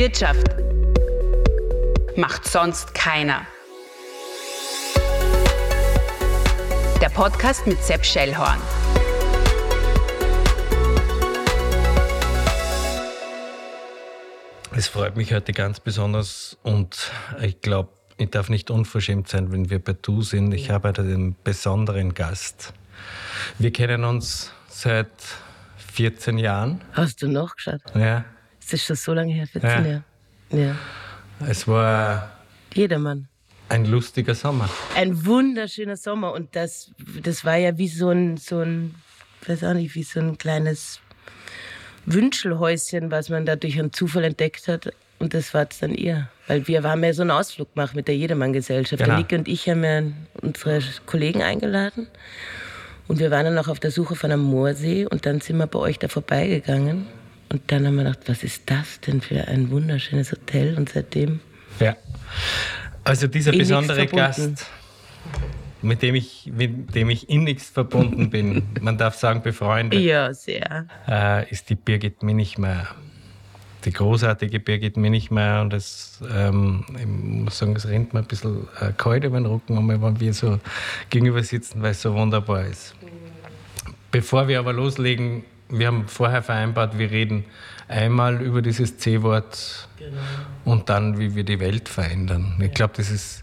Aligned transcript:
Wirtschaft 0.00 0.46
macht 2.16 2.48
sonst 2.48 2.94
keiner. 2.94 3.46
Der 7.02 7.10
Podcast 7.10 7.66
mit 7.66 7.82
Sepp 7.82 8.06
Schellhorn. 8.06 8.56
Es 14.74 14.88
freut 14.88 15.18
mich 15.18 15.34
heute 15.34 15.52
ganz 15.52 15.80
besonders 15.80 16.56
und 16.62 17.12
ich 17.42 17.60
glaube, 17.60 17.90
ich 18.16 18.30
darf 18.30 18.48
nicht 18.48 18.70
unverschämt 18.70 19.28
sein, 19.28 19.52
wenn 19.52 19.68
wir 19.68 19.84
bei 19.84 19.92
Du 19.92 20.22
sind. 20.22 20.54
Ich 20.54 20.70
habe 20.70 20.88
heute 20.88 21.02
einen 21.02 21.36
besonderen 21.44 22.14
Gast. 22.14 22.72
Wir 23.58 23.70
kennen 23.70 24.04
uns 24.04 24.50
seit 24.66 25.10
14 25.92 26.38
Jahren. 26.38 26.80
Hast 26.94 27.20
du 27.20 27.28
noch 27.28 27.54
geschaut? 27.56 27.82
Ja. 27.94 28.24
Ist 28.72 28.74
das 28.74 28.86
schon 28.86 28.96
so 28.96 29.14
lange 29.14 29.32
her? 29.32 29.46
14 29.46 29.68
Ja. 29.70 29.76
Jahre? 29.82 30.04
Ja. 30.50 30.76
Es 31.48 31.66
war 31.66 32.30
Jedermann. 32.74 33.28
ein 33.68 33.84
lustiger 33.86 34.34
Sommer. 34.34 34.68
Ein 34.96 35.24
wunderschöner 35.26 35.96
Sommer 35.96 36.32
und 36.32 36.54
das, 36.54 36.90
das 37.22 37.44
war 37.44 37.56
ja 37.56 37.76
wie 37.78 37.88
so 37.88 38.10
ein, 38.10 38.36
so 38.36 38.60
ein, 38.60 38.94
weiß 39.46 39.64
auch 39.64 39.74
nicht, 39.74 39.94
wie 39.94 40.02
so 40.02 40.20
ein 40.20 40.38
kleines 40.38 41.00
Wünschelhäuschen, 42.06 43.10
was 43.10 43.28
man 43.28 43.46
da 43.46 43.56
durch 43.56 43.78
einen 43.78 43.92
Zufall 43.92 44.24
entdeckt 44.24 44.68
hat. 44.68 44.92
Und 45.18 45.34
das 45.34 45.52
war 45.52 45.66
dann 45.80 45.94
ihr. 45.94 46.28
Weil 46.46 46.66
wir 46.66 46.82
haben 46.82 47.04
ja 47.04 47.12
so 47.12 47.22
einen 47.22 47.30
Ausflug 47.30 47.74
gemacht 47.74 47.94
mit 47.94 48.08
der 48.08 48.16
Jedermann-Gesellschaft. 48.16 49.02
Genau. 49.02 49.16
Der 49.16 49.18
Nick 49.18 49.32
und 49.32 49.48
ich 49.48 49.68
haben 49.68 49.84
ja 49.84 50.02
unsere 50.40 50.80
Kollegen 51.06 51.42
eingeladen. 51.42 52.06
Und 53.06 53.18
wir 53.18 53.30
waren 53.30 53.44
dann 53.44 53.54
noch 53.54 53.68
auf 53.68 53.80
der 53.80 53.90
Suche 53.90 54.14
von 54.16 54.30
einem 54.32 54.42
Moorsee 54.42 55.04
und 55.04 55.26
dann 55.26 55.40
sind 55.40 55.58
wir 55.58 55.66
bei 55.66 55.78
euch 55.78 55.98
da 55.98 56.08
vorbeigegangen. 56.08 57.06
Und 57.52 57.62
dann 57.72 57.86
haben 57.86 57.96
wir 57.96 58.04
gedacht, 58.04 58.20
was 58.26 58.42
ist 58.44 58.62
das 58.70 59.00
denn 59.00 59.20
für 59.20 59.48
ein 59.48 59.70
wunderschönes 59.70 60.30
Hotel? 60.32 60.76
Und 60.76 60.88
seitdem 60.90 61.40
Ja. 61.80 61.96
Also 63.04 63.26
dieser 63.26 63.52
Innigst 63.52 63.70
besondere. 63.70 64.06
Gast, 64.06 64.66
mit 65.82 66.02
dem 66.02 66.14
ich, 66.14 66.50
mit 66.54 66.94
dem 66.94 67.10
ich 67.10 67.28
innigst 67.28 67.74
verbunden 67.74 68.30
bin, 68.30 68.62
man 68.80 68.98
darf 68.98 69.16
sagen 69.16 69.42
befreundet, 69.42 70.00
Ja, 70.00 70.32
sehr. 70.32 70.86
äh, 71.08 71.50
ist 71.50 71.70
die 71.70 71.74
Birgit 71.74 72.22
Minichmeier. 72.22 72.86
Die 73.84 73.92
großartige 73.92 74.60
Birgit 74.60 74.96
Minichmeier. 74.98 75.62
Und 75.62 75.72
das, 75.72 76.20
ähm, 76.32 76.84
ich 76.98 77.06
muss 77.06 77.58
sagen, 77.58 77.74
es 77.74 77.88
rennt 77.88 78.12
mir 78.12 78.20
ein 78.20 78.26
bisschen 78.26 78.68
äh, 78.78 78.92
kalt 78.96 79.24
über 79.24 79.38
den 79.40 79.46
Rücken, 79.46 79.88
wenn 79.88 80.20
wir 80.20 80.34
so 80.34 80.60
gegenüber 81.08 81.42
sitzen, 81.42 81.82
weil 81.82 81.92
es 81.92 82.02
so 82.02 82.14
wunderbar 82.14 82.66
ist. 82.66 82.94
Bevor 84.10 84.46
wir 84.48 84.58
aber 84.58 84.72
loslegen, 84.74 85.44
wir 85.70 85.86
haben 85.86 86.08
vorher 86.08 86.42
vereinbart, 86.42 86.98
wir 86.98 87.10
reden 87.10 87.44
einmal 87.88 88.40
über 88.40 88.62
dieses 88.62 88.98
C-Wort 88.98 89.88
und 90.64 90.88
dann, 90.88 91.18
wie 91.18 91.34
wir 91.34 91.44
die 91.44 91.60
Welt 91.60 91.88
verändern. 91.88 92.54
Ich 92.60 92.72
glaube, 92.72 92.94
das 92.96 93.10
ist 93.10 93.42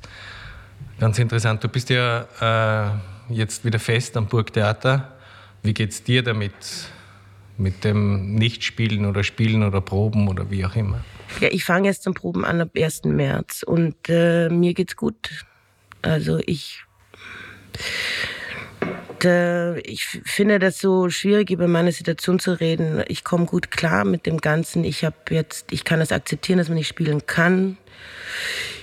ganz 0.99 1.19
interessant. 1.19 1.63
Du 1.63 1.67
bist 1.67 1.89
ja 1.89 2.27
äh, 2.41 3.33
jetzt 3.33 3.65
wieder 3.65 3.79
fest 3.79 4.17
am 4.17 4.27
Burgtheater. 4.27 5.13
Wie 5.63 5.73
geht's 5.73 6.03
dir 6.03 6.23
damit? 6.23 6.53
Mit 7.59 7.83
dem 7.83 8.35
Nichtspielen 8.35 9.07
oder 9.07 9.23
Spielen 9.23 9.63
oder 9.63 9.81
Proben 9.81 10.27
oder 10.27 10.51
wie 10.51 10.63
auch 10.63 10.75
immer? 10.75 11.03
Ja, 11.39 11.49
ich 11.51 11.65
fange 11.65 11.87
jetzt 11.87 12.03
zum 12.03 12.13
Proben 12.13 12.45
an 12.45 12.61
ab 12.61 12.69
1. 12.77 13.05
März 13.05 13.63
und 13.63 13.95
äh, 14.09 14.47
mir 14.49 14.75
geht's 14.75 14.95
gut. 14.95 15.45
Also 16.03 16.39
ich, 16.45 16.83
da, 19.19 19.75
ich 19.83 20.05
finde 20.05 20.59
das 20.59 20.79
so 20.79 21.09
schwierig, 21.09 21.49
über 21.49 21.67
meine 21.67 21.91
Situation 21.91 22.39
zu 22.39 22.59
reden. 22.59 23.03
Ich 23.07 23.23
komme 23.23 23.45
gut 23.45 23.71
klar 23.71 24.05
mit 24.05 24.25
dem 24.25 24.39
Ganzen. 24.39 24.83
Ich 24.83 25.03
habe 25.03 25.15
jetzt, 25.29 25.71
ich 25.71 25.83
kann 25.83 25.99
das 25.99 26.11
akzeptieren, 26.11 26.59
dass 26.59 26.67
man 26.67 26.77
nicht 26.77 26.87
spielen 26.87 27.25
kann. 27.25 27.77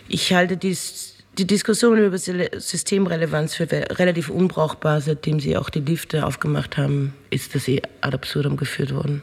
Ich 0.09 0.33
halte 0.33 0.57
dies, 0.57 1.15
die 1.39 1.47
Diskussion 1.47 1.99
über 1.99 2.19
Systemrelevanz 2.19 3.55
für 3.55 3.71
relativ 3.71 4.29
unbrauchbar, 4.29 5.01
seitdem 5.01 5.41
sie 5.41 5.57
auch 5.57 5.71
die 5.71 5.81
Lifte 5.81 6.27
aufgemacht 6.27 6.77
haben, 6.77 7.15
ist 7.31 7.55
das 7.55 7.69
eh 7.69 7.83
ad 8.01 8.15
absurdum 8.15 8.57
geführt 8.57 8.95
worden. 8.95 9.23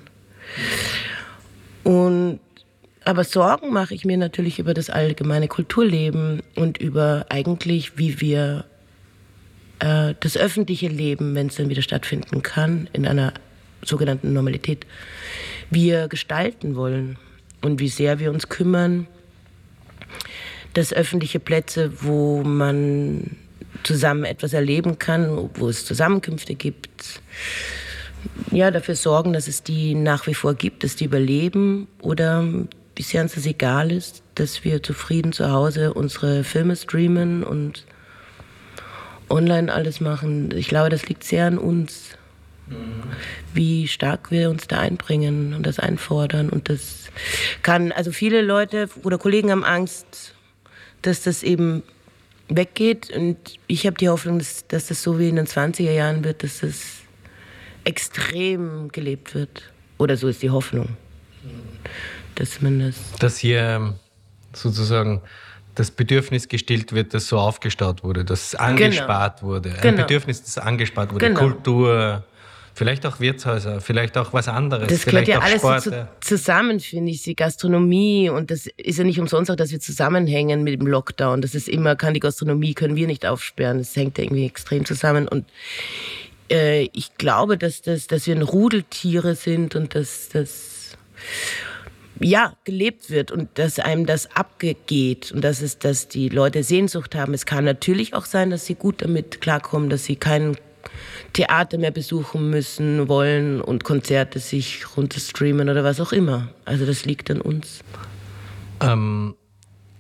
Und 1.84 2.40
aber 3.04 3.24
Sorgen 3.24 3.74
mache 3.74 3.96
ich 3.96 4.06
mir 4.06 4.18
natürlich 4.18 4.60
über 4.60 4.76
das 4.76 4.92
allgemeine 4.92 5.48
Kulturleben 5.48 6.44
und 6.56 6.78
über 6.78 7.26
eigentlich, 7.30 7.98
wie 7.98 8.22
wir 8.22 8.66
äh, 9.82 10.14
das 10.20 10.38
öffentliche 10.38 10.88
Leben, 10.88 11.36
wenn 11.36 11.48
es 11.48 11.56
dann 11.56 11.70
wieder 11.70 11.82
stattfinden 11.82 12.44
kann, 12.44 12.88
in 12.94 13.06
einer 13.08 13.34
sogenannten 13.84 14.32
Normalität, 14.32 14.86
wir 15.70 16.08
gestalten 16.08 16.76
wollen 16.76 17.18
und 17.62 17.80
wie 17.80 17.90
sehr 17.90 18.20
wir 18.20 18.32
uns 18.32 18.48
kümmern, 18.48 19.08
dass 20.74 20.94
öffentliche 20.94 21.40
Plätze, 21.40 21.92
wo 22.04 22.44
man 22.44 23.38
zusammen 23.84 24.24
etwas 24.24 24.54
erleben 24.54 25.00
kann, 25.00 25.50
wo 25.56 25.68
es 25.68 25.86
Zusammenkünfte 25.86 26.54
gibt, 26.56 27.22
ja, 28.52 28.70
dafür 28.70 28.96
sorgen, 28.96 29.34
dass 29.34 29.48
es 29.48 29.64
die 29.64 29.96
nach 29.96 30.28
wie 30.28 30.36
vor 30.36 30.54
gibt, 30.54 30.84
dass 30.84 30.96
die 30.96 31.06
überleben 31.06 31.88
oder 32.02 32.48
wie 32.96 33.02
sehr 33.02 33.24
uns 33.24 33.34
das 33.34 33.48
egal 33.48 33.92
ist, 33.92 34.22
dass 34.36 34.64
wir 34.64 34.84
zufrieden 34.84 35.34
zu 35.34 35.50
Hause 35.50 35.96
unsere 35.96 36.44
Filme 36.44 36.76
streamen 36.76 37.44
und 37.44 37.86
online 39.32 39.74
alles 39.74 40.00
machen. 40.00 40.52
Ich 40.56 40.68
glaube, 40.68 40.90
das 40.90 41.08
liegt 41.08 41.24
sehr 41.24 41.48
an 41.48 41.58
uns, 41.58 42.18
wie 43.54 43.88
stark 43.88 44.32
wir 44.32 44.50
uns 44.50 44.68
da 44.68 44.80
einbringen 44.80 45.54
und 45.54 45.66
das 45.66 45.80
einfordern. 45.80 46.50
Und 46.50 46.70
das 46.70 47.10
kann, 47.64 47.92
also 47.92 48.12
viele 48.12 48.42
Leute 48.42 48.90
oder 49.04 49.18
Kollegen 49.18 49.52
haben 49.52 49.64
Angst, 49.64 50.36
dass 51.02 51.24
das 51.24 51.44
eben 51.44 51.84
weggeht. 52.48 53.10
Und 53.16 53.38
ich 53.68 53.86
habe 53.86 53.98
die 53.98 54.10
Hoffnung, 54.10 54.40
dass, 54.40 54.68
dass 54.68 54.88
das 54.88 55.02
so 55.04 55.20
wie 55.20 55.30
in 55.30 55.36
den 55.36 55.48
20er 55.48 55.92
Jahren 55.92 56.24
wird, 56.24 56.44
dass 56.44 56.60
das 56.60 56.98
extrem 57.84 58.90
gelebt 58.90 59.36
wird. 59.36 59.72
Oder 59.98 60.18
so 60.18 60.28
ist 60.28 60.42
die 60.42 60.50
Hoffnung. 60.50 60.90
Dass 62.36 62.62
man 62.62 62.80
das. 62.80 62.96
Dass 63.20 63.38
hier 63.38 63.96
sozusagen 64.54 65.22
das 65.76 65.92
Bedürfnis 65.92 66.48
gestillt 66.50 66.94
wird, 66.94 67.14
das 67.14 67.28
so 67.28 67.38
aufgestaut 67.38 68.04
wurde, 68.04 68.26
das 68.26 68.56
angespart 68.56 69.42
wurde. 69.44 69.72
Ein 69.74 69.82
Genau. 69.82 70.02
Bedürfnis, 70.04 70.44
das 70.44 70.58
angespart 70.58 71.14
wurde. 71.14 71.28
Genau. 71.28 71.40
Kultur, 71.40 72.24
vielleicht 72.74 73.06
auch 73.06 73.20
Wirtshäuser, 73.20 73.80
vielleicht 73.82 74.18
auch 74.18 74.34
was 74.34 74.48
anderes. 74.48 74.88
Das 74.88 75.06
gehört 75.06 75.28
ja 75.28 75.40
alles 75.40 75.60
Sport. 75.60 75.84
zu, 75.84 76.08
zusammen, 76.20 76.80
finde 76.80 77.12
ich. 77.12 77.24
Die 77.24 77.36
Gastronomie 77.36 78.30
und 78.30 78.52
das 78.52 78.68
ist 78.78 78.98
ja 78.98 79.04
nicht 79.04 79.20
umsonst 79.20 79.50
auch, 79.52 79.56
dass 79.56 79.72
wir 79.72 79.80
zusammenhängen 79.80 80.64
mit 80.64 80.80
dem 80.80 80.88
Lockdown. 80.88 81.42
Das 81.42 81.56
ist 81.56 81.70
immer, 81.70 81.96
kann 81.96 82.14
die 82.14 82.20
Gastronomie, 82.20 82.74
können 82.74 82.96
wir 82.96 83.08
nicht 83.08 83.26
aufsperren. 83.26 83.78
Das 83.80 83.96
hängt 83.96 84.18
ja 84.18 84.26
irgendwie 84.26 84.46
extrem 84.46 84.86
zusammen. 84.86 85.28
Und 85.28 85.46
äh, 86.52 86.90
ich 86.94 87.16
glaube, 87.18 87.58
dass, 87.58 87.82
das, 87.82 88.08
dass 88.08 88.28
wir 88.28 88.36
ein 88.36 88.42
Rudeltiere 88.42 89.36
sind 89.36 89.76
und 89.76 89.96
dass 89.96 90.30
das 90.30 90.98
ja, 92.22 92.54
gelebt 92.64 93.10
wird 93.10 93.32
und 93.32 93.50
dass 93.58 93.80
einem 93.80 94.06
das 94.06 94.36
abgeht 94.36 95.32
und 95.32 95.44
dass 95.44 95.62
es, 95.62 95.80
dass 95.80 96.08
die 96.08 96.30
Leute 96.30 96.64
Sehnsucht 96.64 97.16
haben. 97.16 97.34
Es 97.34 97.46
kann 97.46 97.66
natürlich 97.66 98.14
auch 98.14 98.26
sein, 98.26 98.50
dass 98.50 98.66
sie 98.66 98.76
gut 98.76 99.02
damit 99.02 99.42
klarkommen, 99.42 99.90
dass 99.90 100.06
sie 100.06 100.16
kein 100.16 100.58
Theater 101.34 101.78
mehr 101.78 101.92
besuchen 101.92 102.50
müssen, 102.50 103.08
wollen 103.08 103.62
und 103.62 103.84
Konzerte 103.84 104.40
sich 104.40 104.98
runterstreamen 104.98 105.70
oder 105.70 105.84
was 105.84 106.00
auch 106.00 106.12
immer. 106.12 106.50
Also 106.66 106.86
das 106.86 107.06
liegt 107.06 107.32
an 107.32 107.42
uns. 107.42 107.82
Ähm, 108.82 109.36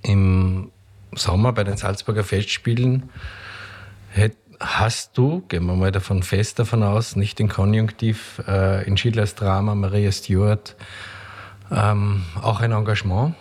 Im 0.03 0.71
Sommer 1.13 1.53
bei 1.53 1.63
den 1.63 1.77
Salzburger 1.77 2.23
Festspielen 2.23 3.09
hast 4.61 5.17
du, 5.17 5.41
gehen 5.47 5.65
wir 5.65 5.75
mal 5.75 5.91
davon 5.91 6.23
fest 6.23 6.59
davon 6.59 6.83
aus, 6.83 7.15
nicht 7.15 7.39
den 7.39 7.49
Konjunktiv, 7.49 8.41
äh, 8.47 8.85
in 8.85 8.97
Schillers 8.97 9.35
Drama 9.35 9.75
Maria 9.75 10.11
Stuart 10.11 10.75
ähm, 11.71 12.23
auch 12.41 12.59
ein 12.61 12.71
Engagement. 12.71 13.35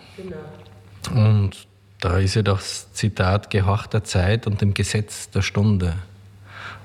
Und 1.15 1.67
da 2.01 2.19
ist 2.19 2.35
ja 2.35 2.43
das 2.43 2.93
Zitat 2.93 3.51
gehorcht 3.51 3.93
der 3.93 4.05
Zeit 4.05 4.47
und 4.47 4.61
dem 4.61 4.75
Gesetz 4.75 5.31
der 5.31 5.43
Stunde. 5.43 5.95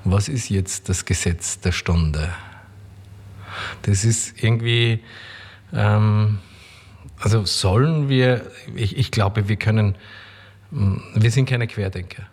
Was 0.04 0.28
ist 0.28 0.50
jetzt 0.50 0.90
das 0.90 1.06
Gesetz 1.06 1.60
der 1.60 1.72
Stunde? 1.72 2.30
Das 3.84 4.04
ist 4.04 4.44
irgendwie, 4.44 5.02
ähm, 5.74 6.40
also 7.20 7.46
sollen 7.46 8.10
wir, 8.10 8.52
ich, 8.76 8.98
ich 8.98 9.12
glaube, 9.12 9.48
wir 9.48 9.56
können, 9.56 9.96
mh, 10.72 11.02
wir 11.16 11.32
sind 11.32 11.48
keine 11.48 11.68
Querdenker. 11.68 12.24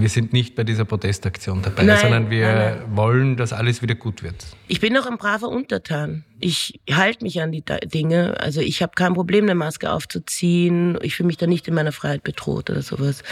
Wir 0.00 0.08
sind 0.08 0.32
nicht 0.32 0.54
bei 0.54 0.64
dieser 0.64 0.86
Protestaktion 0.86 1.60
dabei, 1.60 1.82
Nein, 1.82 1.98
sondern 2.00 2.30
wir 2.30 2.52
nein, 2.52 2.96
wollen, 2.96 3.36
dass 3.36 3.52
alles 3.52 3.82
wieder 3.82 3.94
gut 3.94 4.22
wird. 4.22 4.34
Ich 4.66 4.80
bin 4.80 4.94
doch 4.94 5.06
ein 5.06 5.18
braver 5.18 5.48
Untertan. 5.48 6.24
Ich 6.38 6.80
halte 6.90 7.22
mich 7.22 7.42
an 7.42 7.52
die 7.52 7.62
Dinge. 7.84 8.40
Also 8.40 8.62
ich 8.62 8.82
habe 8.82 8.92
kein 8.94 9.12
Problem, 9.12 9.44
eine 9.44 9.54
Maske 9.54 9.92
aufzuziehen. 9.92 10.98
Ich 11.02 11.16
fühle 11.16 11.26
mich 11.26 11.36
da 11.36 11.46
nicht 11.46 11.68
in 11.68 11.74
meiner 11.74 11.92
Freiheit 11.92 12.22
bedroht 12.22 12.70
oder 12.70 12.80
sowas. 12.80 13.22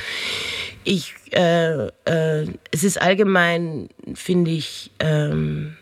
Ich, 0.84 1.14
äh, 1.30 1.86
äh, 1.86 2.46
es 2.70 2.84
ist 2.84 3.00
allgemein, 3.00 3.88
finde 4.14 4.50
ich, 4.50 4.90
ähm, 4.98 5.76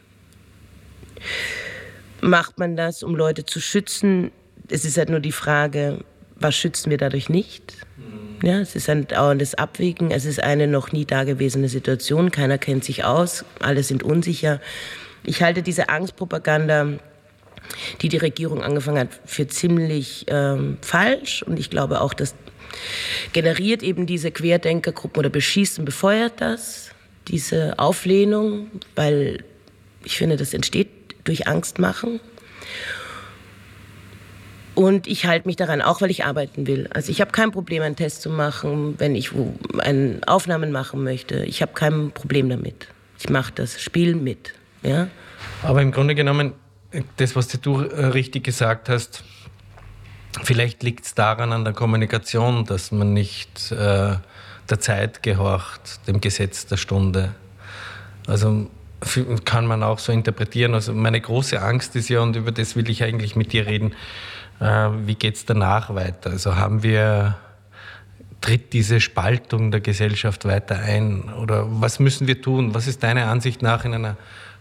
macht 2.21 2.59
man 2.59 2.77
das, 2.77 3.03
um 3.03 3.17
Leute 3.17 3.44
zu 3.44 3.61
schützen. 3.61 4.31
Es 4.69 4.85
ist 4.85 4.97
halt 4.99 5.11
nur 5.11 5.21
die 5.21 5.33
Frage, 5.33 6.05
was 6.37 6.55
schützen 6.55 6.91
wir 6.91 6.99
dadurch 6.99 7.29
nicht? 7.29 7.75
Ja, 8.43 8.61
es 8.61 8.77
ist 8.77 8.88
ein 8.91 9.06
dauerndes 9.06 9.55
Abwägen. 9.55 10.11
Es 10.11 10.25
ist 10.25 10.43
eine 10.43 10.67
noch 10.67 10.93
nie 10.93 11.05
dagewesene 11.05 11.69
Situation. 11.69 12.31
Keiner 12.31 12.59
kennt 12.59 12.85
sich 12.85 13.05
aus. 13.05 13.44
Alle 13.61 13.83
sind 13.83 14.03
unsicher. 14.03 14.61
Ich 15.25 15.43
halte 15.43 15.62
diese 15.62 15.88
Angstpropaganda, 15.88 16.99
die 18.03 18.09
die 18.09 18.19
Regierung 18.19 18.62
angefangen 18.62 18.99
hat, 18.99 19.09
für 19.25 19.47
ziemlich 19.49 20.27
ähm, 20.29 20.77
falsch. 20.83 21.43
Und 21.43 21.59
ich 21.59 21.71
glaube 21.71 22.00
auch, 22.03 22.12
das 22.12 22.35
generiert 23.33 23.83
eben 23.83 24.06
diese 24.06 24.31
Querdenkergruppen 24.31 25.21
oder 25.21 25.31
beschießt 25.31 25.79
und 25.79 25.87
befeuert 25.87 26.35
das, 26.41 26.91
diese 27.29 27.79
Auflehnung, 27.79 28.71
weil 28.94 29.44
ich 30.05 30.19
finde, 30.19 30.37
das 30.37 30.53
entsteht 30.53 30.88
durch 31.25 31.49
Angstmachen. 31.49 32.21
Und 34.76 35.06
ich 35.06 35.25
halte 35.25 35.49
mich 35.49 35.56
daran, 35.56 35.81
auch 35.81 36.02
weil 36.02 36.11
ich 36.11 36.26
arbeiten 36.26 36.67
will. 36.67 36.87
Also 36.93 37.11
ich 37.11 37.23
habe 37.23 37.32
kein 37.32 37.50
Problem, 37.50 37.82
einen 37.82 37.96
Test 37.96 38.20
zu 38.20 38.28
machen, 38.28 38.94
wenn 38.99 39.14
ich 39.14 39.31
einen 39.78 40.23
Aufnahmen 40.25 40.70
machen 40.70 41.02
möchte. 41.02 41.46
Ich 41.46 41.62
habe 41.62 41.73
kein 41.73 42.11
Problem 42.11 42.50
damit. 42.50 42.87
Ich 43.19 43.31
mache 43.31 43.52
das 43.55 43.81
Spiel 43.81 44.14
mit. 44.14 44.52
Ja? 44.82 45.08
Aber 45.62 45.81
im 45.81 45.93
Grunde 45.93 46.14
genommen, 46.14 46.52
das, 47.17 47.34
was 47.34 47.49
du 47.49 47.81
äh, 47.81 48.05
richtig 48.05 48.44
gesagt 48.44 48.90
hast, 48.90 49.25
vielleicht 50.43 50.82
liegt 50.82 51.06
es 51.06 51.14
daran 51.14 51.52
an 51.52 51.64
der 51.64 51.73
Kommunikation, 51.73 52.67
dass 52.67 52.93
man 52.93 53.14
nicht 53.14 53.73
äh, 53.73 54.17
der 54.69 54.81
Zeit 54.81 55.23
gehorcht, 55.23 56.06
dem 56.06 56.20
Gesetz 56.20 56.67
der 56.67 56.76
Stunde. 56.76 57.34
Also 58.26 58.69
kann 59.46 59.67
man 59.67 59.82
auch 59.82 60.00
so 60.00 60.12
interpretieren. 60.12 60.75
Also 60.75 60.93
meine 60.93 61.19
große 61.19 61.62
Angst 61.62 61.96
ist 61.96 62.11
ja, 62.11 62.20
und 62.20 62.37
über 62.37 62.52
das 62.52 62.76
will 62.76 62.90
ich 62.90 63.02
eigentlich 63.02 63.37
mit 63.37 63.55
dir 63.55 63.64
reden, 63.64 63.93
äh, 63.93 63.94
wie 64.58 65.14
geht 65.14 65.37
es 65.37 65.44
danach 65.44 65.94
weiter? 65.94 66.31
Also 66.31 66.56
haben 66.56 66.82
wir, 66.82 67.37
tritt 68.41 68.73
diese 68.73 69.00
Spaltung 69.00 69.70
der 69.70 69.81
Gesellschaft 69.81 70.44
weiter 70.44 70.79
ein? 70.79 71.32
Oder 71.41 71.67
was 71.69 71.99
müssen 71.99 72.26
wir 72.26 72.41
tun? 72.41 72.75
Was 72.75 72.87
ist 72.87 73.03
deine 73.03 73.26
Ansicht 73.26 73.62
nach 73.62 73.85
in 73.85 73.94
einer 73.94 74.17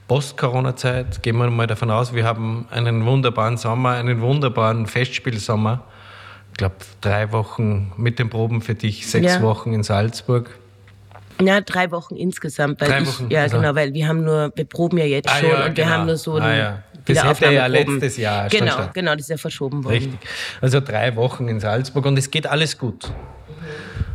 Post-Corona-Zeit? 0.07 1.24
Gehen 1.24 1.38
wir 1.38 1.50
mal 1.50 1.68
davon 1.68 1.92
aus, 1.92 2.13
wir 2.13 2.25
haben 2.25 2.68
einen 2.71 3.06
wunderbaren 3.06 3.57
Sommer, 3.57 3.92
einen 3.92 4.21
wunderbaren 4.21 4.86
Festspielsommer. 4.86 5.83
Ich 6.51 6.57
glaube, 6.57 6.75
drei 7.01 7.31
Wochen 7.31 7.91
mit 7.98 8.19
den 8.19 8.30
Proben 8.30 8.62
für 8.62 8.75
dich, 8.75 9.07
sechs 9.07 9.36
ja. 9.36 9.41
Wochen 9.41 9.74
in 9.74 9.83
Salzburg. 9.83 10.50
Ja, 11.41 11.61
drei 11.61 11.91
Wochen 11.91 12.15
insgesamt. 12.15 12.79
Weil 12.81 12.89
drei 12.89 13.05
Wochen, 13.05 13.25
ich, 13.25 13.33
ja, 13.33 13.41
also. 13.43 13.57
genau, 13.57 13.75
weil 13.75 13.93
wir 13.93 14.07
haben 14.07 14.23
nur, 14.23 14.51
wir 14.55 14.65
proben 14.65 14.97
ja 14.97 15.05
jetzt 15.05 15.29
ah, 15.29 15.37
schon 15.37 15.49
ja, 15.49 15.65
und 15.65 15.75
genau. 15.75 15.87
wir 15.87 15.93
haben 15.93 16.05
nur 16.05 16.17
so 16.17 16.35
ah, 16.35 16.53
ja. 16.53 16.83
Das 17.05 17.23
hätte 17.23 17.53
ja 17.53 17.67
letztes 17.67 18.17
Jahr 18.17 18.49
Genau, 18.49 18.71
statt. 18.71 18.93
genau, 18.93 19.11
das 19.13 19.21
ist 19.21 19.29
ja 19.29 19.37
verschoben 19.37 19.83
worden. 19.83 19.95
Richtig. 19.95 20.19
Also 20.59 20.79
drei 20.79 21.15
Wochen 21.15 21.47
in 21.47 21.59
Salzburg 21.59 22.05
und 22.05 22.17
es 22.17 22.31
geht 22.31 22.47
alles 22.47 22.77
gut. 22.77 23.11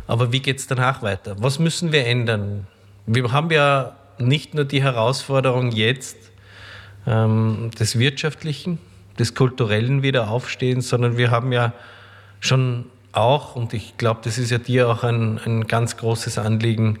Aber 0.07 0.33
wie 0.33 0.41
geht 0.41 0.59
es 0.59 0.67
danach 0.67 1.01
weiter? 1.01 1.35
Was 1.39 1.57
müssen 1.57 1.93
wir 1.93 2.05
ändern? 2.05 2.67
Wir 3.05 3.31
haben 3.31 3.49
ja 3.49 3.95
nicht 4.17 4.53
nur 4.53 4.65
die 4.65 4.83
Herausforderung 4.83 5.71
jetzt 5.71 6.17
ähm, 7.07 7.71
des 7.79 7.97
wirtschaftlichen, 7.97 8.79
des 9.17 9.35
kulturellen 9.35 10.03
Wiederaufstehens, 10.03 10.89
sondern 10.89 11.17
wir 11.17 11.31
haben 11.31 11.53
ja 11.53 11.73
schon 12.41 12.85
auch, 13.13 13.55
und 13.55 13.73
ich 13.73 13.97
glaube, 13.97 14.21
das 14.23 14.37
ist 14.37 14.51
ja 14.51 14.57
dir 14.57 14.89
auch 14.89 15.03
ein, 15.03 15.39
ein 15.45 15.67
ganz 15.67 15.97
großes 15.97 16.37
Anliegen, 16.37 16.99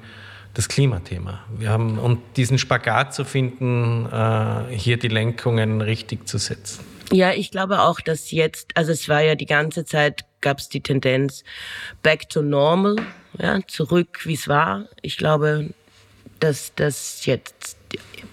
das 0.53 0.67
Klimathema. 0.67 1.39
Wir 1.57 1.69
haben, 1.69 1.97
und 1.97 2.19
diesen 2.35 2.57
Spagat 2.57 3.13
zu 3.13 3.23
finden, 3.23 4.05
äh, 4.11 4.75
hier 4.75 4.97
die 4.97 5.07
Lenkungen 5.07 5.81
richtig 5.81 6.27
zu 6.27 6.37
setzen. 6.37 6.83
Ja, 7.11 7.31
ich 7.31 7.51
glaube 7.51 7.81
auch, 7.81 7.99
dass 7.99 8.31
jetzt, 8.31 8.71
also 8.75 8.91
es 8.91 9.07
war 9.09 9.21
ja 9.21 9.35
die 9.35 9.45
ganze 9.45 9.85
Zeit, 9.85 10.25
gab 10.39 10.59
es 10.59 10.69
die 10.69 10.81
Tendenz 10.81 11.43
back 12.03 12.29
to 12.29 12.41
normal, 12.41 12.95
ja, 13.37 13.59
zurück, 13.67 14.19
wie 14.23 14.33
es 14.33 14.47
war. 14.47 14.85
Ich 15.01 15.17
glaube, 15.17 15.69
dass 16.39 16.73
das 16.75 17.25
jetzt 17.25 17.77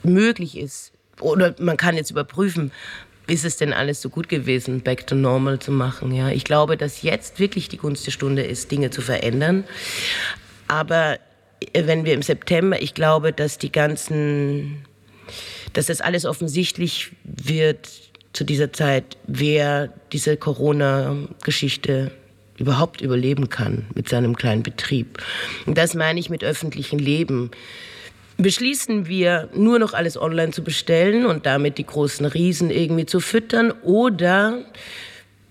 möglich 0.03 0.57
ist, 0.57 0.93
oder 1.21 1.55
man 1.59 1.77
kann 1.77 1.97
jetzt 1.97 2.11
überprüfen, 2.11 2.73
ist 3.29 3.45
es 3.45 3.57
denn 3.59 3.73
alles 3.73 4.01
so 4.01 4.09
gut 4.09 4.29
gewesen, 4.29 4.81
back 4.81 5.07
to 5.07 5.15
normal 5.15 5.59
zu 5.59 5.71
machen? 5.71 6.13
Ja, 6.15 6.31
ich 6.31 6.45
glaube, 6.45 6.77
dass 6.77 7.03
jetzt 7.03 7.39
wirklich 7.39 7.69
die 7.69 7.77
Gunst 7.77 8.07
der 8.07 8.11
Stunde 8.11 8.43
ist, 8.43 8.71
Dinge 8.71 8.91
zu 8.91 9.03
verändern. 9.03 9.65
Aber 10.67 11.19
wenn 11.75 12.05
wir 12.05 12.15
im 12.15 12.23
September, 12.23 12.81
ich 12.81 12.95
glaube, 12.95 13.33
dass 13.33 13.59
die 13.59 13.71
ganzen, 13.71 14.85
dass 15.75 15.87
das 15.87 16.01
alles 16.01 16.25
offensichtlich 16.25 17.13
wird 17.25 17.89
zu 18.33 18.45
dieser 18.45 18.73
Zeit, 18.73 19.17
wer 19.27 19.93
diese 20.13 20.37
Corona-Geschichte 20.37 22.11
überhaupt 22.57 23.01
überleben 23.01 23.49
kann 23.49 23.87
mit 23.95 24.09
seinem 24.09 24.37
kleinen 24.37 24.63
Betrieb. 24.63 25.23
Und 25.67 25.79
das 25.79 25.95
meine 25.95 26.19
ich 26.19 26.31
mit 26.31 26.43
öffentlichem 26.43 26.99
Leben. 26.99 27.51
Beschließen 28.41 29.09
wir 29.09 29.49
nur 29.53 29.81
noch 29.81 29.95
alles 29.95 30.17
online 30.17 30.53
zu 30.53 30.63
bestellen 30.63 31.27
und 31.27 31.45
damit 31.45 31.77
die 31.77 31.85
großen 31.85 32.25
Riesen 32.25 32.71
irgendwie 32.71 33.05
zu 33.05 33.19
füttern 33.19 33.73
oder 33.83 34.65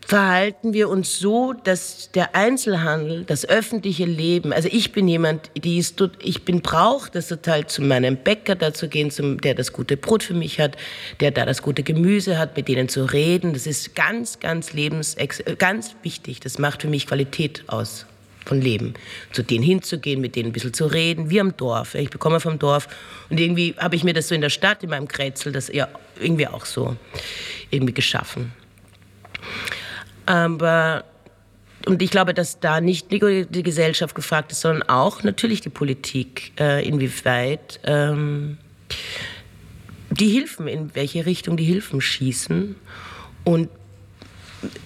verhalten 0.07 0.72
wir 0.72 0.88
uns 0.88 1.19
so, 1.19 1.51
dass 1.51 2.13
der 2.13 2.34
Einzelhandel, 2.34 3.25
das 3.25 3.44
öffentliche 3.44 4.06
Leben, 4.06 4.54
also 4.54 4.69
ich 4.72 4.94
bin 4.94 5.06
jemand, 5.10 5.51
die 5.57 5.78
ist, 5.78 6.01
ich 6.24 6.45
bin 6.45 6.62
braucht 6.62 7.16
das 7.16 7.28
total 7.28 7.68
zu 7.68 7.81
meinem 7.81 8.16
Bäcker 8.16 8.56
da 8.56 8.74
zu 8.74 8.88
gehen, 8.88 9.12
zum, 9.12 9.42
der 9.42 9.54
das 9.54 9.74
gute 9.74 9.98
Brot 9.98 10.24
für 10.24 10.33
mich 10.33 10.62
hat, 10.62 10.78
der 11.19 11.31
da 11.31 11.45
das 11.45 11.62
gute 11.62 11.83
Gemüse 11.83 12.40
hat, 12.40 12.56
mit 12.56 12.69
denen 12.69 12.88
zu 12.88 13.04
reden. 13.04 13.51
Das 13.51 13.68
ist 13.68 13.95
ganz, 13.95 14.40
ganz 14.40 14.72
lebens, 14.72 15.18
ganz 15.57 15.94
wichtig. 16.04 16.40
Das 16.40 16.57
macht 16.57 16.83
für 16.83 16.88
mich 16.88 17.06
Qualität 17.06 17.66
aus 17.68 18.06
von 18.48 18.62
Leben. 18.62 18.94
Zu 19.32 19.44
denen 19.44 19.64
hinzugehen, 19.64 20.22
mit 20.22 20.36
denen 20.36 20.50
ein 20.50 20.54
bisschen 20.54 20.74
zu 20.74 20.86
reden, 20.86 21.30
wie 21.30 21.40
am 21.40 21.56
Dorf. 21.58 21.96
Ich 21.96 22.10
bekomme 22.10 22.40
vom 22.40 22.58
Dorf 22.58 22.88
und 23.30 23.40
irgendwie 23.40 23.76
habe 23.78 23.96
ich 23.96 24.04
mir 24.04 24.14
das 24.14 24.30
so 24.30 24.36
in 24.36 24.42
der 24.42 24.50
Stadt, 24.50 24.84
in 24.84 24.90
meinem 24.90 25.08
Kretzel, 25.08 25.52
das 25.52 25.68
ja 25.68 25.88
irgendwie 26.20 26.48
auch 26.48 26.66
so 26.66 26.96
irgendwie 27.70 27.94
geschaffen. 27.94 28.54
Aber 30.26 31.04
und 31.86 32.02
ich 32.02 32.12
glaube, 32.12 32.34
dass 32.34 32.60
da 32.60 32.82
nicht 32.82 33.12
die 33.12 33.64
Gesellschaft 33.64 34.14
gefragt 34.14 34.52
ist, 34.52 34.62
sondern 34.62 34.90
auch 34.90 35.24
natürlich 35.24 35.62
die 35.62 35.70
Politik, 35.70 36.52
äh, 36.60 36.86
inwieweit 36.86 37.80
ähm, 37.86 38.58
die 40.10 40.28
Hilfen, 40.28 40.68
in 40.68 40.94
welche 40.96 41.26
Richtung 41.26 41.56
die 41.56 41.64
Hilfen 41.64 42.02
schießen 42.02 42.76
und 43.46 43.70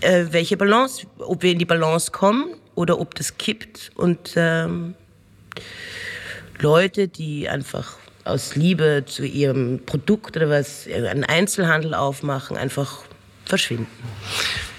äh, 0.02 0.26
welche 0.30 0.58
Balance, 0.58 1.08
ob 1.18 1.42
wir 1.42 1.54
in 1.54 1.58
die 1.58 1.66
Balance 1.66 2.12
kommen 2.12 2.54
oder 2.76 3.00
ob 3.00 3.16
das 3.16 3.38
kippt 3.38 3.92
und 3.96 4.34
ähm, 4.36 4.96
Leute, 6.60 7.08
die 7.08 7.50
einfach 7.50 7.98
aus 8.24 8.56
Liebe 8.56 9.04
zu 9.06 9.26
ihrem 9.26 9.82
Produkt 9.86 10.38
oder 10.38 10.50
was 10.50 10.88
einen 10.88 11.24
Einzelhandel 11.24 11.94
aufmachen, 11.94 12.56
einfach 12.56 13.04
verschwinden. 13.46 13.88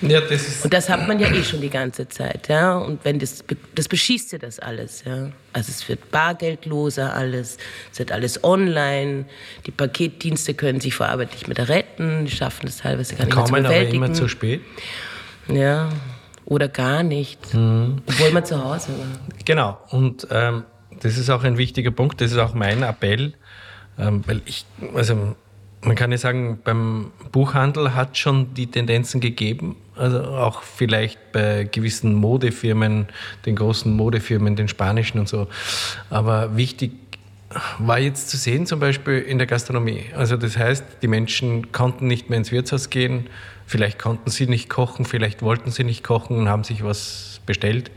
Ja, 0.00 0.20
das 0.20 0.48
ist 0.48 0.64
und 0.64 0.72
das 0.72 0.88
hat 0.88 1.06
man 1.06 1.20
ja 1.20 1.28
eh 1.28 1.44
schon 1.44 1.60
die 1.60 1.70
ganze 1.70 2.08
Zeit, 2.08 2.48
ja. 2.48 2.76
Und 2.76 3.04
wenn 3.04 3.18
das, 3.18 3.44
das 3.74 3.86
beschießt 3.86 4.32
ja 4.32 4.38
das 4.38 4.58
alles, 4.58 5.04
ja. 5.04 5.30
Also 5.52 5.70
es 5.70 5.88
wird 5.88 6.10
bargeldloser 6.10 7.12
alles, 7.14 7.58
es 7.92 7.98
wird 7.98 8.10
alles 8.10 8.42
online. 8.42 9.26
Die 9.66 9.70
Paketdienste 9.70 10.54
können 10.54 10.80
sich 10.80 10.94
vor 10.94 11.06
Arbeit 11.06 11.32
nicht 11.32 11.46
mehr 11.46 11.68
retten, 11.68 12.24
die 12.24 12.30
schaffen 12.30 12.66
das 12.66 12.78
teilweise 12.78 13.14
gar 13.14 13.26
nicht 13.26 13.36
mehr 13.36 13.44
zu 13.44 13.52
bewältigen. 13.52 13.96
aber 14.02 14.06
immer 14.06 14.14
zu 14.14 14.28
spät. 14.28 14.62
Ja, 15.48 15.90
oder 16.52 16.68
gar 16.68 17.02
nicht, 17.02 17.54
mhm. 17.54 18.02
obwohl 18.06 18.30
man 18.30 18.44
zu 18.44 18.62
Hause 18.62 18.88
war. 18.98 19.36
Genau. 19.44 19.78
Und 19.90 20.26
ähm, 20.30 20.64
das 21.00 21.16
ist 21.16 21.30
auch 21.30 21.44
ein 21.44 21.56
wichtiger 21.56 21.90
Punkt. 21.90 22.20
Das 22.20 22.30
ist 22.30 22.38
auch 22.38 22.52
mein 22.52 22.82
Appell, 22.82 23.32
ähm, 23.98 24.22
weil 24.26 24.42
ich, 24.44 24.66
also 24.94 25.34
man 25.80 25.96
kann 25.96 26.12
ja 26.12 26.18
sagen, 26.18 26.60
beim 26.62 27.10
Buchhandel 27.32 27.94
hat 27.94 28.18
schon 28.18 28.52
die 28.52 28.66
Tendenzen 28.66 29.20
gegeben, 29.20 29.76
also 29.96 30.22
auch 30.22 30.62
vielleicht 30.62 31.32
bei 31.32 31.64
gewissen 31.64 32.14
Modefirmen, 32.14 33.08
den 33.46 33.56
großen 33.56 33.90
Modefirmen, 33.90 34.54
den 34.54 34.68
spanischen 34.68 35.18
und 35.18 35.28
so. 35.28 35.48
Aber 36.10 36.56
wichtig 36.56 36.92
war 37.78 37.98
jetzt 37.98 38.30
zu 38.30 38.36
sehen, 38.36 38.66
zum 38.66 38.78
Beispiel 38.78 39.18
in 39.18 39.38
der 39.38 39.46
Gastronomie. 39.46 40.04
Also 40.16 40.36
das 40.36 40.56
heißt, 40.56 40.84
die 41.02 41.08
Menschen 41.08 41.72
konnten 41.72 42.06
nicht 42.06 42.30
mehr 42.30 42.38
ins 42.38 42.52
Wirtshaus 42.52 42.90
gehen, 42.90 43.26
vielleicht 43.72 43.98
konnten 43.98 44.30
sie 44.30 44.46
nicht 44.46 44.68
kochen, 44.68 45.06
vielleicht 45.06 45.40
wollten 45.40 45.70
sie 45.70 45.82
nicht 45.82 46.04
kochen 46.04 46.36
und 46.36 46.48
haben 46.50 46.62
sich 46.62 46.84
was 46.84 47.40
bestellt. 47.46 47.90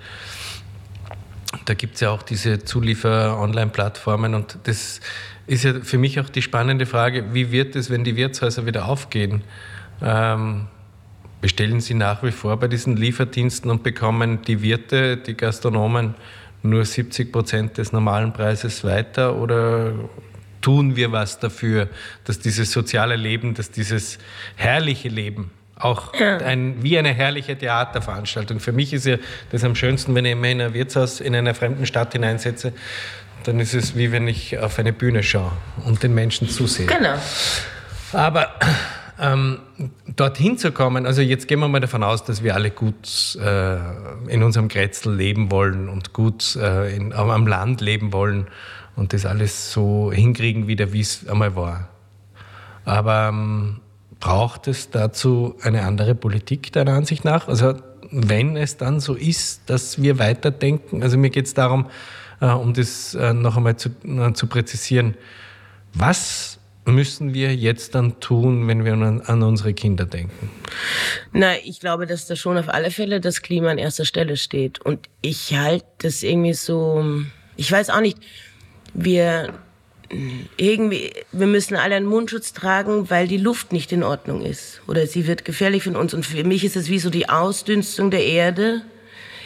Da 1.65 1.74
gibt 1.74 1.96
es 1.96 2.01
ja 2.01 2.12
auch 2.12 2.24
diese 2.24 2.63
Zuliefer-Online-Plattformen 2.63 4.36
und 4.36 4.58
das 4.63 5.01
ist 5.48 5.65
ja 5.65 5.74
für 5.82 5.98
mich 5.98 6.20
auch 6.22 6.29
die 6.29 6.41
spannende 6.41 6.86
Frage, 6.86 7.34
wie 7.34 7.51
wird 7.51 7.75
es, 7.75 7.89
wenn 7.89 8.05
die 8.05 8.15
Wirtshäuser 8.15 8.65
wieder 8.65 8.86
aufgehen? 8.86 9.44
Ähm, 10.01 10.67
bestellen 11.41 11.82
Sie 11.82 11.94
nach 11.94 12.24
wie 12.24 12.32
vor 12.32 12.58
bei 12.58 12.70
diesen 12.70 12.96
Lieferdiensten 12.96 13.70
und 13.70 13.84
bekommen 13.84 14.44
die 14.44 14.62
Wirte, 14.62 15.17
die 15.17 15.36
Gastronomen 15.36 16.15
nur 16.63 16.86
70 16.86 17.34
Prozent 17.34 17.77
des 17.77 17.91
normalen 17.91 18.32
Preises 18.32 18.86
weiter 18.86 19.36
oder 19.36 19.91
tun 20.62 20.96
wir 20.96 21.12
was 21.12 21.38
dafür, 21.38 21.89
dass 22.24 22.39
dieses 22.39 22.72
soziale 22.72 23.17
Leben, 23.17 23.55
dass 23.55 23.72
dieses 23.72 24.20
herrliche 24.55 25.10
Leben 25.10 25.51
auch 25.77 26.13
ein, 26.13 26.82
wie 26.84 26.98
eine 26.98 27.13
herrliche 27.13 27.58
Theaterveranstaltung. 27.58 28.60
Für 28.60 28.72
mich 28.72 28.94
ist 28.94 29.05
ja 29.05 29.17
das 29.51 29.63
am 29.63 29.75
schönsten, 29.75 30.15
wenn 30.15 30.25
ich 30.25 30.36
mich 30.36 30.51
in 30.51 30.62
ein 30.62 30.74
Wirtshaus 30.74 31.20
in 31.20 31.36
einer 31.36 31.53
fremden 31.53 31.86
Stadt 31.86 32.13
hineinsetze, 32.13 32.74
dann 33.44 33.60
ist 33.60 33.74
es 33.74 33.96
wie 33.96 34.12
wenn 34.12 34.27
ich 34.27 34.58
auf 34.60 34.79
eine 34.79 34.94
Bühne 34.94 35.22
schaue 35.22 35.51
und 35.86 36.01
den 36.01 36.13
Menschen 36.13 36.50
zusehe. 36.50 36.88
Genau. 36.88 37.15
Aber 38.13 38.53
ähm, 39.20 39.60
dorthin 40.15 40.58
zu 40.58 40.72
kommen, 40.72 41.05
also 41.05 41.22
jetzt 41.22 41.48
gehen 41.48 41.60
wir 41.60 41.67
mal 41.67 41.79
davon 41.79 42.03
aus, 42.03 42.24
dass 42.24 42.44
wir 42.44 42.55
alle 42.55 42.72
gut 42.72 43.38
äh, 43.41 43.77
in 44.27 44.44
unserem 44.44 44.67
Grätzl 44.67 45.13
leben 45.13 45.51
wollen 45.51 45.89
und 45.89 46.13
gut 46.13 46.55
äh, 46.55 46.96
in, 46.96 47.13
am 47.13 47.48
Land 47.48 47.82
leben 47.82 48.13
wollen 48.13 48.48
und 48.96 49.13
das 49.13 49.25
alles 49.25 49.72
so 49.72 50.12
hinkriegen 50.12 50.67
wieder, 50.67 50.94
wie 50.94 51.01
es 51.01 51.27
einmal 51.27 51.55
war. 51.55 51.89
Aber 52.86 53.29
ähm, 53.29 53.82
braucht 54.25 54.67
es 54.67 54.89
dazu 54.89 55.55
eine 55.62 55.84
andere 55.84 56.15
Politik 56.15 56.72
deiner 56.72 56.94
Ansicht 56.94 57.25
nach? 57.25 57.48
Also 57.48 57.75
wenn 58.10 58.58
es 58.58 58.75
dann 58.75 59.00
so 59.00 59.13
ist, 59.13 59.70
dass 59.70 60.01
wir 60.01 60.17
weiterdenken, 60.17 61.03
also 61.03 61.15
mir 61.15 61.29
geht 61.29 61.46
es 61.46 61.53
darum, 61.53 61.91
äh, 62.41 62.48
um 62.48 62.74
das 62.74 63.13
äh, 63.13 63.34
noch 63.34 63.55
einmal 63.55 63.77
zu, 63.77 63.89
äh, 64.03 64.34
zu 64.34 64.48
präzisieren, 64.48 65.13
was 65.94 66.58
müssen 66.86 67.36
wir 67.36 67.55
jetzt 67.55 67.94
dann 67.94 68.20
tun, 68.20 68.67
wenn 68.67 68.84
wir 68.84 68.94
an, 68.94 69.22
an, 69.22 69.44
unsere 69.44 69.75
Kinder 69.75 70.05
denken? 70.08 70.50
Na, 71.32 71.51
ich 71.63 71.79
glaube, 71.79 72.08
dass 72.08 72.25
da 72.25 72.36
schon 72.36 72.58
auf 72.58 72.67
alle 72.67 72.89
Fälle 72.89 73.22
das 73.22 73.44
Klima 73.44 73.70
an 73.70 73.77
erster 73.77 74.05
Stelle 74.05 74.38
steht. 74.38 74.82
Und 74.82 75.08
ich 75.22 75.55
halte 75.55 75.86
das 76.00 76.24
irgendwie 76.24 76.53
so, 76.53 77.05
ich 77.58 77.72
weiß 77.72 77.91
auch 77.91 78.01
nicht, 78.01 78.17
wir 78.96 79.53
irgendwie, 80.57 81.12
wir 81.31 81.47
müssen 81.47 81.75
alle 81.75 81.95
einen 81.95 82.05
Mundschutz 82.05 82.53
tragen, 82.53 83.09
weil 83.09 83.27
die 83.27 83.38
Luft 83.38 83.74
nicht 83.74 83.91
in 83.91 84.03
Ordnung 84.03 84.41
ist. 84.41 84.81
Oder 84.88 85.07
sie 85.07 85.27
wird 85.27 85.45
gefährlich 85.45 85.83
von 85.83 85.95
uns. 85.95 86.13
Und 86.13 86.25
für 86.25 86.43
mich 86.43 86.63
ist 86.63 86.75
es 86.75 86.89
wie 86.89 87.00
so 87.00 87.09
die 87.09 87.29
Ausdünstung 87.29 88.12
der 88.12 88.25
Erde. 88.25 88.81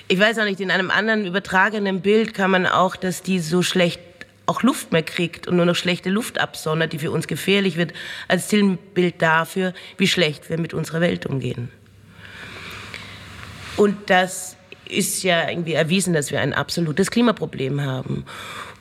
Ich 0.07 0.19
weiß 0.19 0.39
auch 0.39 0.45
nicht, 0.45 0.59
in 0.59 0.71
einem 0.71 0.91
anderen 0.91 1.25
übertragenen 1.25 2.01
Bild 2.01 2.33
kann 2.33 2.51
man 2.51 2.65
auch, 2.65 2.95
dass 2.95 3.21
die 3.21 3.39
so 3.39 3.61
schlecht 3.61 4.01
auch 4.47 4.63
Luft 4.63 4.91
mehr 4.91 5.03
kriegt 5.03 5.47
und 5.47 5.57
nur 5.57 5.65
noch 5.65 5.75
schlechte 5.75 6.09
Luft 6.09 6.39
absondert, 6.39 6.91
die 6.91 6.99
für 6.99 7.11
uns 7.11 7.27
gefährlich 7.27 7.77
wird, 7.77 7.93
als 8.27 8.49
Sinnbild 8.49 9.21
dafür, 9.21 9.73
wie 9.97 10.07
schlecht 10.07 10.49
wir 10.49 10.59
mit 10.59 10.73
unserer 10.73 11.01
Welt 11.01 11.27
umgehen. 11.27 11.69
Und 13.77 14.09
das 14.09 14.57
ist 14.89 15.21
ja 15.21 15.47
irgendwie 15.47 15.73
erwiesen, 15.73 16.13
dass 16.13 16.31
wir 16.31 16.41
ein 16.41 16.53
absolutes 16.53 17.11
Klimaproblem 17.11 17.81
haben 17.81 18.25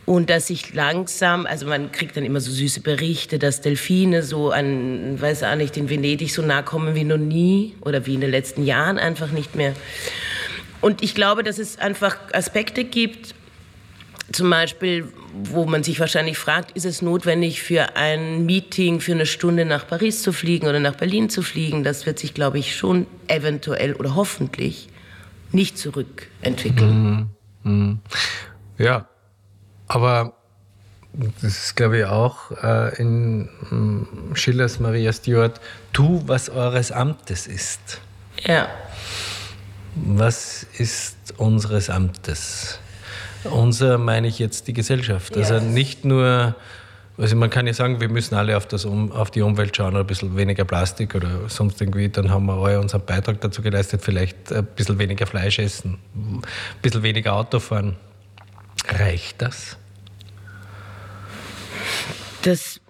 und 0.09 0.31
dass 0.31 0.47
sich 0.47 0.73
langsam, 0.73 1.45
also 1.45 1.67
man 1.67 1.93
kriegt 1.93 2.17
dann 2.17 2.25
immer 2.25 2.41
so 2.41 2.51
süße 2.51 2.81
Berichte, 2.81 3.39
dass 3.39 3.61
Delfine 3.61 4.23
so 4.23 4.51
an, 4.51 5.21
weiß 5.21 5.43
auch 5.43 5.55
nicht, 5.55 5.77
in 5.77 5.91
Venedig 5.91 6.33
so 6.33 6.41
nah 6.41 6.63
kommen 6.63 6.95
wie 6.95 7.05
noch 7.05 7.19
nie 7.19 7.75
oder 7.83 8.07
wie 8.07 8.15
in 8.15 8.23
den 8.23 8.31
letzten 8.31 8.65
Jahren 8.65 8.99
einfach 8.99 9.31
nicht 9.33 9.55
mehr. 9.55 9.75
Und 10.81 11.03
ich 11.03 11.15
glaube, 11.15 11.43
dass 11.43 11.59
es 11.59 11.79
einfach 11.79 12.17
Aspekte 12.33 12.85
gibt, 12.85 13.35
zum 14.33 14.49
Beispiel, 14.49 15.13
wo 15.35 15.67
man 15.67 15.83
sich 15.83 16.01
wahrscheinlich 16.01 16.39
fragt, 16.39 16.75
ist 16.75 16.87
es 16.87 17.03
notwendig 17.03 17.63
für 17.63 17.97
ein 17.97 18.47
Meeting 18.47 19.01
für 19.01 19.13
eine 19.13 19.27
Stunde 19.27 19.67
nach 19.67 19.87
Paris 19.87 20.23
zu 20.23 20.33
fliegen 20.33 20.69
oder 20.69 20.81
nach 20.81 20.95
Berlin 20.95 21.29
zu 21.29 21.43
fliegen? 21.43 21.85
Das 21.85 22.07
wird 22.07 22.19
sich, 22.19 22.33
glaube 22.33 22.59
ich, 22.59 22.75
schon 22.75 23.07
eventuell 23.27 23.93
oder 23.93 24.15
hoffentlich 24.15 24.89
nicht 25.53 25.77
zurückentwickeln. 25.77 27.29
Mhm. 27.63 27.71
Mhm. 27.71 27.99
Ja, 28.79 29.07
aber 29.89 30.35
das 31.13 31.43
ist, 31.43 31.75
glaube 31.75 31.99
ich, 31.99 32.05
auch 32.05 32.53
äh, 32.63 32.95
in 33.01 33.49
mm, 33.71 34.35
Schillers 34.35 34.79
Maria 34.79 35.13
Stuart, 35.13 35.61
tu, 35.93 36.23
was 36.27 36.49
eures 36.51 36.93
Amtes 36.93 37.47
ist. 37.47 38.01
Ja. 38.45 38.69
Was 39.97 40.65
ist 40.79 41.17
unseres 41.39 41.91
Amtes? 41.91 42.79
Unser 43.45 43.99
meine 43.99 44.29
ich 44.29 44.39
jetzt 44.39 44.69
die 44.69 44.73
Gesellschaft. 44.73 45.37
Also 45.37 45.55
yes. 45.55 45.63
Also 45.63 45.67
nicht 45.73 46.05
nur, 46.05 46.55
also 47.17 47.37
man 47.37 47.51
kann 47.51 47.67
ja 47.67 47.73
sagen, 47.73 48.01
wir 48.01 48.09
müssen 48.09 48.35
alle 48.35 48.57
auf, 48.57 48.67
das, 48.67 48.85
auf 48.85 49.31
die 49.31 49.43
Umwelt 49.43 49.77
schauen, 49.77 49.97
ein 49.97 50.07
bisschen 50.07 50.37
weniger 50.37 50.65
Plastik 50.65 51.15
oder 51.15 51.49
sonst 51.49 51.81
irgendwie, 51.81 52.09
dann 52.11 52.31
haben 52.31 52.47
wir 52.47 52.55
alle 52.55 52.79
unseren 52.79 53.05
Beitrag 53.05 53.41
dazu 53.41 53.63
geleistet, 53.63 54.03
vielleicht 54.03 54.53
ein 54.53 54.67
bisschen 54.67 54.99
weniger 54.99 55.27
Fleisch 55.27 55.59
essen, 55.59 55.99
ein 56.15 56.43
bisschen 56.83 57.03
weniger 57.03 57.33
Auto 57.33 57.59
fahren. 57.59 57.97
Reicht 58.87 59.43
das? 59.43 59.77
Das 62.43 62.81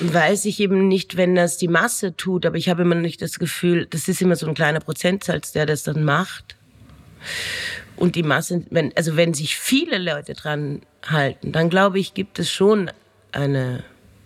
weiß 0.00 0.44
ich 0.46 0.60
eben 0.60 0.88
nicht, 0.88 1.16
wenn 1.16 1.34
das 1.34 1.58
die 1.58 1.68
Masse 1.68 2.16
tut, 2.16 2.46
aber 2.46 2.56
ich 2.56 2.68
habe 2.68 2.82
immer 2.82 2.94
nicht 2.94 3.20
das 3.22 3.38
Gefühl, 3.38 3.86
das 3.86 4.08
ist 4.08 4.22
immer 4.22 4.36
so 4.36 4.46
ein 4.46 4.54
kleiner 4.54 4.80
Prozentsatz, 4.80 5.52
der 5.52 5.66
das 5.66 5.82
dann 5.82 6.04
macht. 6.04 6.56
Und 7.96 8.16
die 8.16 8.22
Masse, 8.22 8.64
wenn, 8.70 8.96
also 8.96 9.16
wenn 9.16 9.34
sich 9.34 9.56
viele 9.56 9.98
Leute 9.98 10.34
dran 10.34 10.82
halten, 11.06 11.52
dann 11.52 11.70
glaube 11.70 11.98
ich, 11.98 12.14
gibt 12.14 12.38
es 12.38 12.50
schon 12.50 12.90
eine, 13.32 13.84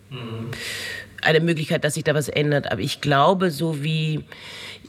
mhm. 0.09 0.51
Eine 1.21 1.39
Möglichkeit, 1.39 1.83
dass 1.83 1.95
sich 1.95 2.03
da 2.03 2.13
was 2.13 2.29
ändert. 2.29 2.71
Aber 2.71 2.81
ich 2.81 3.01
glaube, 3.01 3.51
so 3.51 3.83
wie 3.83 4.23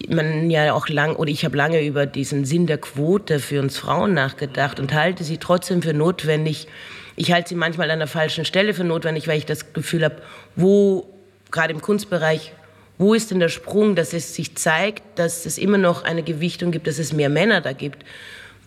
man 0.08 0.50
ja 0.50 0.73
auch 0.73 0.88
lang, 0.88 1.16
oder 1.16 1.30
ich 1.30 1.44
habe 1.44 1.56
lange 1.56 1.85
über 1.85 2.06
diesen 2.06 2.44
Sinn 2.44 2.66
der 2.66 2.78
Quote 2.78 3.40
für 3.40 3.61
uns 3.61 3.78
Frauen 3.78 4.14
nachgedacht 4.14 4.78
und 4.78 4.92
halte 4.92 5.25
sie 5.25 5.38
trotzdem 5.38 5.82
für 5.82 5.94
notwendig. 5.94 6.68
Ich 7.16 7.32
halte 7.32 7.49
sie 7.49 7.54
manchmal 7.54 7.90
an 7.90 7.99
der 7.99 8.08
falschen 8.08 8.44
Stelle 8.44 8.75
für 8.75 8.85
notwendig, 8.85 9.26
weil 9.26 9.38
ich 9.38 9.47
das 9.47 9.73
Gefühl 9.73 10.04
habe, 10.04 10.16
wo, 10.54 11.08
gerade 11.50 11.73
im 11.73 11.80
Kunstbereich, 11.80 12.52
wo 12.97 13.14
ist 13.14 13.30
denn 13.30 13.40
der 13.40 13.49
Sprung, 13.49 13.97
dass 13.97 14.12
es 14.12 14.35
sich 14.35 14.56
zeigt, 14.56 15.02
dass 15.18 15.47
es 15.47 15.58
immer 15.58 15.78
noch 15.78 16.04
eine 16.04 16.23
Gewichtung 16.23 16.70
gibt, 16.70 16.87
dass 16.87 16.99
es 16.99 17.12
mehr 17.12 17.28
Männer 17.28 17.61
da 17.61 17.73
gibt 17.73 18.04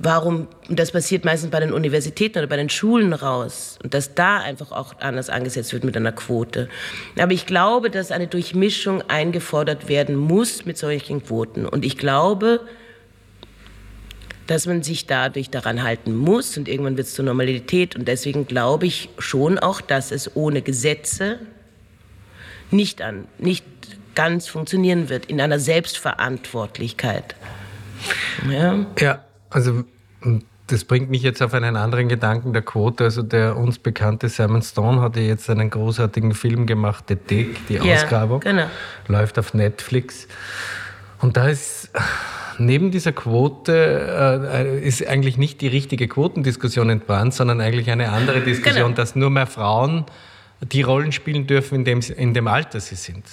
warum, 0.03 0.47
das 0.69 0.91
passiert 0.91 1.25
meistens 1.25 1.51
bei 1.51 1.59
den 1.59 1.73
Universitäten 1.73 2.39
oder 2.39 2.47
bei 2.47 2.57
den 2.57 2.69
Schulen 2.69 3.13
raus, 3.13 3.77
und 3.83 3.93
dass 3.93 4.15
da 4.15 4.39
einfach 4.39 4.71
auch 4.71 4.99
anders 4.99 5.29
angesetzt 5.29 5.73
wird 5.73 5.83
mit 5.83 5.95
einer 5.95 6.11
Quote. 6.11 6.69
Aber 7.19 7.31
ich 7.31 7.45
glaube, 7.45 7.89
dass 7.89 8.11
eine 8.11 8.27
Durchmischung 8.27 9.01
eingefordert 9.03 9.87
werden 9.87 10.15
muss 10.15 10.65
mit 10.65 10.77
solchen 10.77 11.23
Quoten. 11.23 11.65
Und 11.65 11.85
ich 11.85 11.97
glaube, 11.97 12.61
dass 14.47 14.65
man 14.65 14.83
sich 14.83 15.05
dadurch 15.05 15.49
daran 15.49 15.83
halten 15.83 16.15
muss 16.15 16.57
und 16.57 16.67
irgendwann 16.67 16.97
wird 16.97 17.07
es 17.07 17.13
zur 17.13 17.25
Normalität. 17.25 17.95
Und 17.95 18.07
deswegen 18.07 18.47
glaube 18.47 18.85
ich 18.85 19.09
schon 19.17 19.59
auch, 19.59 19.81
dass 19.81 20.11
es 20.11 20.35
ohne 20.35 20.61
Gesetze 20.61 21.39
nicht, 22.69 23.01
an, 23.01 23.27
nicht 23.37 23.65
ganz 24.15 24.47
funktionieren 24.47 25.09
wird 25.09 25.27
in 25.27 25.39
einer 25.39 25.59
Selbstverantwortlichkeit. 25.59 27.35
Ja. 28.49 28.85
ja. 28.99 29.23
Also 29.51 29.83
das 30.67 30.85
bringt 30.85 31.09
mich 31.09 31.21
jetzt 31.21 31.41
auf 31.41 31.53
einen 31.53 31.75
anderen 31.75 32.07
Gedanken 32.07 32.53
der 32.53 32.61
Quote. 32.61 33.03
Also 33.03 33.21
der 33.21 33.57
uns 33.57 33.77
bekannte 33.77 34.29
Simon 34.29 34.61
Stone 34.61 35.01
hat 35.01 35.15
ja 35.17 35.21
jetzt 35.21 35.49
einen 35.49 35.69
großartigen 35.69 36.33
Film 36.33 36.65
gemacht, 36.65 37.05
The 37.09 37.15
Dick, 37.15 37.67
die 37.67 37.75
ja, 37.75 37.95
Ausgrabung. 37.95 38.39
Genau. 38.39 38.67
Läuft 39.07 39.37
auf 39.37 39.53
Netflix. 39.53 40.27
Und 41.19 41.37
da 41.37 41.49
ist 41.49 41.91
neben 42.57 42.91
dieser 42.91 43.11
Quote 43.11 44.41
äh, 44.53 44.79
ist 44.79 45.05
eigentlich 45.05 45.37
nicht 45.37 45.61
die 45.61 45.67
richtige 45.67 46.07
Quotendiskussion 46.07 46.89
entbrannt, 46.89 47.33
sondern 47.33 47.59
eigentlich 47.61 47.91
eine 47.91 48.09
andere 48.09 48.41
Diskussion, 48.41 48.85
genau. 48.85 48.95
dass 48.95 49.15
nur 49.15 49.29
mehr 49.29 49.47
Frauen 49.47 50.05
die 50.61 50.83
Rollen 50.83 51.11
spielen 51.11 51.47
dürfen, 51.47 51.75
in 51.75 51.85
dem, 51.85 51.99
in 52.15 52.33
dem 52.33 52.47
Alter 52.47 52.79
sie 52.79 52.95
sind. 52.95 53.25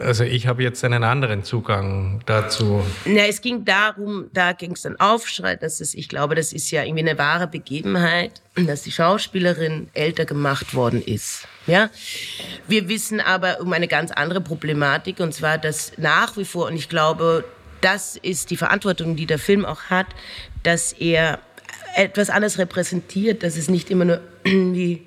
Also 0.00 0.24
ich 0.24 0.46
habe 0.46 0.62
jetzt 0.62 0.84
einen 0.84 1.04
anderen 1.04 1.44
Zugang 1.44 2.20
dazu. 2.26 2.82
Na, 3.04 3.26
es 3.26 3.40
ging 3.40 3.64
darum, 3.64 4.26
da 4.32 4.52
ging 4.52 4.72
es 4.72 4.82
dann 4.82 4.98
Aufschrei, 4.98 5.56
dass 5.56 5.80
es, 5.80 5.94
ich 5.94 6.08
glaube, 6.08 6.34
das 6.34 6.52
ist 6.52 6.70
ja 6.70 6.82
irgendwie 6.82 7.08
eine 7.08 7.18
wahre 7.18 7.46
Begebenheit, 7.46 8.40
dass 8.54 8.82
die 8.82 8.92
Schauspielerin 8.92 9.88
älter 9.94 10.24
gemacht 10.24 10.74
worden 10.74 11.02
ist. 11.02 11.46
Ja, 11.66 11.90
wir 12.66 12.88
wissen 12.88 13.20
aber 13.20 13.60
um 13.60 13.72
eine 13.72 13.88
ganz 13.88 14.10
andere 14.10 14.40
Problematik 14.40 15.20
und 15.20 15.32
zwar, 15.32 15.58
dass 15.58 15.92
nach 15.98 16.36
wie 16.36 16.44
vor 16.44 16.66
und 16.66 16.74
ich 16.74 16.88
glaube, 16.88 17.44
das 17.80 18.16
ist 18.16 18.50
die 18.50 18.56
Verantwortung, 18.56 19.16
die 19.16 19.26
der 19.26 19.38
Film 19.38 19.64
auch 19.64 19.84
hat, 19.84 20.06
dass 20.62 20.92
er 20.92 21.40
etwas 21.94 22.30
anderes 22.30 22.58
repräsentiert, 22.58 23.42
dass 23.42 23.56
es 23.56 23.68
nicht 23.68 23.90
immer 23.90 24.04
nur 24.04 24.20
die 24.46 25.06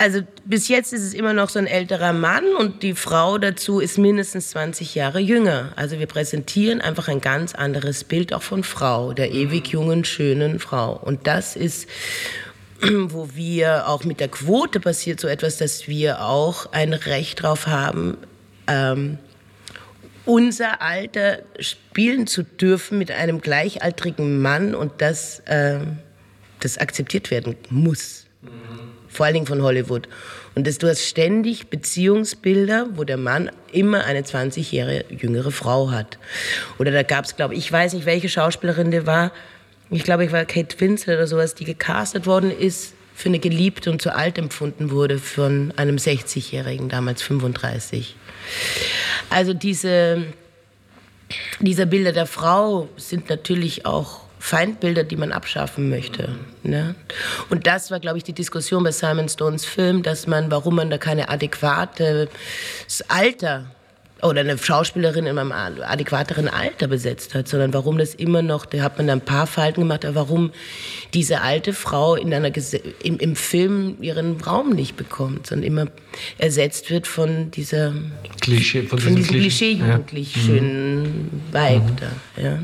also 0.00 0.22
bis 0.46 0.68
jetzt 0.68 0.94
ist 0.94 1.02
es 1.02 1.12
immer 1.12 1.34
noch 1.34 1.50
so 1.50 1.58
ein 1.58 1.66
älterer 1.66 2.14
Mann 2.14 2.44
und 2.58 2.82
die 2.82 2.94
Frau 2.94 3.36
dazu 3.36 3.80
ist 3.80 3.98
mindestens 3.98 4.48
20 4.48 4.94
Jahre 4.94 5.20
jünger. 5.20 5.74
Also 5.76 5.98
wir 5.98 6.06
präsentieren 6.06 6.80
einfach 6.80 7.08
ein 7.08 7.20
ganz 7.20 7.54
anderes 7.54 8.04
Bild 8.04 8.32
auch 8.32 8.40
von 8.40 8.64
Frau, 8.64 9.12
der 9.12 9.30
ewig 9.30 9.68
jungen, 9.68 10.06
schönen 10.06 10.58
Frau. 10.58 10.94
Und 10.94 11.26
das 11.26 11.54
ist, 11.54 11.86
wo 12.80 13.28
wir 13.34 13.88
auch 13.88 14.04
mit 14.04 14.20
der 14.20 14.28
Quote 14.28 14.80
passiert 14.80 15.20
so 15.20 15.28
etwas, 15.28 15.58
dass 15.58 15.86
wir 15.86 16.24
auch 16.24 16.72
ein 16.72 16.94
Recht 16.94 17.42
drauf 17.42 17.66
haben, 17.66 18.16
ähm, 18.68 19.18
unser 20.24 20.80
Alter 20.80 21.40
spielen 21.58 22.26
zu 22.26 22.42
dürfen 22.42 22.96
mit 22.96 23.10
einem 23.10 23.42
gleichaltrigen 23.42 24.40
Mann 24.40 24.74
und 24.74 24.92
das, 25.02 25.42
ähm, 25.46 25.98
das 26.60 26.78
akzeptiert 26.78 27.30
werden 27.30 27.56
muss. 27.68 28.29
Vor 29.10 29.26
allen 29.26 29.34
Dingen 29.34 29.46
von 29.46 29.62
Hollywood. 29.62 30.08
Und 30.54 30.66
das, 30.66 30.78
du 30.78 30.88
hast 30.88 31.04
ständig 31.04 31.68
Beziehungsbilder, 31.68 32.88
wo 32.94 33.04
der 33.04 33.16
Mann 33.16 33.50
immer 33.72 34.04
eine 34.04 34.24
20 34.24 34.72
Jahre 34.72 35.04
jüngere 35.08 35.50
Frau 35.50 35.90
hat. 35.90 36.18
Oder 36.78 36.90
da 36.90 37.02
gab 37.02 37.24
es, 37.24 37.36
glaube 37.36 37.54
ich, 37.54 37.60
ich 37.60 37.72
weiß 37.72 37.94
nicht, 37.94 38.06
welche 38.06 38.28
Schauspielerin 38.28 38.90
der 38.90 39.06
war. 39.06 39.32
Ich 39.90 40.04
glaube, 40.04 40.24
ich 40.24 40.32
war 40.32 40.44
Kate 40.44 40.78
Winslet 40.80 41.16
oder 41.16 41.26
sowas, 41.26 41.54
die 41.54 41.64
gecastet 41.64 42.26
worden 42.26 42.50
ist 42.50 42.94
für 43.14 43.28
eine 43.28 43.38
Geliebte 43.38 43.90
und 43.90 44.00
zu 44.00 44.14
alt 44.14 44.38
empfunden 44.38 44.90
wurde 44.90 45.18
von 45.18 45.72
einem 45.76 45.96
60-Jährigen, 45.96 46.88
damals 46.88 47.22
35. 47.22 48.16
Also 49.28 49.52
diese, 49.52 50.24
diese 51.60 51.86
Bilder 51.86 52.12
der 52.12 52.26
Frau 52.26 52.88
sind 52.96 53.28
natürlich 53.28 53.84
auch 53.84 54.22
Feindbilder, 54.40 55.04
die 55.04 55.16
man 55.16 55.32
abschaffen 55.32 55.90
möchte. 55.90 56.30
Ne? 56.62 56.94
Und 57.50 57.66
das 57.66 57.90
war, 57.90 58.00
glaube 58.00 58.18
ich, 58.18 58.24
die 58.24 58.32
Diskussion 58.32 58.82
bei 58.82 58.90
Simon 58.90 59.28
Stones 59.28 59.66
Film, 59.66 60.02
dass 60.02 60.26
man, 60.26 60.50
warum 60.50 60.76
man 60.76 60.88
da 60.90 60.98
keine 60.98 61.28
adäquate 61.28 62.28
Alter 63.08 63.66
oder 64.22 64.40
eine 64.40 64.56
Schauspielerin 64.56 65.26
in 65.26 65.38
einem 65.38 65.52
adäquateren 65.52 66.48
Alter 66.48 66.88
besetzt 66.88 67.34
hat, 67.34 67.48
sondern 67.48 67.72
warum 67.74 67.98
das 67.98 68.14
immer 68.14 68.42
noch, 68.42 68.66
da 68.66 68.82
hat 68.82 68.98
man 68.98 69.06
da 69.06 69.12
ein 69.14 69.20
paar 69.20 69.46
Falten 69.46 69.82
gemacht, 69.82 70.04
aber 70.04 70.16
warum 70.16 70.52
diese 71.14 71.42
alte 71.42 71.72
Frau 71.72 72.16
in 72.16 72.32
einer 72.32 72.50
im, 73.02 73.18
im 73.18 73.36
Film 73.36 73.96
ihren 74.00 74.40
Raum 74.40 74.70
nicht 74.70 74.96
bekommt, 74.96 75.46
sondern 75.46 75.66
immer 75.66 75.86
ersetzt 76.38 76.90
wird 76.90 77.06
von 77.06 77.50
dieser 77.50 77.94
Klischee, 78.40 78.82
von, 78.82 78.98
von 78.98 79.16
diesem 79.16 79.36
Klischee 79.36 79.72
jugendlich 79.72 80.36
ja. 80.36 80.42
schönen 80.42 81.02
mhm. 81.02 81.42
Vibe 81.52 81.80
mhm. 81.80 81.96
da. 81.96 82.42
Ja. 82.42 82.58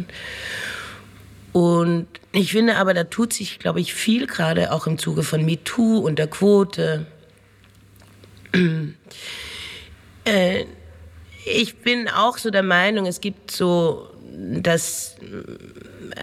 Und 1.56 2.06
ich 2.32 2.52
finde 2.52 2.76
aber, 2.76 2.92
da 2.92 3.04
tut 3.04 3.32
sich, 3.32 3.58
glaube 3.58 3.80
ich, 3.80 3.94
viel 3.94 4.26
gerade 4.26 4.72
auch 4.72 4.86
im 4.86 4.98
Zuge 4.98 5.22
von 5.22 5.42
MeToo 5.42 6.00
und 6.00 6.18
der 6.18 6.26
Quote. 6.26 7.06
äh, 10.26 10.64
ich 11.46 11.78
bin 11.78 12.10
auch 12.10 12.36
so 12.36 12.50
der 12.50 12.62
Meinung, 12.62 13.06
es 13.06 13.22
gibt 13.22 13.52
so, 13.52 14.06
dass 14.36 15.16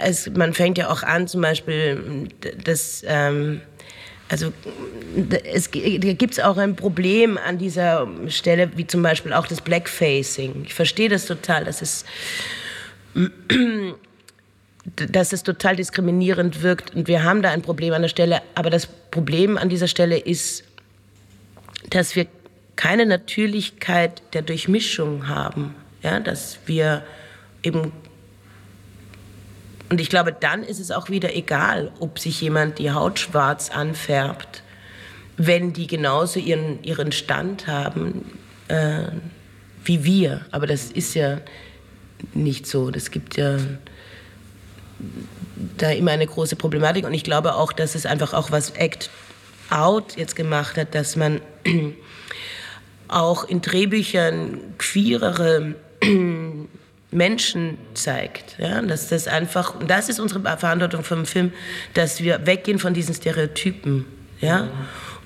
es, 0.03 0.29
man 0.29 0.53
fängt 0.53 0.77
ja 0.77 0.91
auch 0.91 1.01
an, 1.01 1.27
zum 1.27 1.41
Beispiel, 1.41 2.29
dass 2.63 3.03
ähm, 3.07 3.61
also 4.29 4.53
es 5.51 5.71
gibt 5.71 6.43
auch 6.43 6.57
ein 6.57 6.75
Problem 6.75 7.39
an 7.39 7.57
dieser 7.57 8.07
Stelle, 8.27 8.69
wie 8.75 8.85
zum 8.85 9.01
Beispiel 9.01 9.33
auch 9.33 9.47
das 9.47 9.61
Blackfacing. 9.61 10.65
Ich 10.67 10.75
verstehe 10.75 11.09
das 11.09 11.25
total, 11.25 11.65
dass 11.65 11.81
es, 11.81 12.05
dass 14.85 15.31
es 15.31 15.43
total 15.43 15.75
diskriminierend 15.75 16.61
wirkt 16.61 16.93
und 16.93 17.07
wir 17.07 17.23
haben 17.23 17.41
da 17.41 17.49
ein 17.49 17.61
Problem 17.61 17.93
an 17.93 18.01
der 18.01 18.09
Stelle. 18.09 18.41
Aber 18.55 18.69
das 18.69 18.85
Problem 18.85 19.57
an 19.57 19.69
dieser 19.69 19.87
Stelle 19.87 20.17
ist, 20.17 20.63
dass 21.89 22.15
wir 22.15 22.27
keine 22.75 23.05
Natürlichkeit 23.05 24.21
der 24.33 24.41
Durchmischung 24.41 25.27
haben. 25.27 25.75
Ja, 26.01 26.19
dass 26.19 26.59
wir 26.65 27.03
eben 27.61 27.93
und 29.89 30.01
ich 30.01 30.09
glaube, 30.09 30.33
dann 30.33 30.63
ist 30.63 30.79
es 30.79 30.89
auch 30.89 31.09
wieder 31.09 31.35
egal, 31.35 31.91
ob 31.99 32.17
sich 32.17 32.41
jemand 32.41 32.79
die 32.79 32.91
Haut 32.91 33.19
schwarz 33.19 33.69
anfärbt, 33.69 34.63
wenn 35.37 35.71
die 35.71 35.85
genauso 35.85 36.39
ihren, 36.39 36.81
ihren 36.83 37.11
Stand 37.11 37.67
haben 37.67 38.25
äh, 38.69 39.03
wie 39.85 40.03
wir. 40.03 40.45
Aber 40.49 40.65
das 40.65 40.85
ist 40.91 41.13
ja 41.13 41.41
nicht 42.33 42.65
so. 42.65 42.89
Das 42.89 43.11
gibt 43.11 43.37
ja 43.37 43.57
da 45.77 45.91
immer 45.91 46.11
eine 46.11 46.27
große 46.27 46.55
Problematik. 46.55 47.05
Und 47.05 47.13
ich 47.13 47.23
glaube 47.23 47.55
auch, 47.55 47.73
dass 47.73 47.95
es 47.95 48.05
einfach 48.05 48.33
auch 48.33 48.51
was 48.51 48.71
Act 48.71 49.09
Out 49.69 50.17
jetzt 50.17 50.35
gemacht 50.35 50.77
hat, 50.77 50.93
dass 50.93 51.15
man 51.15 51.41
auch 53.07 53.43
in 53.45 53.61
Drehbüchern 53.61 54.59
queerere 54.77 55.75
Menschen 57.11 57.77
zeigt. 57.93 58.57
Ja? 58.59 58.81
Dass 58.81 59.09
das 59.09 59.27
einfach, 59.27 59.79
und 59.79 59.89
das 59.89 60.09
ist 60.09 60.19
unsere 60.19 60.41
Verantwortung 60.57 61.03
vom 61.03 61.25
Film, 61.25 61.53
dass 61.93 62.21
wir 62.21 62.45
weggehen 62.45 62.79
von 62.79 62.93
diesen 62.93 63.15
Stereotypen. 63.15 64.05
Ja? 64.41 64.69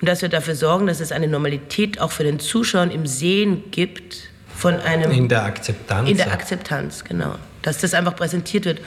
Und 0.00 0.08
dass 0.08 0.22
wir 0.22 0.28
dafür 0.28 0.54
sorgen, 0.54 0.86
dass 0.86 1.00
es 1.00 1.10
eine 1.12 1.26
Normalität 1.26 2.00
auch 2.00 2.12
für 2.12 2.24
den 2.24 2.38
Zuschauer 2.38 2.90
im 2.90 3.06
Sehen 3.06 3.64
gibt 3.70 4.30
von 4.54 4.74
einem... 4.76 5.10
In 5.10 5.28
der 5.28 5.44
Akzeptanz. 5.44 6.08
In 6.08 6.16
der 6.16 6.32
Akzeptanz, 6.32 7.04
genau. 7.04 7.34
Dass 7.62 7.78
das 7.78 7.94
einfach 7.94 8.14
präsentiert 8.14 8.64
wird 8.64 8.80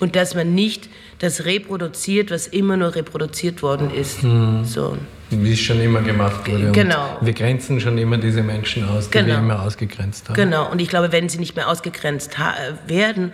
und 0.00 0.16
dass 0.16 0.34
man 0.34 0.54
nicht 0.54 0.88
das 1.18 1.44
reproduziert, 1.44 2.30
was 2.30 2.46
immer 2.46 2.76
nur 2.76 2.94
reproduziert 2.94 3.62
worden 3.62 3.90
ist. 3.90 4.22
Hm. 4.22 4.64
So. 4.64 4.96
Wie 5.30 5.52
es 5.52 5.60
schon 5.60 5.80
immer 5.80 6.00
gemacht 6.00 6.48
wurde. 6.48 6.72
Genau. 6.72 7.18
Wir 7.20 7.34
grenzen 7.34 7.80
schon 7.80 7.98
immer 7.98 8.16
diese 8.16 8.42
Menschen 8.42 8.88
aus, 8.88 9.06
die 9.06 9.18
genau. 9.18 9.26
wir 9.26 9.38
immer 9.38 9.62
ausgegrenzt 9.62 10.28
haben. 10.28 10.36
Genau. 10.36 10.70
Und 10.70 10.80
ich 10.80 10.88
glaube, 10.88 11.12
wenn 11.12 11.28
sie 11.28 11.38
nicht 11.38 11.54
mehr 11.54 11.68
ausgegrenzt 11.68 12.36
werden 12.86 13.32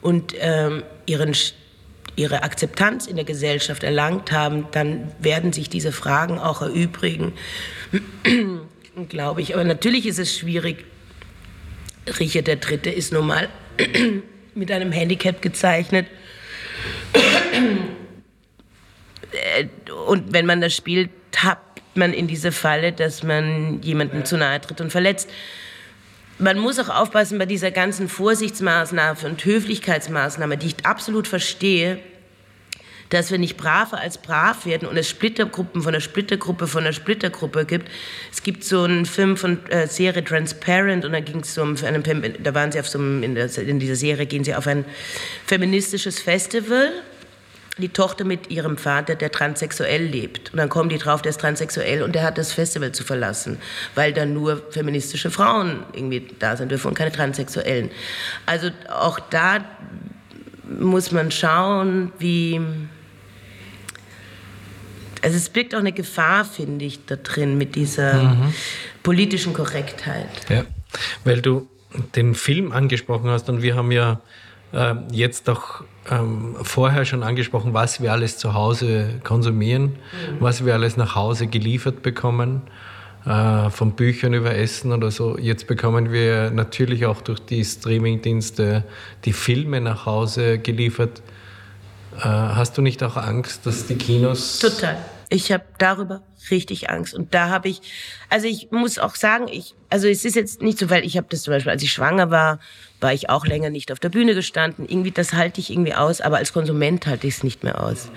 und 0.00 0.34
ähm, 0.38 0.84
ihren, 1.06 1.36
ihre 2.16 2.44
Akzeptanz 2.44 3.06
in 3.06 3.16
der 3.16 3.26
Gesellschaft 3.26 3.82
erlangt 3.82 4.32
haben, 4.32 4.68
dann 4.72 5.12
werden 5.18 5.52
sich 5.52 5.68
diese 5.68 5.92
Fragen 5.92 6.38
auch 6.38 6.62
erübrigen, 6.62 7.32
glaube 9.10 9.42
ich. 9.42 9.54
Aber 9.54 9.64
natürlich 9.64 10.06
ist 10.06 10.18
es 10.18 10.38
schwierig. 10.38 10.86
Richard 12.20 12.48
III. 12.48 12.90
ist 12.90 13.12
nun 13.12 13.26
mal 13.26 13.48
mit 14.56 14.70
einem 14.70 14.92
Handicap 14.92 15.42
gezeichnet. 15.42 16.06
Und 20.06 20.32
wenn 20.32 20.46
man 20.46 20.60
das 20.60 20.74
spielt, 20.74 21.10
tappt 21.32 21.96
man 21.96 22.12
in 22.12 22.26
diese 22.26 22.52
Falle, 22.52 22.92
dass 22.92 23.22
man 23.22 23.82
jemandem 23.82 24.24
zu 24.24 24.36
nahe 24.36 24.60
tritt 24.60 24.80
und 24.80 24.90
verletzt. 24.90 25.28
Man 26.38 26.58
muss 26.58 26.78
auch 26.78 26.88
aufpassen 26.88 27.38
bei 27.38 27.46
dieser 27.46 27.70
ganzen 27.70 28.08
Vorsichtsmaßnahme 28.08 29.18
und 29.24 29.44
Höflichkeitsmaßnahme, 29.44 30.56
die 30.56 30.66
ich 30.68 30.86
absolut 30.86 31.28
verstehe, 31.28 32.00
dass 33.10 33.30
wir 33.30 33.38
nicht 33.38 33.56
braver 33.56 33.98
als 33.98 34.18
brav 34.18 34.66
werden 34.66 34.88
und 34.88 34.96
es 34.96 35.08
Splittergruppen 35.08 35.82
von 35.82 35.92
der 35.92 36.00
Splittergruppe 36.00 36.66
von 36.66 36.84
der 36.84 36.92
Splittergruppe 36.92 37.64
gibt. 37.64 37.88
Es 38.32 38.42
gibt 38.42 38.64
so 38.64 38.82
einen 38.82 39.06
Film 39.06 39.36
von 39.36 39.64
äh, 39.70 39.86
Serie 39.86 40.24
Transparent 40.24 41.04
und 41.04 41.12
da 41.12 41.20
ging 41.20 41.40
es 41.40 41.56
um 41.58 41.76
einen, 41.84 42.02
da 42.42 42.54
waren 42.54 42.72
sie 42.72 42.80
auf 42.80 42.88
so 42.88 42.98
einem, 42.98 43.22
in, 43.22 43.34
der, 43.34 43.56
in 43.58 43.78
dieser 43.78 43.96
Serie 43.96 44.26
gehen 44.26 44.44
sie 44.44 44.54
auf 44.54 44.66
ein 44.66 44.84
feministisches 45.46 46.20
Festival 46.20 46.92
die 47.78 47.88
Tochter 47.88 48.24
mit 48.24 48.50
ihrem 48.50 48.76
Vater, 48.78 49.16
der 49.16 49.32
transsexuell 49.32 50.04
lebt. 50.04 50.52
Und 50.52 50.58
dann 50.58 50.68
kommen 50.68 50.88
die 50.88 50.98
drauf, 50.98 51.22
der 51.22 51.30
ist 51.30 51.40
transsexuell 51.40 52.02
und 52.02 52.14
der 52.14 52.22
hat 52.22 52.38
das 52.38 52.52
Festival 52.52 52.92
zu 52.92 53.02
verlassen, 53.02 53.58
weil 53.94 54.12
da 54.12 54.24
nur 54.26 54.62
feministische 54.70 55.30
Frauen 55.30 55.82
irgendwie 55.92 56.28
da 56.38 56.56
sind 56.56 56.70
dürfen 56.70 56.88
und 56.88 56.94
keine 56.94 57.10
Transsexuellen. 57.10 57.90
Also 58.46 58.70
auch 58.88 59.18
da 59.18 59.64
muss 60.80 61.12
man 61.12 61.30
schauen, 61.30 62.12
wie 62.18 62.60
also 65.24 65.36
es 65.38 65.48
birgt 65.48 65.74
auch 65.74 65.78
eine 65.78 65.92
Gefahr, 65.92 66.44
finde 66.44 66.84
ich, 66.84 67.06
da 67.06 67.16
drin 67.16 67.56
mit 67.56 67.76
dieser 67.76 68.22
mhm. 68.22 68.54
politischen 69.02 69.54
Korrektheit. 69.54 70.28
Ja, 70.50 70.64
weil 71.24 71.40
du 71.40 71.66
den 72.14 72.34
Film 72.34 72.72
angesprochen 72.72 73.30
hast 73.30 73.48
und 73.48 73.62
wir 73.62 73.74
haben 73.74 73.90
ja 73.90 74.20
äh, 74.72 74.94
jetzt 75.12 75.48
auch 75.48 75.82
ähm, 76.10 76.56
vorher 76.62 77.06
schon 77.06 77.22
angesprochen, 77.22 77.72
was 77.72 78.02
wir 78.02 78.12
alles 78.12 78.36
zu 78.36 78.52
Hause 78.52 79.20
konsumieren, 79.24 79.84
mhm. 79.84 80.40
was 80.40 80.66
wir 80.66 80.74
alles 80.74 80.96
nach 80.98 81.14
Hause 81.14 81.46
geliefert 81.46 82.02
bekommen, 82.02 82.62
äh, 83.26 83.70
von 83.70 83.92
Büchern 83.92 84.34
über 84.34 84.54
Essen 84.54 84.92
oder 84.92 85.10
so. 85.10 85.38
Jetzt 85.38 85.66
bekommen 85.66 86.12
wir 86.12 86.50
natürlich 86.50 87.06
auch 87.06 87.20
durch 87.20 87.40
die 87.40 87.64
Streamingdienste 87.64 88.84
die 89.24 89.32
Filme 89.32 89.80
nach 89.80 90.06
Hause 90.06 90.58
geliefert. 90.58 91.22
Äh, 92.18 92.22
hast 92.22 92.78
du 92.78 92.82
nicht 92.82 93.02
auch 93.02 93.16
Angst, 93.16 93.66
dass 93.66 93.86
die 93.86 93.96
Kinos... 93.96 94.58
Total 94.58 94.98
ich 95.34 95.50
habe 95.52 95.64
darüber 95.78 96.22
richtig 96.50 96.90
Angst. 96.90 97.14
Und 97.14 97.34
da 97.34 97.48
habe 97.48 97.68
ich, 97.68 97.80
also 98.30 98.46
ich 98.46 98.70
muss 98.70 98.98
auch 98.98 99.14
sagen, 99.14 99.48
ich, 99.50 99.74
also 99.90 100.06
es 100.06 100.24
ist 100.24 100.36
jetzt 100.36 100.62
nicht 100.62 100.78
so, 100.78 100.90
weil 100.90 101.04
ich 101.04 101.16
habe 101.16 101.26
das 101.30 101.42
zum 101.42 101.52
Beispiel, 101.52 101.72
als 101.72 101.82
ich 101.82 101.92
schwanger 101.92 102.30
war, 102.30 102.60
war 103.00 103.12
ich 103.12 103.30
auch 103.30 103.46
länger 103.46 103.70
nicht 103.70 103.90
auf 103.90 103.98
der 103.98 104.10
Bühne 104.10 104.34
gestanden. 104.34 104.86
Irgendwie, 104.88 105.10
das 105.10 105.32
halte 105.32 105.60
ich 105.60 105.70
irgendwie 105.70 105.94
aus, 105.94 106.20
aber 106.20 106.36
als 106.36 106.52
Konsument 106.52 107.06
halte 107.06 107.26
ich 107.26 107.34
es 107.34 107.42
nicht 107.42 107.64
mehr 107.64 107.82
aus. 107.82 108.10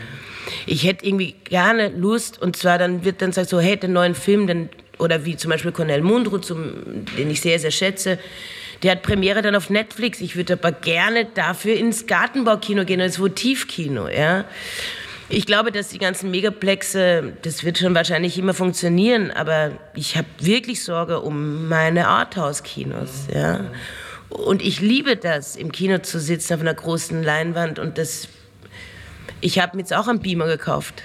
Ich 0.66 0.86
hätte 0.86 1.06
irgendwie 1.06 1.36
gerne 1.46 1.90
Lust, 1.90 2.42
und 2.42 2.56
zwar 2.56 2.78
dann 2.78 3.04
wird 3.04 3.22
dann 3.22 3.32
so, 3.34 3.60
hey, 3.60 3.78
den 3.78 3.94
neuen 3.94 4.16
Film, 4.16 4.48
denn, 4.48 4.70
oder 4.98 5.26
wie 5.26 5.38
zum 5.38 5.52
Beispiel 5.52 5.72
Cornel 5.72 6.02
Mundro, 6.02 6.40
zum, 6.40 7.06
den 7.18 7.30
ich 7.30 7.42
sehr, 7.42 7.60
sehr 7.60 7.72
schätze, 7.72 8.20
der 8.84 8.92
hat 8.92 9.04
Premiere 9.04 9.42
dann 9.42 9.56
auf 9.56 9.70
Netflix. 9.70 10.22
Ich 10.22 10.36
würde 10.36 10.54
aber 10.54 10.72
gerne 10.72 11.26
dafür 11.26 11.76
ins 11.76 12.06
Gartenbaukino 12.06 12.86
gehen, 12.86 13.00
ins 13.00 13.20
Votivkino, 13.20 14.08
ja. 14.08 14.46
Ich 15.30 15.46
glaube, 15.46 15.74
dass 15.74 15.90
die 15.90 15.98
ganzen 15.98 16.32
Megaplexe, 16.32 17.34
das 17.42 17.66
wird 17.66 17.78
schon 17.78 17.94
wahrscheinlich 17.94 18.38
immer 18.38 18.54
funktionieren, 18.54 19.30
aber 19.30 19.72
ich 19.94 20.16
habe 20.16 20.28
wirklich 20.40 20.84
Sorge 20.84 21.20
um 21.20 21.68
meine 21.68 22.08
Arthouse-Kinos. 22.08 23.28
Ja? 23.34 23.66
Und 24.30 24.62
ich 24.62 24.80
liebe 24.80 25.18
das, 25.18 25.58
im 25.58 25.74
Kino 25.74 25.98
zu 25.98 26.20
sitzen 26.20 26.54
auf 26.54 26.62
einer 26.62 26.74
großen 26.74 27.24
Leinwand 27.24 27.78
und 27.78 27.98
das. 27.98 28.30
Ich 29.42 29.60
habe 29.60 29.76
mir 29.76 29.82
jetzt 29.82 29.94
auch 29.94 30.08
einen 30.08 30.22
Beamer 30.22 30.48
gekauft. 30.48 31.04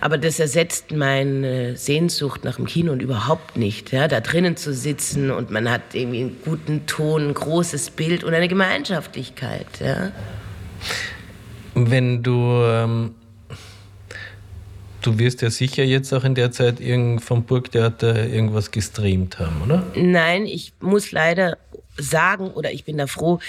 Aber 0.00 0.18
das 0.18 0.38
ersetzt 0.38 0.92
meine 0.92 1.76
Sehnsucht 1.76 2.44
nach 2.44 2.56
dem 2.56 2.66
Kino 2.66 2.92
und 2.92 3.02
überhaupt 3.02 3.56
nicht. 3.56 3.92
Ja, 3.92 4.08
da 4.08 4.20
drinnen 4.20 4.56
zu 4.56 4.72
sitzen 4.72 5.30
und 5.30 5.50
man 5.50 5.70
hat 5.70 5.94
irgendwie 5.94 6.20
einen 6.20 6.36
guten 6.44 6.86
Ton, 6.86 7.28
ein 7.28 7.34
großes 7.34 7.90
Bild 7.90 8.24
und 8.24 8.34
eine 8.34 8.48
Gemeinschaftlichkeit. 8.48 9.66
Ja. 9.80 10.12
Wenn 11.74 12.22
du 12.22 12.62
ähm 12.64 13.14
Du 15.02 15.18
wirst 15.18 15.42
ja 15.42 15.50
sicher 15.50 15.82
jetzt 15.82 16.12
auch 16.12 16.22
in 16.22 16.36
der 16.36 16.52
Zeit 16.52 16.76
vom 17.18 17.42
Burgtheater 17.42 18.28
irgendwas 18.28 18.70
gestreamt 18.70 19.40
haben, 19.40 19.60
oder? 19.64 19.84
Nein, 19.96 20.46
ich 20.46 20.74
muss 20.78 21.10
leider 21.10 21.58
sagen, 21.96 22.52
oder 22.52 22.72
ich 22.72 22.84
bin 22.84 22.98
da 22.98 23.08
froh, 23.08 23.40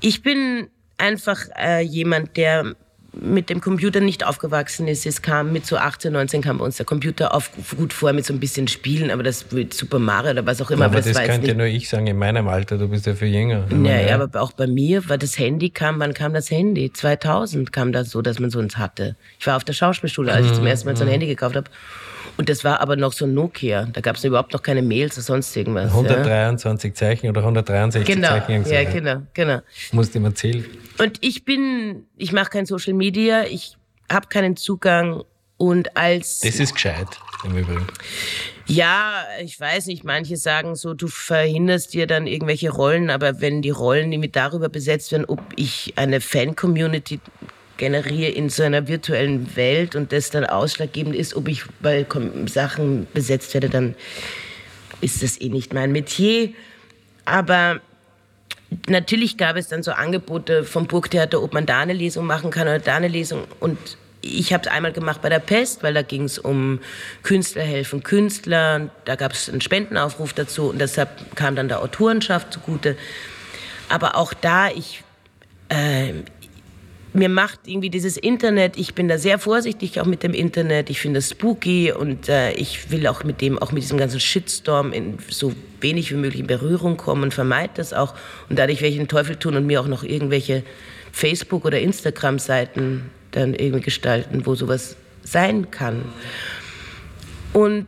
ich 0.00 0.22
bin 0.22 0.68
einfach 0.96 1.40
äh, 1.58 1.80
jemand, 1.80 2.36
der 2.36 2.76
mit 3.20 3.50
dem 3.50 3.60
Computer 3.60 4.00
nicht 4.00 4.24
aufgewachsen 4.26 4.88
ist. 4.88 5.06
Es 5.06 5.22
kam 5.22 5.52
mit 5.52 5.66
so 5.66 5.76
18, 5.76 6.12
19 6.12 6.42
kam 6.42 6.58
bei 6.58 6.64
uns 6.64 6.76
der 6.76 6.86
Computer 6.86 7.34
auf, 7.34 7.50
gut 7.76 7.92
vor 7.92 8.12
mit 8.12 8.26
so 8.26 8.32
ein 8.32 8.40
bisschen 8.40 8.68
Spielen, 8.68 9.10
aber 9.10 9.22
das 9.22 9.50
mit 9.52 9.74
Super 9.74 9.98
Mario 9.98 10.32
oder 10.32 10.46
was 10.46 10.60
auch 10.60 10.70
immer. 10.70 10.86
Aber 10.86 10.96
das, 10.96 11.12
das 11.12 11.24
könnte 11.24 11.48
ja 11.48 11.54
nur 11.54 11.66
ich 11.66 11.88
sagen, 11.88 12.06
in 12.06 12.18
meinem 12.18 12.48
Alter, 12.48 12.78
du 12.78 12.88
bist 12.88 13.06
ja 13.06 13.14
viel 13.14 13.28
jünger. 13.28 13.66
Ja, 13.84 14.00
ja, 14.00 14.20
aber 14.20 14.40
auch 14.40 14.52
bei 14.52 14.66
mir, 14.66 15.08
weil 15.08 15.18
das 15.18 15.38
Handy 15.38 15.70
kam, 15.70 15.98
wann 16.00 16.14
kam 16.14 16.34
das 16.34 16.50
Handy? 16.50 16.92
2000 16.92 17.72
kam 17.72 17.92
das 17.92 18.10
so, 18.10 18.22
dass 18.22 18.38
man 18.38 18.50
so 18.50 18.58
eins 18.58 18.76
hatte. 18.76 19.16
Ich 19.38 19.46
war 19.46 19.56
auf 19.56 19.64
der 19.64 19.72
Schauspielschule, 19.72 20.32
als 20.32 20.46
ich 20.46 20.52
zum 20.52 20.62
mhm, 20.62 20.68
ersten 20.68 20.88
Mal 20.88 20.96
so 20.96 21.04
ein 21.04 21.08
mhm. 21.08 21.12
Handy 21.12 21.26
gekauft 21.26 21.56
habe. 21.56 21.70
Und 22.36 22.48
das 22.48 22.64
war 22.64 22.80
aber 22.80 22.96
noch 22.96 23.12
so 23.12 23.24
ein 23.24 23.34
Nokia. 23.34 23.86
Da 23.92 24.00
gab 24.00 24.16
es 24.16 24.24
überhaupt 24.24 24.52
noch 24.52 24.62
keine 24.62 24.82
Mails 24.82 25.16
oder 25.16 25.22
sonst 25.22 25.56
irgendwas. 25.56 25.90
123 25.90 26.90
ja. 26.90 26.94
Zeichen 26.94 27.30
oder 27.30 27.40
163 27.40 28.14
genau. 28.14 28.28
Zeichen. 28.28 28.70
Ja, 28.70 28.84
genau, 28.84 29.22
genau. 29.32 29.60
Musst 29.92 30.14
du 30.14 30.18
ihm 30.18 30.26
erzählen. 30.26 30.64
Und 30.98 31.18
ich 31.22 31.44
bin, 31.44 32.06
ich 32.16 32.32
mache 32.32 32.50
kein 32.50 32.66
Social 32.66 32.94
Media, 32.94 33.44
ich 33.44 33.76
habe 34.10 34.28
keinen 34.28 34.56
Zugang 34.56 35.22
und 35.56 35.96
als. 35.96 36.40
Das 36.40 36.60
ist 36.60 36.74
gescheit 36.74 37.08
im 37.44 37.56
Übrigen. 37.56 37.86
Ja, 38.66 39.24
ich 39.40 39.58
weiß 39.58 39.86
nicht, 39.86 40.02
manche 40.02 40.36
sagen 40.36 40.74
so, 40.74 40.92
du 40.92 41.06
verhinderst 41.06 41.94
dir 41.94 42.08
dann 42.08 42.26
irgendwelche 42.26 42.70
Rollen, 42.70 43.10
aber 43.10 43.40
wenn 43.40 43.62
die 43.62 43.70
Rollen 43.70 44.08
nämlich 44.08 44.32
darüber 44.32 44.68
besetzt 44.68 45.12
werden, 45.12 45.24
ob 45.26 45.40
ich 45.54 45.94
eine 45.96 46.20
Fan-Community 46.20 47.20
generiere 47.76 48.32
in 48.32 48.48
so 48.48 48.62
einer 48.62 48.88
virtuellen 48.88 49.56
Welt 49.56 49.96
und 49.96 50.12
das 50.12 50.30
dann 50.30 50.44
ausschlaggebend 50.44 51.14
ist, 51.14 51.34
ob 51.34 51.48
ich 51.48 51.64
bei 51.80 52.06
Sachen 52.46 53.06
besetzt 53.12 53.54
werde, 53.54 53.68
dann 53.68 53.94
ist 55.00 55.22
das 55.22 55.40
eh 55.40 55.48
nicht 55.48 55.74
mein 55.74 55.92
Metier. 55.92 56.50
Aber 57.24 57.80
natürlich 58.88 59.36
gab 59.36 59.56
es 59.56 59.68
dann 59.68 59.82
so 59.82 59.92
Angebote 59.92 60.64
vom 60.64 60.86
Burgtheater, 60.86 61.42
ob 61.42 61.52
man 61.52 61.66
da 61.66 61.80
eine 61.80 61.92
Lesung 61.92 62.26
machen 62.26 62.50
kann 62.50 62.66
oder 62.66 62.78
da 62.78 62.96
eine 62.96 63.08
Lesung. 63.08 63.44
Und 63.60 63.78
ich 64.22 64.52
habe 64.52 64.64
es 64.64 64.70
einmal 64.70 64.92
gemacht 64.92 65.22
bei 65.22 65.28
der 65.28 65.38
Pest, 65.38 65.82
weil 65.82 65.94
da 65.94 66.02
ging 66.02 66.24
es 66.24 66.38
um 66.38 66.80
Künstler 67.22 67.62
helfen 67.62 68.02
Künstler. 68.02 68.90
Da 69.04 69.16
gab 69.16 69.32
es 69.32 69.48
einen 69.48 69.60
Spendenaufruf 69.60 70.32
dazu 70.32 70.70
und 70.70 70.78
deshalb 70.80 71.36
kam 71.36 71.56
dann 71.56 71.68
der 71.68 71.82
Autorenschaft 71.82 72.52
zugute. 72.52 72.96
Aber 73.88 74.16
auch 74.16 74.32
da, 74.34 74.68
ich, 74.68 75.04
äh, 75.68 76.12
mir 77.16 77.28
macht 77.28 77.60
irgendwie 77.66 77.90
dieses 77.90 78.16
Internet, 78.16 78.76
ich 78.76 78.94
bin 78.94 79.08
da 79.08 79.18
sehr 79.18 79.38
vorsichtig 79.38 80.00
auch 80.00 80.06
mit 80.06 80.22
dem 80.22 80.34
Internet, 80.34 80.90
ich 80.90 81.00
finde 81.00 81.18
es 81.18 81.30
spooky 81.30 81.92
und 81.92 82.28
äh, 82.28 82.52
ich 82.52 82.90
will 82.90 83.06
auch 83.06 83.24
mit 83.24 83.40
dem, 83.40 83.58
auch 83.58 83.72
mit 83.72 83.82
diesem 83.82 83.98
ganzen 83.98 84.20
Shitstorm 84.20 84.92
in 84.92 85.18
so 85.28 85.54
wenig 85.80 86.10
wie 86.12 86.16
möglich 86.16 86.40
in 86.40 86.46
Berührung 86.46 86.96
kommen 86.96 87.24
und 87.24 87.34
vermeide 87.34 87.72
das 87.76 87.92
auch. 87.92 88.14
Und 88.48 88.58
dadurch 88.58 88.80
werde 88.80 88.92
ich 88.92 88.98
den 88.98 89.08
Teufel 89.08 89.36
tun 89.36 89.56
und 89.56 89.66
mir 89.66 89.80
auch 89.80 89.88
noch 89.88 90.04
irgendwelche 90.04 90.62
Facebook- 91.12 91.64
oder 91.64 91.80
Instagram-Seiten 91.80 93.10
dann 93.30 93.54
irgendwie 93.54 93.80
gestalten, 93.80 94.46
wo 94.46 94.54
sowas 94.54 94.96
sein 95.22 95.70
kann. 95.70 96.04
Und 97.52 97.86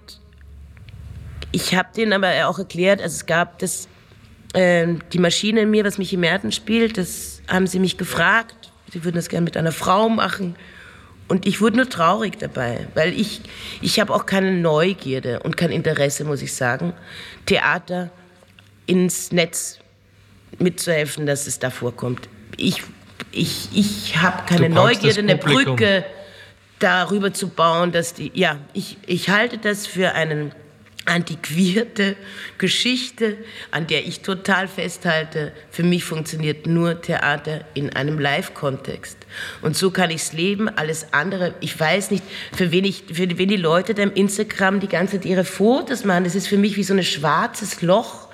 ich 1.53 1.75
habe 1.75 1.89
denen 1.97 2.13
aber 2.13 2.49
auch 2.49 2.59
erklärt, 2.59 3.01
also 3.01 3.15
es 3.15 3.27
gab 3.27 3.59
das, 3.59 3.89
äh, 4.55 4.87
die 5.13 5.19
Maschine 5.19 5.63
in 5.63 5.71
mir, 5.71 5.85
was 5.85 5.99
mich 5.99 6.13
im 6.13 6.21
Märten 6.21 6.53
spielt, 6.53 6.99
das 6.99 7.43
haben 7.49 7.67
sie 7.67 7.79
mich 7.79 7.97
gefragt 7.97 8.68
sie 8.93 9.05
würden 9.05 9.17
das 9.17 9.29
gerne 9.29 9.45
mit 9.45 9.57
einer 9.57 9.73
Frau 9.73 10.09
machen. 10.09 10.57
Und 11.29 11.47
ich 11.47 11.61
wurde 11.61 11.77
nur 11.77 11.89
traurig 11.89 12.39
dabei, 12.39 12.89
weil 12.95 13.13
ich, 13.13 13.43
ich 13.83 14.01
habe 14.01 14.15
auch 14.15 14.25
keine 14.25 14.53
Neugierde 14.53 15.41
und 15.41 15.57
kein 15.59 15.71
Interesse, 15.71 16.25
muss 16.25 16.41
ich 16.41 16.55
sagen, 16.55 16.95
Theater 17.45 18.11
ins 18.87 19.31
Netz 19.31 19.79
mitzuhelfen, 20.59 21.27
dass 21.27 21.47
es 21.47 21.59
da 21.59 21.69
vorkommt. 21.69 22.31
Ich, 22.57 22.83
ich, 23.31 23.69
ich 23.75 24.17
habe 24.17 24.45
keine 24.47 24.71
Neugierde, 24.71 25.21
eine 25.21 25.37
Brücke 25.37 26.05
darüber 26.79 27.35
zu 27.35 27.49
bauen, 27.49 27.93
dass 27.93 28.15
die, 28.15 28.31
ja, 28.35 28.57
ich, 28.73 28.97
ich 29.07 29.29
halte 29.29 29.59
das 29.59 29.87
für 29.87 30.13
einen 30.13 30.53
antiquierte 31.09 32.17
Geschichte, 32.59 33.39
an 33.71 33.87
der 33.87 34.07
ich 34.07 34.21
total 34.21 34.69
festhalte. 34.69 35.53
Für 35.71 35.83
mich 35.83 36.05
funktioniert 36.05 36.67
nur 36.67 37.01
Theater 37.01 37.65
in 37.75 37.91
einem 37.95 38.19
Live-Kontext. 38.19 39.17
Und 39.63 39.77
so 39.77 39.91
kann 39.91 40.11
ich 40.11 40.23
es 40.23 40.33
leben. 40.33 40.69
Alles 40.69 41.13
andere, 41.13 41.55
ich 41.61 41.79
weiß 41.79 42.11
nicht, 42.11 42.25
für 42.53 42.71
wen, 42.73 42.85
ich, 42.85 43.05
für 43.13 43.39
wen 43.39 43.49
die 43.49 43.57
Leute 43.57 43.95
da 43.95 44.03
im 44.03 44.13
Instagram 44.13 44.81
die 44.81 44.89
ganze 44.89 45.17
Zeit 45.17 45.25
ihre 45.25 45.45
Fotos 45.45 46.05
machen, 46.05 46.25
das 46.25 46.35
ist 46.35 46.47
für 46.47 46.59
mich 46.59 46.77
wie 46.77 46.85
so 46.85 46.95
ein 46.95 47.03
schwarzes 47.03 47.83
Loch. 47.83 48.29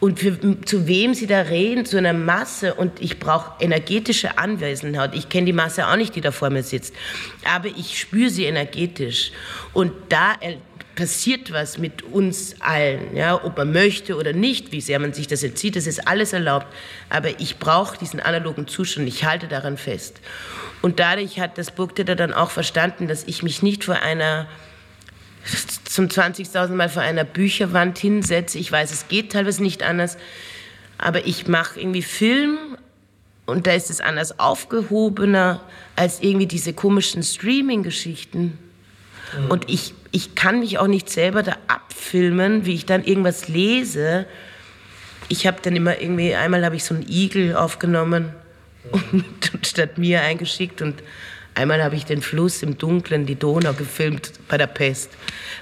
Und 0.00 0.18
für, 0.18 0.60
zu 0.64 0.88
wem 0.88 1.14
sie 1.14 1.28
da 1.28 1.42
reden, 1.42 1.86
zu 1.86 1.96
einer 1.96 2.12
Masse. 2.12 2.74
Und 2.74 3.00
ich 3.00 3.20
brauche 3.20 3.52
energetische 3.62 4.36
Anwesenheit. 4.36 5.14
Ich 5.14 5.28
kenne 5.28 5.46
die 5.46 5.52
Masse 5.52 5.86
auch 5.86 5.94
nicht, 5.94 6.16
die 6.16 6.20
da 6.20 6.32
vor 6.32 6.50
mir 6.50 6.64
sitzt. 6.64 6.92
Aber 7.44 7.68
ich 7.68 8.00
spüre 8.00 8.28
sie 8.28 8.46
energetisch. 8.46 9.30
Und 9.72 9.92
da 10.08 10.32
passiert 10.94 11.52
was 11.52 11.78
mit 11.78 12.02
uns 12.02 12.56
allen, 12.60 13.16
ja, 13.16 13.42
ob 13.42 13.56
man 13.56 13.72
möchte 13.72 14.16
oder 14.16 14.32
nicht, 14.32 14.72
wie 14.72 14.80
sehr 14.80 14.98
man 14.98 15.12
sich 15.12 15.26
das 15.26 15.42
erzieht, 15.42 15.76
das 15.76 15.86
ist 15.86 16.06
alles 16.06 16.32
erlaubt. 16.32 16.66
Aber 17.08 17.40
ich 17.40 17.58
brauche 17.58 17.96
diesen 17.98 18.20
analogen 18.20 18.68
Zustand, 18.68 19.08
ich 19.08 19.24
halte 19.24 19.48
daran 19.48 19.78
fest. 19.78 20.20
Und 20.82 21.00
dadurch 21.00 21.40
hat 21.40 21.58
das 21.58 21.70
Burgtheater 21.70 22.16
dann 22.16 22.32
auch 22.32 22.50
verstanden, 22.50 23.08
dass 23.08 23.24
ich 23.24 23.42
mich 23.42 23.62
nicht 23.62 23.84
vor 23.84 23.96
einer 23.96 24.46
zum 25.84 26.06
20.000 26.06 26.68
Mal 26.68 26.88
vor 26.88 27.02
einer 27.02 27.24
Bücherwand 27.24 27.98
hinsetze. 27.98 28.58
Ich 28.58 28.70
weiß, 28.70 28.92
es 28.92 29.08
geht 29.08 29.32
teilweise 29.32 29.62
nicht 29.62 29.82
anders, 29.82 30.16
aber 30.98 31.26
ich 31.26 31.48
mache 31.48 31.80
irgendwie 31.80 32.02
Film 32.02 32.58
und 33.46 33.66
da 33.66 33.72
ist 33.72 33.90
es 33.90 34.00
anders 34.00 34.38
aufgehobener 34.38 35.60
als 35.96 36.20
irgendwie 36.20 36.46
diese 36.46 36.72
komischen 36.72 37.22
Streaming-Geschichten. 37.22 38.58
Mhm. 39.38 39.50
Und 39.50 39.70
ich 39.70 39.94
ich 40.12 40.34
kann 40.34 40.60
mich 40.60 40.78
auch 40.78 40.86
nicht 40.86 41.08
selber 41.08 41.42
da 41.42 41.56
abfilmen, 41.66 42.66
wie 42.66 42.74
ich 42.74 42.86
dann 42.86 43.02
irgendwas 43.02 43.48
lese. 43.48 44.26
Ich 45.28 45.46
habe 45.46 45.58
dann 45.62 45.74
immer 45.74 46.00
irgendwie, 46.00 46.34
einmal 46.34 46.64
habe 46.64 46.76
ich 46.76 46.84
so 46.84 46.94
einen 46.94 47.08
Igel 47.08 47.56
aufgenommen 47.56 48.32
und, 48.90 49.24
und 49.54 49.66
statt 49.66 49.96
mir 49.96 50.20
eingeschickt 50.20 50.82
und 50.82 51.02
einmal 51.54 51.82
habe 51.82 51.96
ich 51.96 52.04
den 52.04 52.20
Fluss 52.20 52.62
im 52.62 52.76
Dunkeln, 52.76 53.24
die 53.24 53.36
Donau 53.36 53.72
gefilmt 53.72 54.32
bei 54.48 54.58
der 54.58 54.66
Pest, 54.66 55.10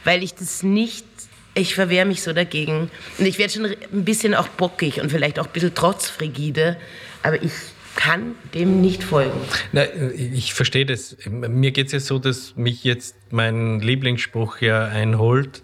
weil 0.05 0.23
ich 0.23 0.35
das 0.35 0.63
nicht 0.63 1.07
ich 1.53 1.75
verwehre 1.75 2.07
mich 2.07 2.23
so 2.23 2.33
dagegen. 2.33 2.91
Und 3.19 3.27
ich 3.27 3.37
werde 3.39 3.53
schon 3.53 3.65
ein 3.65 4.05
bisschen 4.05 4.37
auch 4.37 4.47
bockig 4.47 5.01
und 5.01 5.11
vielleicht 5.11 5.39
auch 5.41 5.47
ein 5.47 5.53
bisschen 5.53 5.75
trotzfrigide, 5.75 6.77
aber 7.25 7.43
ich 7.43 7.51
kann 8.01 8.35
dem 8.55 8.81
nicht 8.81 9.05
folgen. 9.05 9.39
Na, 9.73 9.85
ich 10.15 10.55
verstehe 10.55 10.87
das. 10.87 11.17
Mir 11.29 11.71
geht 11.71 11.87
es 11.87 11.93
ja 11.93 12.01
so, 12.01 12.19
dass 12.19 12.57
mich 12.57 12.83
jetzt 12.83 13.15
mein 13.31 13.81
Lieblingsspruch 13.81 14.61
ja 14.63 14.87
einholt. 14.87 15.63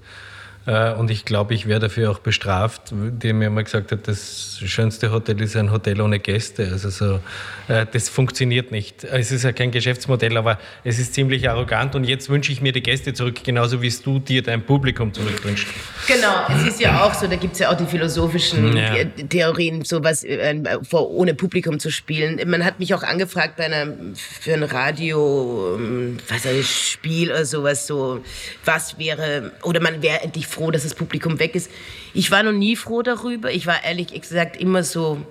Äh, 0.67 0.93
und 0.95 1.11
ich 1.11 1.25
glaube, 1.25 1.55
ich 1.55 1.67
wäre 1.67 1.79
dafür 1.79 2.11
auch 2.11 2.19
bestraft, 2.19 2.93
der 2.93 3.35
mir 3.35 3.51
mal 3.51 3.63
gesagt 3.63 3.93
hat, 3.93 4.09
das 4.09 4.61
schönste 4.65 5.13
Hotel 5.13 5.41
ist 5.41 5.57
ein 5.57 5.71
Hotel 5.71 6.01
ohne 6.01 6.19
Gäste. 6.19 6.69
Also 6.73 6.91
so, 6.91 7.21
äh, 7.69 7.87
das 7.91 8.09
funktioniert 8.09 8.73
nicht. 8.73 9.05
Es 9.05 9.31
ist 9.31 9.45
ja 9.45 9.53
kein 9.53 9.71
Geschäftsmodell, 9.71 10.37
aber 10.37 10.59
es 10.83 10.99
ist 10.99 11.15
ziemlich 11.15 11.49
arrogant. 11.49 11.95
Und 11.95 12.05
jetzt 12.05 12.29
wünsche 12.29 12.51
ich 12.51 12.61
mir 12.61 12.73
die 12.73 12.83
Gäste 12.83 13.15
zurück, 13.15 13.45
genauso 13.45 13.81
wie 13.81 13.87
es 13.87 14.03
du 14.03 14.19
dir 14.19 14.43
dein 14.43 14.63
Publikum 14.63 15.15
zurückwünschst. 15.15 15.69
Genau, 16.09 16.47
es 16.49 16.67
ist 16.67 16.81
ja 16.81 17.05
auch 17.05 17.15
so, 17.15 17.29
da 17.29 17.37
gibt 17.37 17.55
es 17.55 17.61
ja 17.61 17.71
auch 17.71 17.77
die 17.77 17.87
philosophischen 17.87 18.77
ja. 18.77 19.05
Theorien, 19.29 19.85
so 19.85 20.03
was 20.03 20.25
äh, 20.25 20.63
vor, 20.83 21.11
ohne 21.11 21.35
Publikum 21.35 21.79
zu 21.79 21.91
spielen. 21.91 22.41
Man 22.49 22.65
hat 22.65 22.81
mich 22.81 22.93
auch 22.93 23.05
angefragt 23.05 23.57
bei 23.57 23.67
einer, 23.67 23.93
für 24.15 24.55
ein 24.55 24.65
Radio, 24.65 25.77
ähm, 25.77 26.19
was 26.29 26.45
ein 26.45 26.63
Spiel 26.65 27.31
oder 27.31 27.45
sowas, 27.45 27.87
so, 27.87 28.25
was 28.65 28.99
wäre, 28.99 29.53
oder 29.63 29.81
man 29.81 30.03
wäre 30.03 30.23
endlich 30.23 30.47
froh, 30.57 30.71
dass 30.71 30.83
das 30.83 30.95
Publikum 30.95 31.39
weg 31.39 31.55
ist. 31.55 31.71
Ich 32.15 32.31
war 32.31 32.43
noch 32.43 32.53
nie 32.53 32.77
froh 32.77 33.03
darüber. 33.03 33.53
Ich 33.53 33.67
war 33.67 33.85
ehrlich 33.85 34.09
gesagt 34.21 34.57
immer 34.57 34.83
so, 34.83 35.25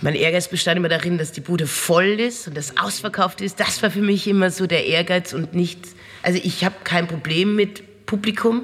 mein 0.00 0.14
Ehrgeiz 0.14 0.48
bestand 0.48 0.78
immer 0.78 0.88
darin, 0.88 1.18
dass 1.18 1.32
die 1.32 1.42
Bude 1.42 1.66
voll 1.66 2.18
ist 2.18 2.48
und 2.48 2.56
das 2.56 2.78
ausverkauft 2.78 3.42
ist. 3.42 3.60
Das 3.60 3.82
war 3.82 3.90
für 3.90 4.00
mich 4.00 4.26
immer 4.26 4.50
so 4.50 4.66
der 4.66 4.86
Ehrgeiz 4.86 5.34
und 5.34 5.54
nicht, 5.54 5.78
also 6.22 6.40
ich 6.42 6.64
habe 6.64 6.74
kein 6.84 7.06
Problem 7.06 7.54
mit 7.54 8.06
Publikum. 8.06 8.62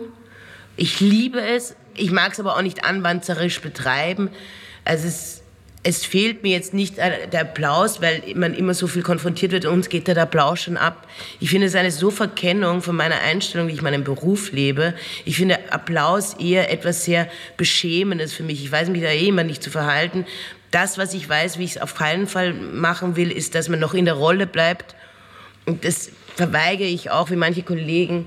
Ich 0.76 1.00
liebe 1.00 1.40
es. 1.40 1.76
Ich 1.94 2.10
mag 2.10 2.32
es 2.32 2.40
aber 2.40 2.56
auch 2.56 2.62
nicht 2.62 2.84
anwanzerisch 2.84 3.60
betreiben. 3.60 4.30
Also 4.84 5.06
es, 5.08 5.35
es 5.88 6.04
fehlt 6.04 6.42
mir 6.42 6.50
jetzt 6.50 6.74
nicht 6.74 6.96
der 6.96 7.42
Applaus, 7.42 8.02
weil 8.02 8.20
man 8.34 8.54
immer 8.54 8.74
so 8.74 8.88
viel 8.88 9.02
konfrontiert 9.02 9.52
wird. 9.52 9.66
Uns 9.66 9.88
geht 9.88 10.08
der 10.08 10.18
Applaus 10.18 10.62
schon 10.62 10.76
ab. 10.76 11.06
Ich 11.38 11.50
finde 11.50 11.68
es 11.68 11.76
eine 11.76 11.92
so 11.92 12.10
Verkennung 12.10 12.82
von 12.82 12.96
meiner 12.96 13.20
Einstellung, 13.20 13.68
wie 13.68 13.72
ich 13.72 13.82
meinen 13.82 14.02
Beruf 14.02 14.50
lebe. 14.50 14.94
Ich 15.24 15.36
finde 15.36 15.60
Applaus 15.70 16.34
eher 16.40 16.72
etwas 16.72 17.04
sehr 17.04 17.28
Beschämendes 17.56 18.32
für 18.32 18.42
mich. 18.42 18.64
Ich 18.64 18.72
weiß 18.72 18.88
mich 18.88 19.00
da 19.00 19.10
eh 19.10 19.28
immer 19.28 19.44
nicht 19.44 19.62
zu 19.62 19.70
verhalten. 19.70 20.26
Das, 20.72 20.98
was 20.98 21.14
ich 21.14 21.28
weiß, 21.28 21.56
wie 21.60 21.64
ich 21.64 21.76
es 21.76 21.80
auf 21.80 21.94
keinen 21.94 22.26
Fall 22.26 22.52
machen 22.52 23.14
will, 23.14 23.30
ist, 23.30 23.54
dass 23.54 23.68
man 23.68 23.78
noch 23.78 23.94
in 23.94 24.06
der 24.06 24.14
Rolle 24.14 24.48
bleibt. 24.48 24.96
Und 25.66 25.84
das 25.84 26.10
verweigere 26.34 26.88
ich 26.88 27.12
auch, 27.12 27.30
wie 27.30 27.36
manche 27.36 27.62
Kollegen 27.62 28.26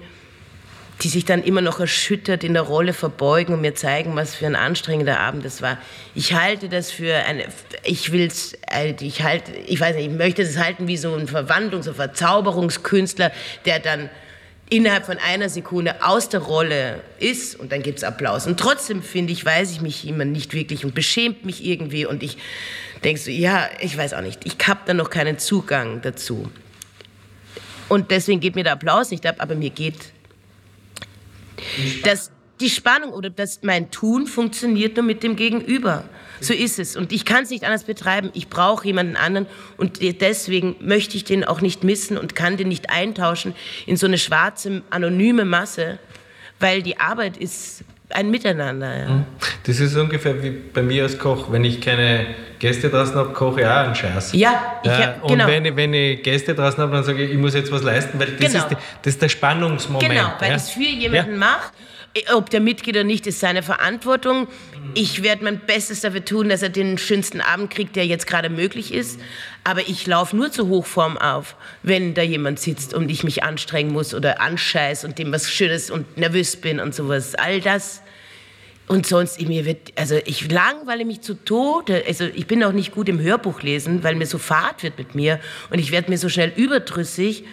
die 1.02 1.08
sich 1.08 1.24
dann 1.24 1.44
immer 1.44 1.62
noch 1.62 1.80
erschüttert 1.80 2.44
in 2.44 2.54
der 2.54 2.64
Rolle 2.64 2.94
verbeugen 2.94 3.56
und 3.56 3.62
mir 3.62 3.74
zeigen, 3.74 4.16
was 4.16 4.36
für 4.36 4.46
ein 4.46 4.56
anstrengender 4.56 5.20
Abend 5.20 5.46
das 5.46 5.62
war. 5.62 5.78
Ich 6.14 6.34
halte 6.34 6.68
das 6.68 6.92
für 6.92 7.16
eine, 7.16 7.46
ich 7.84 8.12
will's, 8.12 8.58
äh, 8.70 8.94
ich 9.00 9.24
halte, 9.24 9.54
ich 9.54 9.80
weiß 9.80 9.96
nicht, 9.96 10.08
ich 10.08 10.18
möchte 10.18 10.44
das 10.44 10.58
halten 10.58 10.88
wie 10.88 10.98
so 10.98 11.14
ein 11.16 11.28
Verwandlungs- 11.28 11.88
und 11.88 11.96
Verzauberungskünstler, 11.96 13.32
der 13.66 13.80
dann 13.80 14.10
innerhalb 14.70 15.06
von 15.06 15.18
einer 15.18 15.50
Sekunde 15.50 15.96
aus 16.04 16.30
der 16.30 16.42
Rolle 16.42 17.02
ist 17.18 17.58
und 17.58 17.72
dann 17.72 17.82
gibt's 17.82 18.04
Applaus. 18.04 18.46
Und 18.46 18.60
trotzdem 18.60 19.02
finde 19.02 19.32
ich, 19.32 19.44
weiß 19.44 19.72
ich 19.72 19.82
mich 19.82 20.08
immer 20.08 20.26
nicht 20.26 20.54
wirklich 20.54 20.86
und 20.86 20.94
beschämt 20.94 21.46
mich 21.46 21.66
irgendwie 21.66 22.06
und 22.06 22.22
ich 22.24 22.38
denke 23.04 23.20
so, 23.20 23.32
ja, 23.32 23.70
ich 23.80 23.98
weiß 23.98 24.14
auch 24.14 24.22
nicht, 24.22 24.42
ich 24.46 24.56
habe 24.68 24.82
da 24.86 24.94
noch 24.94 25.10
keinen 25.10 25.40
Zugang 25.40 26.02
dazu. 26.02 26.52
Und 27.88 28.12
deswegen 28.12 28.42
geht 28.42 28.56
mir 28.56 28.64
der 28.64 28.74
Applaus 28.74 29.10
nicht 29.10 29.26
ab, 29.26 29.38
aber 29.40 29.56
mir 29.56 29.72
geht 29.72 29.96
dass 32.04 32.32
die 32.60 32.70
Spannung 32.70 33.12
oder 33.12 33.30
dass 33.30 33.64
mein 33.64 33.90
Tun 33.90 34.28
funktioniert 34.28 34.98
nur 34.98 35.06
mit 35.06 35.24
dem 35.24 35.36
Gegenüber. 35.36 36.04
So 36.42 36.54
ist 36.54 36.80
es. 36.80 36.96
Und 36.96 37.12
ich 37.12 37.26
kann 37.26 37.44
es 37.44 37.50
nicht 37.50 37.64
anders 37.64 37.84
betreiben. 37.84 38.32
Ich 38.34 38.50
brauche 38.50 38.86
jemanden 38.86 39.16
anderen. 39.16 39.48
Und 39.78 40.02
deswegen 40.22 40.76
möchte 40.80 41.16
ich 41.16 41.24
den 41.24 41.44
auch 41.44 41.62
nicht 41.62 41.84
missen 41.84 42.18
und 42.18 42.36
kann 42.36 42.58
den 42.58 42.68
nicht 42.68 42.90
eintauschen 42.90 43.56
in 43.86 43.98
so 43.98 44.08
eine 44.08 44.18
schwarze, 44.18 44.84
anonyme 44.90 45.46
Masse, 45.46 46.00
weil 46.60 46.82
die 46.82 47.00
Arbeit 47.00 47.38
ist 47.38 47.84
ein 48.10 48.32
Miteinander. 48.32 48.98
Ja. 48.98 49.10
Mhm. 49.10 49.26
Das 49.66 49.80
ist 49.80 49.96
ungefähr 49.96 50.42
wie 50.42 50.50
bei 50.50 50.82
mir 50.82 51.04
als 51.04 51.18
Koch. 51.18 51.52
Wenn 51.52 51.64
ich 51.64 51.80
keine 51.80 52.28
Gäste 52.58 52.90
draußen 52.90 53.16
habe, 53.16 53.34
koche 53.34 53.62
ich 53.62 53.68
auch 53.68 53.72
einen 53.72 53.96
Scheiß. 53.96 54.34
Ja, 54.34 54.80
ich 54.84 54.92
hab, 54.92 55.24
Und 55.24 55.30
genau. 55.30 55.48
wenn, 55.48 55.66
ich, 55.66 55.76
wenn 55.76 55.94
ich 55.94 56.24
Gäste 56.24 56.56
draußen 56.56 56.80
habe, 56.80 56.92
dann 56.92 57.04
sage 57.04 57.24
ich, 57.24 57.32
ich 57.32 57.38
muss 57.38 57.54
jetzt 57.54 57.72
was 57.72 57.84
leisten, 57.84 58.20
weil 58.20 58.28
das, 58.32 58.52
genau. 58.52 58.64
ist, 58.64 58.72
die, 58.72 58.76
das 58.76 59.14
ist 59.14 59.22
der 59.22 59.30
Spannungsmoment. 59.30 60.12
Genau, 60.12 60.34
weil 60.40 60.50
ja? 60.50 60.56
ich 60.56 60.64
es 60.64 60.70
für 60.72 60.82
jemanden 60.82 61.34
ja. 61.34 61.38
mache 61.38 61.72
ob 62.34 62.50
der 62.50 62.60
mitgeht 62.60 62.96
oder 62.96 63.04
nicht, 63.04 63.28
ist 63.28 63.40
seine 63.40 63.64
Verantwortung. 63.64 64.48
Ich 64.96 65.24
werde 65.24 65.44
mein 65.44 65.60
Bestes 65.60 66.02
dafür 66.02 66.26
tun, 66.26 66.50
dass 66.50 66.62
er 66.62 66.70
den 66.70 66.98
schönsten 66.98 67.42
Abend 67.42 67.70
kriegt, 67.70 67.96
der 67.96 68.06
jetzt 68.06 68.28
gerade 68.28 68.50
möglich 68.50 68.94
ist. 68.94 69.20
Aber 69.64 69.88
ich 69.88 70.08
laufe 70.08 70.36
nur 70.36 70.52
zur 70.52 70.68
Hochform 70.68 71.18
auf, 71.18 71.56
wenn 71.84 72.14
da 72.14 72.22
jemand 72.22 72.60
sitzt 72.60 72.94
und 72.94 73.10
ich 73.10 73.24
mich 73.24 73.44
anstrengen 73.44 73.92
muss 73.92 74.14
oder 74.14 74.42
anscheiß 74.42 75.06
und 75.06 75.20
dem 75.20 75.32
was 75.32 75.52
Schönes 75.52 75.92
und 75.92 76.18
nervös 76.18 76.56
bin 76.56 76.80
und 76.80 76.96
sowas. 76.96 77.36
All 77.36 77.62
das. 77.62 78.02
Und 78.88 79.06
sonst, 79.06 79.40
mir 79.40 79.66
wird, 79.66 79.94
also 79.96 80.16
ich 80.26 80.52
langweile 80.52 81.06
mich 81.06 81.22
zu 81.22 81.36
Tode. 81.36 82.04
Also 82.08 82.26
ich 82.26 82.48
bin 82.48 82.64
auch 82.64 82.72
nicht 82.72 82.92
gut 82.92 83.08
im 83.08 83.22
Hörbuch 83.22 83.62
lesen, 83.62 84.04
weil 84.04 84.16
mir 84.16 84.26
so 84.26 84.40
fad 84.40 84.82
wird 84.82 84.98
mit 84.98 85.14
mir 85.14 85.40
und 85.70 85.78
ich 85.78 85.92
werde 85.92 86.10
mir 86.10 86.18
so 86.18 86.28
schnell 86.30 86.52
überdrüssig. 86.56 87.44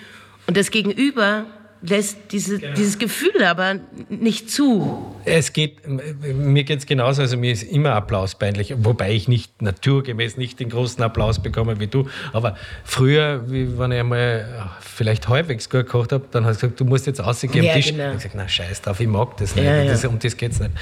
Und 0.47 0.57
das 0.57 0.71
Gegenüber 0.71 1.45
lässt 1.83 2.19
diese, 2.33 2.59
genau. 2.59 2.75
dieses 2.75 2.99
Gefühl 2.99 3.43
aber 3.45 3.77
nicht 4.09 4.51
zu. 4.51 5.15
Es 5.25 5.53
geht, 5.53 5.87
mir 5.87 6.65
geht 6.65 6.81
es 6.81 6.87
genauso, 6.87 7.23
also 7.23 7.37
mir 7.37 7.53
ist 7.53 7.63
immer 7.63 7.93
Applaus 7.93 8.35
peinlich, 8.35 8.75
wobei 8.79 9.13
ich 9.13 9.29
nicht 9.29 9.63
naturgemäß 9.63 10.37
nicht 10.37 10.61
den 10.61 10.71
großen 10.71 11.03
Applaus 11.03 11.41
bekomme 11.41 11.79
wie 11.81 11.87
du. 11.87 12.09
Aber 12.33 12.57
früher, 12.85 13.43
wenn 13.47 13.93
ich 13.93 14.01
einmal 14.01 14.71
vielleicht 14.81 15.29
halbwegs 15.29 15.69
gut 15.69 15.87
gekocht 15.87 16.13
habe, 16.13 16.25
dann 16.31 16.45
hast 16.45 16.63
du 16.63 16.67
gesagt, 16.67 16.81
du 16.81 16.85
musst 16.85 17.07
jetzt 17.07 17.21
ausgehen 17.21 17.65
ja, 17.65 17.73
am 17.73 17.77
Tisch. 17.77 17.91
Genau. 17.91 17.99
Ich 17.99 18.07
habe 18.07 18.17
gesagt, 18.17 18.35
na 18.37 18.49
scheiß 18.49 18.83
drauf, 18.83 19.01
ich 19.01 19.09
mag 19.09 19.37
das 19.37 19.55
nicht. 19.55 19.65
Ja, 19.65 19.83
ja. 19.83 19.91
Das, 19.91 20.05
um 20.05 20.19
das 20.19 20.37
geht 20.37 20.53
es 20.53 20.61
nicht. 20.61 20.73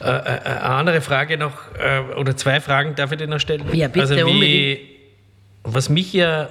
Äh, 0.00 0.06
äh, 0.06 0.10
eine 0.10 0.62
andere 0.62 1.00
Frage 1.00 1.38
noch, 1.38 1.52
äh, 1.78 2.14
oder 2.14 2.36
zwei 2.36 2.60
Fragen 2.60 2.94
darf 2.94 3.12
ich 3.12 3.18
dir 3.18 3.26
noch 3.26 3.40
stellen? 3.40 3.64
Ja, 3.72 3.88
bitte, 3.88 4.00
also 4.00 4.16
wie, 4.16 4.22
unbedingt. 4.22 4.80
Was 5.66 5.88
mich 5.88 6.12
ja 6.12 6.50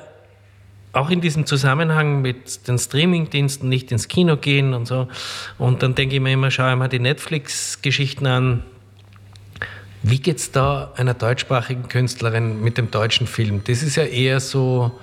auch 0.93 1.09
in 1.09 1.21
diesem 1.21 1.45
Zusammenhang 1.45 2.21
mit 2.21 2.67
den 2.67 2.77
Streamingdiensten 2.77 3.67
nicht 3.67 3.91
ins 3.91 4.07
Kino 4.07 4.37
gehen 4.37 4.73
und 4.73 4.87
so. 4.87 5.07
Und 5.57 5.83
dann 5.83 5.95
denke 5.95 6.15
ich 6.15 6.21
mir 6.21 6.33
immer, 6.33 6.51
schaue 6.51 6.71
ich 6.71 6.77
mir 6.77 6.87
die 6.87 6.99
Netflix-Geschichten 6.99 8.27
an. 8.27 8.63
Wie 10.03 10.19
geht 10.19 10.37
es 10.37 10.51
da 10.51 10.91
einer 10.95 11.13
deutschsprachigen 11.13 11.87
Künstlerin 11.87 12.61
mit 12.61 12.77
dem 12.77 12.91
deutschen 12.91 13.25
Film? 13.25 13.61
Das 13.65 13.81
ist 13.81 13.95
ja 13.95 14.03
eher 14.03 14.39
so 14.39 14.99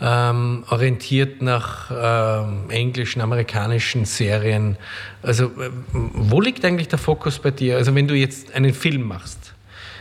ähm, 0.00 0.64
orientiert 0.70 1.42
nach 1.42 1.90
ähm, 1.90 2.70
englischen, 2.70 3.20
amerikanischen 3.20 4.04
Serien. 4.04 4.76
Also, 5.22 5.46
äh, 5.46 5.70
wo 5.92 6.40
liegt 6.40 6.64
eigentlich 6.64 6.88
der 6.88 6.98
Fokus 6.98 7.38
bei 7.38 7.50
dir? 7.50 7.76
Also, 7.76 7.94
wenn 7.94 8.08
du 8.08 8.14
jetzt 8.14 8.54
einen 8.54 8.72
Film 8.72 9.02
machst, 9.02 9.54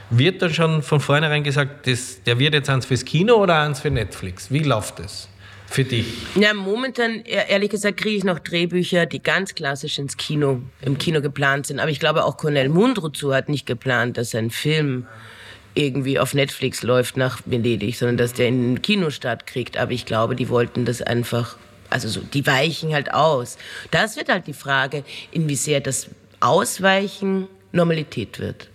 wird 0.09 0.41
dann 0.41 0.53
schon 0.53 0.83
von 0.83 0.99
vornherein 0.99 1.43
gesagt, 1.43 1.87
das, 1.87 2.21
der 2.23 2.37
wird 2.37 2.53
jetzt 2.53 2.69
eins 2.69 2.85
fürs 2.85 3.03
Kino 3.03 3.35
oder 3.35 3.61
eins 3.61 3.79
für 3.79 3.89
Netflix? 3.89 4.51
Wie 4.51 4.59
läuft 4.59 4.99
das? 4.99 5.27
Für 5.73 5.83
dich? 5.83 6.05
Ja, 6.35 6.53
momentan, 6.53 7.21
ehrlich 7.25 7.71
gesagt, 7.71 7.97
kriege 7.97 8.15
ich 8.17 8.23
noch 8.23 8.39
Drehbücher, 8.39 9.05
die 9.05 9.21
ganz 9.21 9.55
klassisch 9.55 9.97
ins 9.97 10.17
Kino, 10.17 10.61
im 10.81 10.97
Kino 10.97 11.21
geplant 11.21 11.67
sind. 11.67 11.79
Aber 11.79 11.89
ich 11.89 11.99
glaube, 11.99 12.25
auch 12.25 12.37
Cornel 12.37 12.69
Mundruzu 12.69 13.33
hat 13.33 13.49
nicht 13.49 13.65
geplant, 13.65 14.17
dass 14.17 14.35
ein 14.35 14.51
Film 14.51 15.07
irgendwie 15.73 16.19
auf 16.19 16.35
Netflix 16.35 16.83
läuft 16.83 17.17
nach 17.17 17.41
Venedig, 17.45 17.97
sondern 17.97 18.17
dass 18.17 18.33
der 18.33 18.49
in 18.49 18.75
den 18.75 18.81
Kinostart 18.83 19.47
kriegt. 19.47 19.77
Aber 19.77 19.91
ich 19.91 20.05
glaube, 20.05 20.35
die 20.35 20.49
wollten 20.49 20.85
das 20.85 21.01
einfach, 21.01 21.57
also 21.89 22.07
so, 22.07 22.21
die 22.21 22.45
weichen 22.45 22.93
halt 22.93 23.11
aus. 23.11 23.57
Das 23.89 24.15
wird 24.15 24.29
halt 24.29 24.45
die 24.45 24.53
Frage, 24.53 25.03
inwiefern 25.31 25.81
das 25.81 26.07
Ausweichen 26.39 27.47
Normalität 27.71 28.39
wird. 28.39 28.69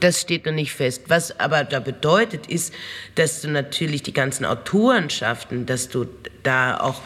Das 0.00 0.20
steht 0.20 0.46
noch 0.46 0.52
nicht 0.52 0.72
fest. 0.72 1.02
Was 1.08 1.38
aber 1.40 1.64
da 1.64 1.80
bedeutet, 1.80 2.46
ist, 2.46 2.72
dass 3.14 3.40
du 3.40 3.48
natürlich 3.48 4.02
die 4.02 4.12
ganzen 4.12 4.44
Autorenschaften, 4.44 5.66
dass 5.66 5.88
du 5.88 6.06
da 6.42 6.78
auch, 6.78 7.02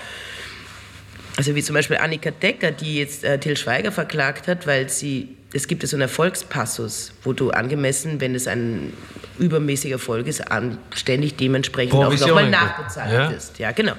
also 1.37 1.55
wie 1.55 1.63
zum 1.63 1.75
Beispiel 1.75 1.97
Annika 1.97 2.31
Decker, 2.31 2.71
die 2.71 2.97
jetzt 2.97 3.25
äh, 3.25 3.39
Till 3.39 3.57
Schweiger 3.57 3.93
verklagt 3.93 4.49
hat, 4.49 4.67
weil 4.67 4.89
sie, 4.89 5.37
es 5.53 5.67
gibt 5.69 5.87
so 5.87 5.97
einen 5.97 6.03
Erfolgspassus, 6.03 7.13
wo 7.23 7.33
du 7.33 7.51
angemessen, 7.51 8.21
wenn 8.21 8.35
es 8.35 8.47
ein 8.47 8.93
übermäßiger 9.39 9.95
Erfolg 9.95 10.27
ist, 10.27 10.51
anständig 10.51 11.37
dementsprechend 11.37 11.95
auch 11.95 12.15
nochmal 12.15 12.51
nachbezahlt 12.51 13.13
ja? 13.13 13.31
wirst. 13.31 13.59
Ja, 13.59 13.73
genau. 13.73 13.95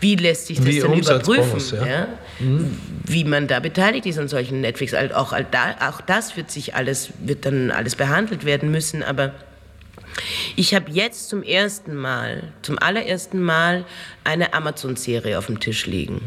Wie 0.00 0.16
lässt 0.16 0.48
sich 0.48 0.58
das 0.58 0.66
Wie 0.66 0.80
dann 0.80 0.92
überprüfen? 0.92 1.78
Ja. 1.78 1.86
ja? 1.86 2.08
Mhm. 2.40 2.78
Wie 3.04 3.24
man 3.24 3.46
da 3.46 3.60
beteiligt 3.60 4.06
ist 4.06 4.18
an 4.18 4.28
solchen 4.28 4.60
Netflix. 4.60 4.94
Auch, 4.94 5.32
auch 5.32 6.00
das 6.02 6.36
wird 6.36 6.50
sich 6.50 6.74
alles, 6.74 7.10
wird 7.20 7.46
dann 7.46 7.70
alles 7.70 7.96
behandelt 7.96 8.44
werden 8.44 8.70
müssen. 8.70 9.02
Aber 9.02 9.32
ich 10.56 10.74
habe 10.74 10.90
jetzt 10.90 11.28
zum 11.28 11.42
ersten 11.42 11.94
Mal, 11.94 12.52
zum 12.62 12.78
allerersten 12.78 13.42
Mal 13.42 13.84
eine 14.24 14.54
Amazon-Serie 14.54 15.38
auf 15.38 15.46
dem 15.46 15.60
Tisch 15.60 15.86
liegen. 15.86 16.20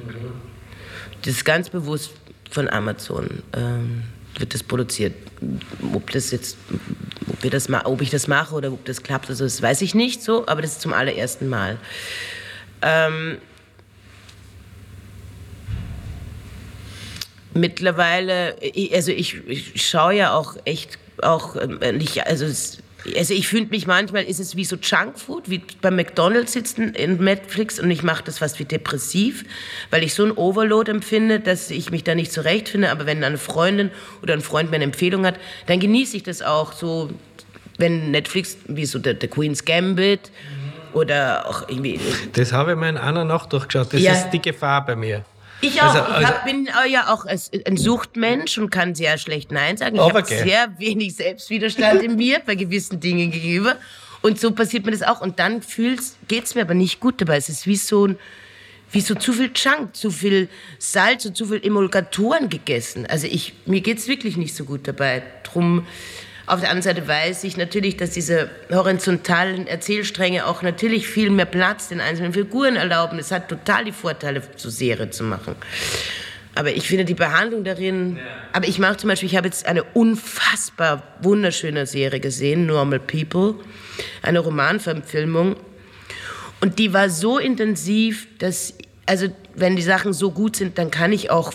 Das 1.21 1.35
ist 1.35 1.45
ganz 1.45 1.69
bewusst 1.69 2.11
von 2.49 2.69
Amazon. 2.69 3.43
Ähm, 3.53 4.03
wird 4.39 4.53
das 4.53 4.63
produziert. 4.63 5.13
Ob 5.93 6.11
das 6.11 6.31
jetzt, 6.31 6.57
ob, 7.27 7.43
wir 7.43 7.49
das, 7.49 7.69
ob 7.69 8.01
ich 8.01 8.09
das 8.09 8.27
mache 8.27 8.55
oder 8.55 8.71
ob 8.71 8.85
das 8.85 9.03
klappt, 9.03 9.29
also 9.29 9.43
das 9.43 9.61
weiß 9.61 9.81
ich 9.81 9.95
nicht 9.95 10.21
so, 10.21 10.47
aber 10.47 10.61
das 10.61 10.73
ist 10.73 10.81
zum 10.81 10.93
allerersten 10.93 11.47
Mal. 11.47 11.77
Ähm, 12.81 13.37
mittlerweile, 17.57 18.55
also 18.93 19.11
ich, 19.11 19.37
ich 19.47 19.87
schaue 19.87 20.15
ja 20.15 20.33
auch 20.33 20.55
echt 20.65 20.97
auch 21.21 21.55
äh, 21.55 21.91
nicht, 21.91 22.25
also 22.25 22.45
also 23.15 23.33
ich 23.33 23.47
finde 23.47 23.69
mich 23.69 23.87
manchmal, 23.87 24.23
ist 24.23 24.39
es 24.39 24.55
wie 24.55 24.65
so 24.65 24.75
Junkfood, 24.75 25.49
wie 25.49 25.61
beim 25.81 25.95
McDonalds 25.95 26.53
sitzen 26.53 26.93
in 26.93 27.23
Netflix 27.23 27.79
und 27.79 27.89
ich 27.89 28.03
mache 28.03 28.23
das 28.23 28.39
fast 28.39 28.59
wie 28.59 28.65
depressiv, 28.65 29.45
weil 29.91 30.03
ich 30.03 30.13
so 30.13 30.25
ein 30.25 30.31
Overload 30.31 30.91
empfinde, 30.91 31.39
dass 31.39 31.69
ich 31.69 31.91
mich 31.91 32.03
da 32.03 32.15
nicht 32.15 32.31
zurechtfinde. 32.31 32.91
Aber 32.91 33.05
wenn 33.05 33.23
eine 33.23 33.37
Freundin 33.37 33.91
oder 34.21 34.33
ein 34.33 34.41
Freund 34.41 34.71
mir 34.71 34.75
eine 34.75 34.85
Empfehlung 34.85 35.25
hat, 35.25 35.35
dann 35.67 35.79
genieße 35.79 36.17
ich 36.17 36.23
das 36.23 36.41
auch 36.41 36.73
so, 36.73 37.09
wenn 37.77 38.11
Netflix, 38.11 38.57
wie 38.67 38.85
so 38.85 38.99
der, 38.99 39.13
der 39.13 39.29
Queen's 39.29 39.63
Gambit 39.63 40.31
oder 40.93 41.47
auch 41.47 41.69
irgendwie... 41.69 41.99
Das 42.33 42.51
habe 42.51 42.71
ich 42.71 42.77
mir 42.77 42.89
in 42.89 42.97
einer 42.97 43.23
Nacht 43.23 43.53
durchgeschaut, 43.53 43.93
das 43.93 44.01
ja. 44.01 44.13
ist 44.13 44.31
die 44.31 44.41
Gefahr 44.41 44.85
bei 44.85 44.95
mir. 44.95 45.23
Ich 45.61 45.81
auch. 45.81 45.93
Also, 45.93 46.01
also, 46.01 46.21
ich 46.21 46.27
hab, 46.27 46.45
bin 46.45 46.69
ja 46.89 47.13
auch 47.13 47.25
ein 47.25 47.77
Suchtmensch 47.77 48.57
und 48.57 48.69
kann 48.69 48.95
sehr 48.95 49.17
schlecht 49.17 49.51
Nein 49.51 49.77
sagen. 49.77 49.95
Ich 49.95 50.01
habe 50.01 50.19
okay. 50.19 50.43
sehr 50.43 50.77
wenig 50.77 51.15
Selbstwiderstand 51.15 52.03
in 52.03 52.15
mir 52.15 52.39
bei 52.45 52.55
gewissen 52.55 52.99
Dingen 52.99 53.31
gegenüber. 53.31 53.75
Und 54.21 54.39
so 54.39 54.51
passiert 54.51 54.85
mir 54.85 54.91
das 54.91 55.03
auch. 55.03 55.21
Und 55.21 55.39
dann 55.39 55.61
geht 56.27 56.43
es 56.43 56.55
mir 56.55 56.61
aber 56.61 56.73
nicht 56.73 56.99
gut 56.99 57.21
dabei. 57.21 57.37
Es 57.37 57.49
ist 57.49 57.65
wie 57.65 57.75
so, 57.75 58.07
ein, 58.07 58.17
wie 58.91 59.01
so 59.01 59.15
zu 59.15 59.33
viel 59.33 59.51
Junk, 59.55 59.95
zu 59.95 60.11
viel 60.11 60.49
Salz 60.79 61.25
und 61.25 61.37
zu 61.37 61.45
viel 61.45 61.65
Emulgatoren 61.65 62.49
gegessen. 62.49 63.05
Also 63.05 63.27
ich, 63.27 63.53
mir 63.65 63.81
geht 63.81 63.97
es 63.97 64.07
wirklich 64.07 64.37
nicht 64.37 64.55
so 64.55 64.65
gut 64.65 64.87
dabei. 64.87 65.23
Drum 65.43 65.85
Auf 66.47 66.61
der 66.61 66.69
anderen 66.69 66.81
Seite 66.81 67.05
weiß 67.05 67.43
ich 67.43 67.57
natürlich, 67.57 67.97
dass 67.97 68.11
diese 68.11 68.49
horizontalen 68.71 69.67
Erzählstränge 69.67 70.45
auch 70.45 70.61
natürlich 70.61 71.05
viel 71.05 71.29
mehr 71.29 71.45
Platz 71.45 71.89
den 71.89 71.99
einzelnen 71.99 72.31
Figuren 72.31 72.77
erlauben. 72.77 73.19
Es 73.19 73.31
hat 73.31 73.49
total 73.49 73.83
die 73.83 73.91
Vorteile, 73.91 74.41
so 74.55 74.69
Serie 74.69 75.09
zu 75.09 75.25
machen. 75.25 75.57
Aber 76.55 76.71
ich 76.71 76.87
finde 76.87 77.03
die 77.03 77.15
Behandlung 77.15 77.65
darin. 77.65 78.15
Ja. 78.15 78.23
Aber 78.53 78.65
ich 78.65 78.79
mache 78.79 78.95
zum 78.95 79.09
Beispiel, 79.09 79.27
ich 79.27 79.35
habe 79.35 79.47
jetzt 79.47 79.65
eine 79.65 79.83
unfassbar 79.83 81.03
wunderschöne 81.21 81.85
Serie 81.85 82.21
gesehen, 82.21 82.65
Normal 82.65 83.01
People, 83.01 83.55
eine 84.21 84.39
Romanverfilmung. 84.39 85.57
Und 86.61 86.79
die 86.79 86.93
war 86.93 87.09
so 87.09 87.39
intensiv, 87.39 88.25
dass, 88.37 88.73
also 89.05 89.27
wenn 89.53 89.75
die 89.75 89.81
Sachen 89.81 90.13
so 90.13 90.31
gut 90.31 90.55
sind, 90.55 90.77
dann 90.77 90.91
kann 90.91 91.11
ich 91.11 91.29
auch 91.29 91.51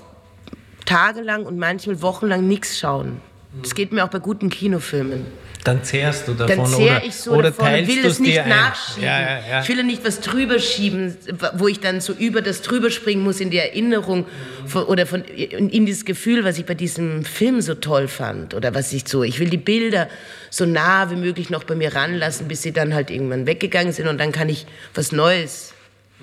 tagelang 0.85 1.47
und 1.47 1.59
manchmal 1.59 2.03
wochenlang 2.03 2.47
nichts 2.47 2.79
schauen. 2.79 3.23
Das 3.61 3.75
geht 3.75 3.93
mir 3.93 4.05
auch 4.05 4.09
bei 4.09 4.19
guten 4.19 4.49
Kinofilmen. 4.49 5.27
Dann 5.65 5.85
zehrst 5.85 6.27
du 6.27 6.35
davon 6.35 6.57
Dann 6.57 6.67
zehr 6.67 6.97
oder, 6.97 7.05
ich 7.05 7.15
so 7.15 7.31
oder 7.33 7.51
davon 7.51 7.67
teilst 7.67 7.89
will 7.91 8.05
es 8.05 8.19
nicht 8.19 8.47
nachschieben. 8.47 9.05
Ja, 9.05 9.21
ja, 9.21 9.49
ja. 9.49 9.63
Ich 9.63 9.69
will 9.69 9.85
nicht 9.85 10.05
was 10.05 10.21
drüber 10.21 10.59
schieben, 10.59 11.17
wo 11.55 11.69
ich 11.69 11.79
dann 11.79 12.01
so 12.01 12.13
über 12.15 12.43
das 12.43 12.63
drüber 12.63 12.91
springen 12.91 13.23
muss 13.23 13.41
in 13.41 13.51
die 13.51 13.59
Erinnerung 13.59 14.27
von, 14.67 14.85
oder 14.85 15.07
von, 15.07 15.23
in 15.23 15.87
dieses 15.87 16.05
Gefühl, 16.05 16.43
was 16.45 16.59
ich 16.59 16.65
bei 16.65 16.75
diesem 16.75 17.25
Film 17.25 17.61
so 17.61 17.75
toll 17.75 18.09
fand 18.09 18.55
oder 18.55 18.75
was 18.75 18.93
ich 18.93 19.07
so. 19.07 19.23
Ich 19.23 19.39
will 19.39 19.51
die 19.51 19.57
Bilder 19.57 20.09
so 20.51 20.67
nah 20.67 21.11
wie 21.11 21.17
möglich 21.17 21.49
noch 21.49 21.63
bei 21.63 21.77
mir 21.77 21.95
ranlassen, 21.95 22.49
bis 22.49 22.63
sie 22.63 22.73
dann 22.73 22.93
halt 22.93 23.11
irgendwann 23.11 23.47
weggegangen 23.47 23.93
sind 23.93 24.09
und 24.09 24.19
dann 24.19 24.33
kann 24.33 24.49
ich 24.49 24.67
was 24.95 25.13
Neues 25.13 25.75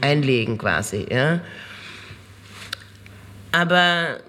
einlegen 0.01 0.57
quasi. 0.57 1.05
Ja. 1.09 1.39
Aber 3.53 4.19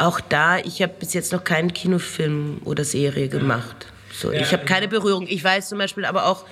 auch 0.00 0.20
da, 0.20 0.58
ich 0.58 0.82
habe 0.82 0.92
bis 0.98 1.12
jetzt 1.14 1.32
noch 1.32 1.44
keinen 1.44 1.72
Kinofilm 1.72 2.62
oder 2.64 2.84
Serie 2.84 3.28
gemacht. 3.28 3.86
So, 4.12 4.32
ich 4.32 4.52
habe 4.52 4.64
keine 4.64 4.88
Berührung. 4.88 5.26
Ich 5.28 5.42
weiß 5.42 5.68
zum 5.68 5.78
Beispiel 5.78 6.04
aber 6.04 6.26
auch, 6.26 6.44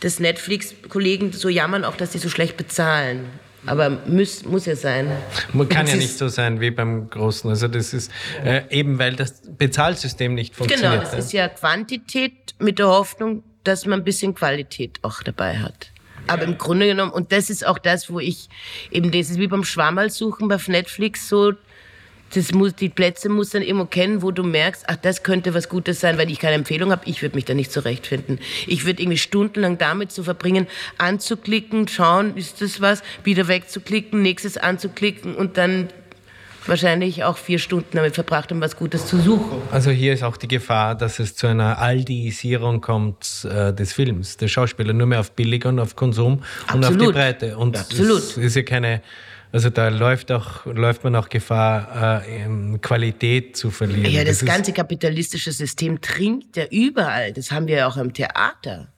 dass 0.00 0.20
Netflix-Kollegen 0.20 1.32
so 1.32 1.48
jammern 1.48 1.84
auch, 1.84 1.96
dass 1.96 2.12
sie 2.12 2.18
so 2.18 2.28
schlecht 2.28 2.56
bezahlen. 2.56 3.26
Aber 3.64 3.90
muss, 4.06 4.44
muss 4.44 4.66
ja 4.66 4.76
sein. 4.76 5.10
Man 5.52 5.68
kann 5.68 5.86
ja 5.86 5.96
nicht 5.96 6.16
so 6.16 6.28
sein 6.28 6.60
wie 6.60 6.70
beim 6.70 7.10
Großen. 7.10 7.50
Also 7.50 7.66
das 7.66 7.92
ist 7.92 8.12
äh, 8.44 8.62
eben, 8.70 8.98
weil 8.98 9.16
das 9.16 9.42
Bezahlsystem 9.58 10.34
nicht 10.34 10.54
funktioniert. 10.54 10.92
Genau, 10.92 11.02
das 11.02 11.26
ist 11.26 11.32
ja 11.32 11.48
Quantität 11.48 12.54
mit 12.58 12.78
der 12.78 12.88
Hoffnung, 12.88 13.42
dass 13.64 13.86
man 13.86 14.00
ein 14.00 14.04
bisschen 14.04 14.34
Qualität 14.34 14.98
auch 15.02 15.22
dabei 15.22 15.58
hat. 15.58 15.90
Aber 16.28 16.42
im 16.42 16.58
Grunde 16.58 16.86
genommen, 16.86 17.12
und 17.12 17.32
das 17.32 17.50
ist 17.50 17.66
auch 17.66 17.78
das, 17.78 18.10
wo 18.10 18.20
ich 18.20 18.48
eben, 18.90 19.10
das 19.10 19.30
ist 19.30 19.38
wie 19.38 19.46
beim 19.46 19.64
Schwammerl 19.64 20.10
suchen 20.10 20.48
bei 20.48 20.58
Netflix 20.66 21.28
so, 21.28 21.52
das 22.34 22.52
muss, 22.52 22.74
die 22.74 22.88
Plätze 22.88 23.28
muss 23.28 23.50
dann 23.50 23.62
immer 23.62 23.86
kennen, 23.86 24.22
wo 24.22 24.30
du 24.30 24.42
merkst, 24.42 24.84
ach, 24.88 24.96
das 24.96 25.22
könnte 25.22 25.54
was 25.54 25.68
Gutes 25.68 26.00
sein, 26.00 26.18
weil 26.18 26.30
ich 26.30 26.38
keine 26.38 26.54
Empfehlung 26.54 26.90
habe. 26.90 27.02
Ich 27.06 27.22
würde 27.22 27.36
mich 27.36 27.44
da 27.44 27.54
nicht 27.54 27.72
zurechtfinden. 27.72 28.38
Ich 28.66 28.84
würde 28.84 29.02
irgendwie 29.02 29.18
stundenlang 29.18 29.78
damit 29.78 30.10
zu 30.12 30.22
verbringen, 30.22 30.66
anzuklicken, 30.98 31.88
schauen, 31.88 32.36
ist 32.36 32.60
das 32.60 32.80
was, 32.80 33.02
wieder 33.24 33.48
wegzuklicken, 33.48 34.22
nächstes 34.22 34.56
anzuklicken 34.56 35.34
und 35.34 35.56
dann 35.56 35.88
wahrscheinlich 36.68 37.24
auch 37.24 37.36
vier 37.36 37.58
Stunden 37.58 37.96
damit 37.96 38.14
verbracht, 38.14 38.50
um 38.52 38.60
was 38.60 38.76
Gutes 38.76 39.06
zu 39.06 39.18
suchen. 39.18 39.62
Also 39.70 39.90
hier 39.90 40.12
ist 40.12 40.22
auch 40.22 40.36
die 40.36 40.48
Gefahr, 40.48 40.94
dass 40.94 41.18
es 41.20 41.36
zu 41.36 41.46
einer 41.46 41.78
Aldiisierung 41.78 42.80
kommt 42.80 43.46
äh, 43.48 43.72
des 43.72 43.92
Films. 43.92 44.36
Der 44.36 44.48
Schauspieler 44.48 44.92
nur 44.92 45.06
mehr 45.06 45.20
auf 45.20 45.32
Billig 45.32 45.64
und 45.64 45.78
auf 45.78 45.96
Konsum 45.96 46.42
Absolut. 46.66 46.74
und 46.74 46.84
auf 46.84 47.06
die 47.06 47.12
Breite. 47.12 47.58
Und 47.58 47.78
Absolut. 47.78 48.18
es 48.18 48.36
ist 48.36 48.56
ja 48.56 48.62
keine 48.62 49.00
also 49.52 49.70
da 49.70 49.88
läuft, 49.88 50.32
auch, 50.32 50.66
läuft 50.66 51.04
man 51.04 51.14
auch 51.16 51.28
Gefahr, 51.28 52.18
äh, 52.20 52.78
Qualität 52.78 53.56
zu 53.56 53.70
verlieren. 53.70 54.10
Ja, 54.10 54.24
das, 54.24 54.40
das 54.40 54.48
ganze 54.48 54.72
kapitalistische 54.72 55.52
System 55.52 56.00
trinkt 56.00 56.56
ja 56.56 56.64
überall. 56.70 57.32
Das 57.32 57.50
haben 57.50 57.66
wir 57.66 57.76
ja 57.76 57.88
auch 57.88 57.96
im 57.96 58.12
Theater. 58.12 58.88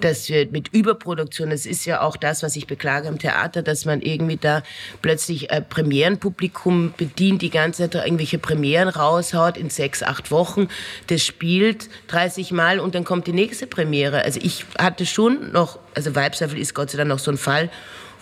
Dass 0.00 0.28
wir 0.28 0.46
mit 0.50 0.68
Überproduktion, 0.72 1.50
das 1.50 1.66
ist 1.66 1.84
ja 1.84 2.02
auch 2.02 2.16
das, 2.16 2.44
was 2.44 2.54
ich 2.54 2.68
beklage 2.68 3.08
im 3.08 3.18
Theater, 3.18 3.62
dass 3.62 3.84
man 3.84 4.00
irgendwie 4.00 4.36
da 4.36 4.62
plötzlich 5.02 5.50
äh, 5.50 5.60
Premierenpublikum 5.60 6.94
bedient, 6.96 7.42
die 7.42 7.50
ganze 7.50 7.90
Zeit 7.90 8.04
irgendwelche 8.04 8.38
Premieren 8.38 8.88
raushaut 8.88 9.56
in 9.56 9.70
sechs, 9.70 10.02
acht 10.04 10.30
Wochen. 10.30 10.68
Das 11.08 11.24
spielt 11.24 11.90
30 12.08 12.52
Mal 12.52 12.78
und 12.78 12.94
dann 12.94 13.04
kommt 13.04 13.26
die 13.26 13.32
nächste 13.32 13.66
Premiere. 13.66 14.22
Also 14.22 14.38
ich 14.42 14.64
hatte 14.78 15.04
schon 15.04 15.50
noch, 15.52 15.80
also 15.94 16.14
Weibsweifel 16.14 16.58
ist 16.58 16.74
Gott 16.74 16.90
sei 16.90 16.98
Dank 16.98 17.08
noch 17.08 17.18
so 17.18 17.32
ein 17.32 17.38
Fall, 17.38 17.68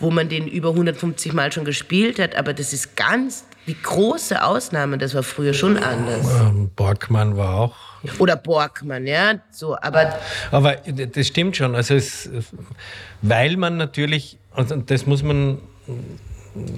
wo 0.00 0.10
man 0.10 0.28
den 0.28 0.48
über 0.48 0.70
150 0.70 1.32
Mal 1.32 1.52
schon 1.52 1.64
gespielt 1.64 2.18
hat, 2.18 2.34
aber 2.34 2.52
das 2.52 2.72
ist 2.72 2.96
ganz 2.96 3.44
die 3.66 3.80
große 3.80 4.42
Ausnahme, 4.42 4.98
das 4.98 5.14
war 5.14 5.22
früher 5.22 5.54
schon 5.54 5.76
anders. 5.76 6.26
Ähm, 6.40 6.70
Borgmann 6.74 7.36
war 7.36 7.54
auch. 7.54 7.76
Oder 8.18 8.36
Borgmann, 8.36 9.06
ja, 9.06 9.34
so, 9.50 9.76
aber. 9.76 10.18
Aber 10.50 10.76
das 10.76 11.26
stimmt 11.26 11.56
schon, 11.56 11.74
also 11.74 11.94
es, 11.94 12.30
weil 13.20 13.56
man 13.56 13.76
natürlich, 13.76 14.38
und 14.56 14.90
das 14.90 15.06
muss 15.06 15.22
man 15.22 15.58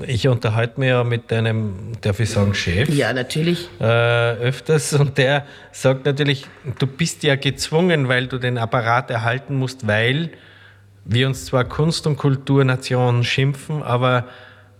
ich 0.06 0.28
unterhalte 0.28 0.78
mich 0.80 0.90
ja 0.90 1.02
mit 1.02 1.32
einem, 1.32 1.92
darf 2.02 2.20
ich 2.20 2.30
sagen, 2.30 2.54
Chef. 2.54 2.88
Ja, 2.90 3.12
natürlich. 3.12 3.68
Äh, 3.80 3.84
öfters 3.84 4.92
und 4.92 5.16
der 5.16 5.46
sagt 5.70 6.04
natürlich, 6.04 6.46
du 6.78 6.86
bist 6.86 7.22
ja 7.22 7.36
gezwungen, 7.36 8.08
weil 8.08 8.26
du 8.26 8.38
den 8.38 8.58
Apparat 8.58 9.10
erhalten 9.10 9.56
musst, 9.56 9.86
weil 9.86 10.30
wir 11.04 11.26
uns 11.26 11.46
zwar 11.46 11.64
Kunst- 11.64 12.06
und 12.06 12.16
Kulturnation 12.16 13.24
schimpfen, 13.24 13.82
aber 13.82 14.26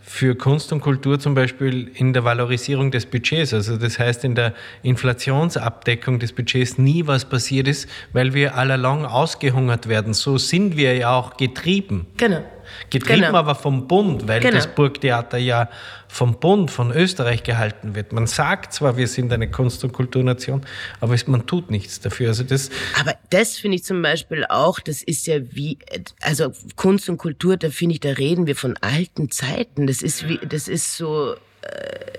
für 0.05 0.35
Kunst 0.35 0.73
und 0.73 0.81
Kultur 0.81 1.21
zum 1.21 1.35
Beispiel 1.35 1.89
in 1.95 2.13
der 2.13 2.25
Valorisierung 2.25 2.91
des 2.91 3.07
Budgets, 3.07 3.55
also 3.55 3.77
das 3.77 3.99
heißt 3.99 4.25
in 4.25 4.35
der 4.35 4.53
Inflationsabdeckung 4.83 6.19
des 6.19 6.33
Budgets 6.33 6.77
nie 6.77 7.07
was 7.07 7.25
passiert 7.25 7.69
ist, 7.69 7.89
weil 8.13 8.35
wir 8.35 8.57
allalong 8.57 9.07
ausgehungert 9.07 9.89
werden. 9.89 10.13
So 10.13 10.39
sind 10.39 10.77
wir 10.77 10.97
ja 10.97 11.17
auch 11.17 11.37
getrieben. 11.37 12.07
Genau. 12.17 12.43
Getrieben 12.91 13.23
genau. 13.23 13.39
aber 13.39 13.55
vom 13.55 13.89
Bund, 13.89 14.29
weil 14.29 14.41
genau. 14.41 14.57
das 14.57 14.67
Burgtheater 14.67 15.39
ja 15.39 15.69
vom 16.09 16.39
Bund, 16.39 16.71
von 16.71 16.93
Österreich 16.93 17.43
gehalten 17.43 17.95
wird. 17.95 18.13
Man 18.13 18.27
sagt 18.27 18.75
zwar, 18.75 18.97
wir 18.99 19.07
sind 19.07 19.33
eine 19.33 19.51
Kunst- 19.51 19.83
und 19.83 19.93
Kulturnation, 19.93 20.63
aber 21.01 21.17
man 21.27 21.47
tut 21.47 21.71
nichts 21.71 22.01
dafür. 22.01 22.29
Also 22.29 22.45
das 22.45 22.71
aber 23.01 23.15
das 23.31 23.57
finde 23.57 23.77
ich 23.77 23.85
zum 23.85 24.03
Beispiel 24.03 24.45
auch, 24.45 24.79
das 24.79 25.03
ist 25.03 25.27
ja 25.27 25.37
wie, 25.53 25.79
also 26.21 26.53
Kunst 26.77 27.09
und 27.09 27.17
Kultur, 27.17 27.57
da 27.57 27.71
finde 27.71 27.95
ich, 27.95 28.01
da 28.01 28.11
reden 28.11 28.47
wir 28.47 28.57
von 28.57 28.77
alten 28.83 29.31
Zeiten. 29.31 29.87
Das 29.87 30.03
ist 30.03 30.29
wie, 30.29 30.39
das 30.47 30.69
ist 30.69 30.97
so, 30.97 31.35
äh, 31.63 32.13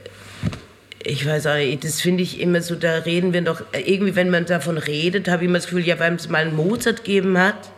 ich 1.04 1.26
weiß 1.26 1.48
auch 1.48 1.56
nicht, 1.56 1.84
das 1.84 2.02
finde 2.02 2.24
ich 2.24 2.39
immer 2.39 2.62
so, 2.62 2.76
da 2.76 2.98
reden 3.00 3.34
wir 3.34 3.42
doch, 3.42 3.62
irgendwie, 3.74 4.16
wenn 4.16 4.30
man 4.30 4.46
davon 4.46 4.78
redet, 4.78 5.28
habe 5.28 5.44
ich 5.44 5.50
immer 5.50 5.60
das 5.60 5.66
Gefühl, 5.66 5.86
ja, 5.86 6.00
weil 6.00 6.16
es 6.16 6.30
mal 6.30 6.44
einen 6.44 6.56
Mozart 6.56 7.04
gegeben 7.04 7.38
hat 7.38 7.72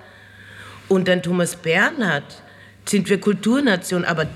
und 0.88 1.08
dann 1.08 1.24
Thomas 1.24 1.56
Bernhard 1.56 2.44
sind 2.88 3.10
wir 3.10 3.20
Kulturnation, 3.20 4.06
aber 4.06 4.28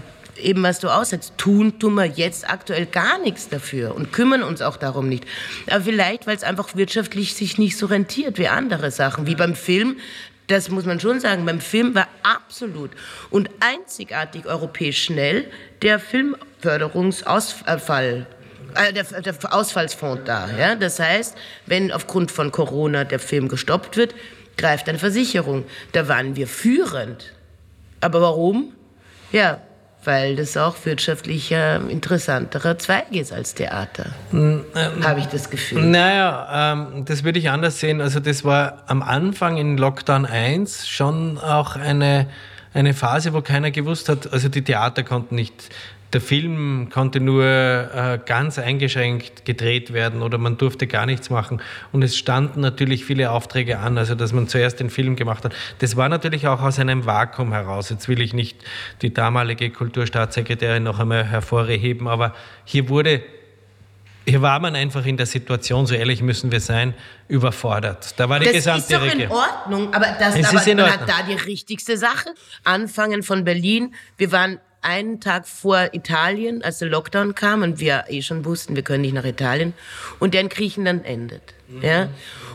eben 0.42 0.64
was 0.64 0.80
du 0.80 0.88
aussetzt, 0.90 1.34
tun 1.38 1.78
tun 1.80 1.94
wir 1.96 2.06
jetzt 2.06 2.50
aktuell 2.50 2.86
gar 2.86 3.20
nichts 3.20 3.50
dafür 3.50 3.94
und 3.96 4.14
kümmern 4.14 4.44
uns 4.44 4.62
auch 4.62 4.78
darum 4.78 5.10
nicht. 5.10 5.26
Aber 5.70 5.84
vielleicht, 5.84 6.28
weil 6.28 6.36
es 6.36 6.44
einfach 6.44 6.76
wirtschaftlich 6.76 7.34
sich 7.36 7.58
nicht 7.58 7.78
so 7.78 7.88
rentiert 7.88 8.38
wie 8.38 8.48
andere 8.48 8.92
Sachen, 8.92 9.28
wie 9.28 9.36
beim 9.36 9.56
Film. 9.56 9.98
Das 10.48 10.70
muss 10.70 10.86
man 10.86 11.00
schon 11.00 11.20
sagen, 11.20 11.46
beim 11.46 11.62
Film 11.62 11.94
war 11.94 12.08
absolut 12.24 12.90
und 13.30 13.52
einzigartig 13.60 14.48
europäisch 14.48 15.04
schnell 15.04 15.46
der 15.84 16.00
Filmförderungsausfall 16.00 18.26
äh, 18.76 18.94
der, 18.94 19.04
der 19.04 19.36
Ausfallsfonds 19.54 20.24
da. 20.26 20.50
Ja? 20.50 20.74
Das 20.76 21.00
heißt, 21.00 21.38
wenn 21.68 21.92
aufgrund 21.92 22.32
von 22.32 22.52
Corona 22.52 23.04
der 23.04 23.20
Film 23.20 23.48
gestoppt 23.48 23.98
wird, 23.98 24.16
greift 24.58 24.90
eine 24.90 25.00
Versicherung. 25.00 25.66
Da 25.92 26.08
waren 26.08 26.36
wir 26.36 26.48
führend. 26.48 27.34
Aber 28.02 28.22
warum? 28.22 28.74
Ja, 29.32 29.60
weil 30.04 30.36
das 30.36 30.56
auch 30.56 30.76
wirtschaftlich 30.86 31.54
ein 31.54 31.90
interessanterer 31.90 32.78
Zweig 32.78 33.12
ist 33.12 33.34
als 33.34 33.54
Theater. 33.54 34.08
Ähm, 34.32 34.64
Habe 35.04 35.20
ich 35.20 35.26
das 35.26 35.50
Gefühl. 35.50 35.82
Naja, 35.84 36.74
ähm, 36.74 37.06
das 37.06 37.24
würde 37.24 37.40
ich 37.40 37.50
anders 37.50 37.80
sehen. 37.80 38.00
Also 38.00 38.20
das 38.20 38.46
war 38.46 38.84
am 38.88 39.02
Anfang 39.02 39.58
in 39.58 39.78
Lockdown 39.78 40.26
1 40.26 40.88
schon 40.88 41.38
auch 41.38 41.76
eine, 41.76 42.28
eine 42.74 42.94
Phase, 42.94 43.34
wo 43.34 43.42
keiner 43.42 43.72
gewusst 43.72 44.08
hat, 44.08 44.32
also 44.32 44.48
die 44.48 44.64
Theater 44.64 45.04
konnten 45.04 45.36
nicht 45.36 45.70
der 46.14 46.22
Film 46.22 46.90
konnte 46.92 47.20
nur 47.20 47.46
äh, 47.46 48.20
ganz 48.26 48.58
eingeschränkt 48.58 49.46
gedreht 49.46 49.94
werden 49.94 50.22
oder 50.22 50.38
man 50.38 50.58
durfte 50.58 50.88
gar 50.88 51.06
nichts 51.06 51.30
machen. 51.30 51.62
Und 51.92 52.04
es 52.04 52.18
standen 52.18 52.62
natürlich 52.62 53.06
viele 53.06 53.32
Aufträge 53.32 53.80
an, 53.80 53.98
also 53.98 54.16
dass 54.16 54.34
man 54.34 54.48
zuerst 54.48 54.80
den 54.80 54.90
Film 54.90 55.16
gemacht 55.16 55.46
hat. 55.46 55.54
Das 55.80 55.96
war 55.96 56.10
natürlich 56.10 56.48
auch 56.48 56.62
aus 56.62 56.80
einem 56.80 57.06
Vakuum 57.06 57.54
heraus. 57.54 57.90
Jetzt 57.90 58.08
will 58.08 58.22
ich 58.22 58.34
nicht 58.34 58.64
die 59.02 59.14
damalige 59.14 59.70
Kulturstaatssekretärin 59.70 60.84
noch 60.84 61.00
einmal 61.00 61.26
hervorheben, 61.26 62.08
aber 62.08 62.34
hier 62.66 62.90
wurde 62.90 63.22
hier 64.26 64.42
war 64.44 64.60
man 64.60 64.76
einfach 64.76 65.06
in 65.06 65.18
der 65.18 65.26
Situation, 65.26 65.88
so 65.88 65.96
ehrlich 65.96 66.22
müssen 66.22 66.52
wir 66.52 66.60
sein, 66.60 66.94
überfordert. 67.28 68.14
Da 68.18 68.30
war 68.30 68.40
die 68.40 68.46
das 68.46 68.54
gesamte 68.54 68.82
ist 68.82 68.94
doch 68.94 69.06
in 69.06 69.32
Ordnung, 69.32 69.94
aber 69.94 70.06
das 70.20 70.36
es 70.36 70.46
aber, 70.46 70.84
man 70.84 70.92
hat 70.92 71.10
da 71.10 71.24
die 71.28 71.34
richtigste 71.34 71.98
Sache. 71.98 72.30
Anfangen 72.64 73.24
von 73.24 73.44
Berlin. 73.44 73.96
Wir 74.18 74.32
waren 74.32 74.60
einen 74.82 75.20
Tag 75.20 75.48
vor 75.48 75.90
Italien, 75.94 76.62
als 76.64 76.80
der 76.80 76.90
Lockdown 76.90 77.36
kam 77.36 77.64
und 77.64 77.80
wir 77.80 78.06
eh 78.08 78.22
schon 78.22 78.46
wussten, 78.46 78.76
wir 78.76 78.84
können 78.84 79.02
nicht 79.02 79.14
nach 79.14 79.26
Italien 79.26 79.74
und 80.20 80.34
der 80.34 80.42
in 80.42 80.50
Griechenland 80.50 81.06
endet. 81.06 81.42
Mhm. 81.68 81.84
Ja? 81.84 82.10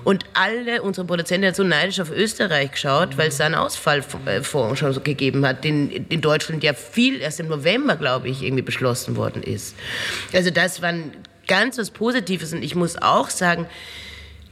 Und 0.05 0.25
alle 0.35 0.83
unsere 0.83 1.07
Produzenten 1.07 1.47
haben 1.47 1.55
so 1.55 1.62
neidisch 1.62 2.01
auf 2.01 2.11
Österreich 2.11 2.72
geschaut, 2.72 3.12
mhm. 3.12 3.18
weil 3.18 3.29
es 3.29 3.37
da 3.37 3.47
einen 3.47 3.55
Ausfallfonds 3.55 4.79
schon 4.79 4.93
so 4.93 5.01
gegeben 5.01 5.47
hat, 5.47 5.64
den 5.64 5.91
in 5.91 6.20
Deutschland 6.20 6.62
ja 6.64 6.72
viel 6.75 7.20
erst 7.20 7.41
im 7.41 7.49
November, 7.49 7.97
glaube 7.97 8.29
ich, 8.29 8.43
irgendwie 8.43 8.62
beschlossen 8.62 9.16
worden 9.16 9.43
ist. 9.43 9.75
Also 10.33 10.51
das 10.51 10.81
war 10.83 10.95
ganz 11.47 11.79
was 11.79 11.91
Positives 11.91 12.53
und 12.53 12.62
ich 12.62 12.75
muss 12.75 12.97
auch 12.97 13.29
sagen, 13.29 13.66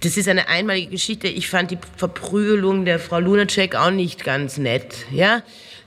das 0.00 0.16
ist 0.16 0.28
eine 0.28 0.48
einmalige 0.48 0.90
Geschichte. 0.90 1.28
Ich 1.28 1.48
fand 1.48 1.70
die 1.70 1.78
Verprügelung 1.96 2.84
der 2.84 2.98
Frau 2.98 3.20
Lunacek 3.20 3.76
auch 3.76 3.90
nicht 3.90 4.24
ganz 4.24 4.58
nett, 4.58 4.94
ja. 5.10 5.42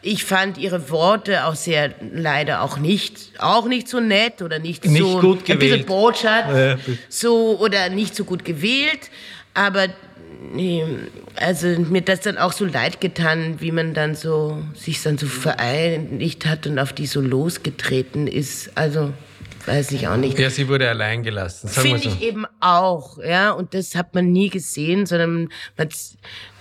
Ich 0.08 0.24
fand 0.24 0.60
ihre 0.60 0.92
Worte 0.92 1.46
auch 1.46 1.56
sehr, 1.56 1.96
leider 2.00 2.62
auch 2.62 2.78
nicht, 2.78 3.32
auch 3.40 3.68
nicht 3.68 3.88
so 3.88 4.00
nett 4.00 4.44
oder 4.44 4.60
nicht, 4.60 4.86
nicht 4.86 5.02
so, 5.02 5.20
gut 5.20 5.46
gewählt. 5.46 5.50
ein 5.50 5.60
bisschen 5.60 5.86
Botschaft, 5.88 6.56
ja. 6.56 6.78
so, 7.10 7.58
oder 7.60 7.90
nicht 7.90 8.16
so 8.16 8.24
gut 8.24 8.46
gewählt. 8.46 9.10
Aber, 9.56 9.88
also, 11.38 11.68
mir 11.68 12.02
das 12.02 12.20
dann 12.20 12.38
auch 12.38 12.52
so 12.52 12.66
leid 12.66 13.02
getan, 13.02 13.56
wie 13.62 13.72
man 13.72 13.96
dann 13.96 14.14
so, 14.14 14.62
sich 14.76 15.02
dann 15.02 15.18
so 15.18 15.26
vereinigt 15.26 16.46
hat 16.46 16.68
und 16.68 16.78
auf 16.78 16.94
die 16.94 17.08
so 17.08 17.20
losgetreten 17.20 18.28
ist. 18.28 18.70
Also, 18.76 19.12
weiß 19.66 19.92
ich 19.92 20.08
auch 20.08 20.18
nicht. 20.18 20.38
Ja, 20.38 20.50
sie 20.50 20.68
wurde 20.68 20.90
allein 20.90 21.24
gelassen. 21.24 21.68
Finde 21.68 22.00
so. 22.00 22.10
ich 22.10 22.22
eben 22.22 22.46
auch, 22.60 23.18
ja. 23.18 23.52
Und 23.52 23.74
das 23.74 23.96
hat 23.96 24.14
man 24.14 24.32
nie 24.32 24.50
gesehen, 24.50 25.06
sondern 25.06 25.50
man, 25.78 25.90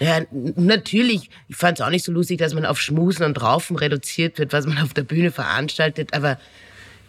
ja, 0.01 0.21
natürlich, 0.31 1.31
ich 1.49 1.57
fand 1.57 1.79
es 1.79 1.85
auch 1.85 1.91
nicht 1.91 2.05
so 2.05 2.13
lustig, 2.13 2.39
dass 2.39 2.55
man 2.55 2.65
auf 2.65 2.81
Schmusen 2.81 3.25
und 3.25 3.41
Raufen 3.43 3.77
reduziert 3.77 4.39
wird, 4.39 4.53
was 4.53 4.67
man 4.67 4.79
auf 4.79 4.95
der 4.95 5.03
Bühne 5.03 5.31
veranstaltet, 5.31 6.15
aber 6.15 6.39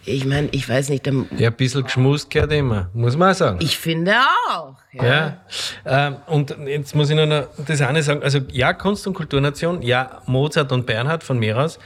ich 0.07 0.25
meine, 0.25 0.49
ich 0.51 0.69
weiß 0.69 0.89
nicht. 0.89 1.07
ja, 1.07 1.49
ein 1.49 1.55
bisschen 1.55 1.83
geschmust 1.83 2.29
gehört 2.29 2.51
immer, 2.51 2.89
muss 2.93 3.17
man 3.17 3.31
auch 3.31 3.35
sagen. 3.35 3.57
Ich 3.61 3.77
finde 3.77 4.13
auch. 4.49 4.75
Ja. 4.93 5.03
ja. 5.03 5.37
Ähm, 5.85 6.17
und 6.27 6.55
jetzt 6.67 6.93
muss 6.93 7.09
ich 7.09 7.15
noch 7.15 7.47
das 7.65 7.81
eine 7.81 8.03
sagen. 8.03 8.21
Also, 8.21 8.39
ja, 8.51 8.73
Kunst- 8.73 9.07
und 9.07 9.15
Kulturnation, 9.15 9.81
ja, 9.81 10.21
Mozart 10.27 10.71
und 10.71 10.85
Bernhard 10.85 11.23
von 11.23 11.39
mir 11.39 11.57
aus. 11.57 11.79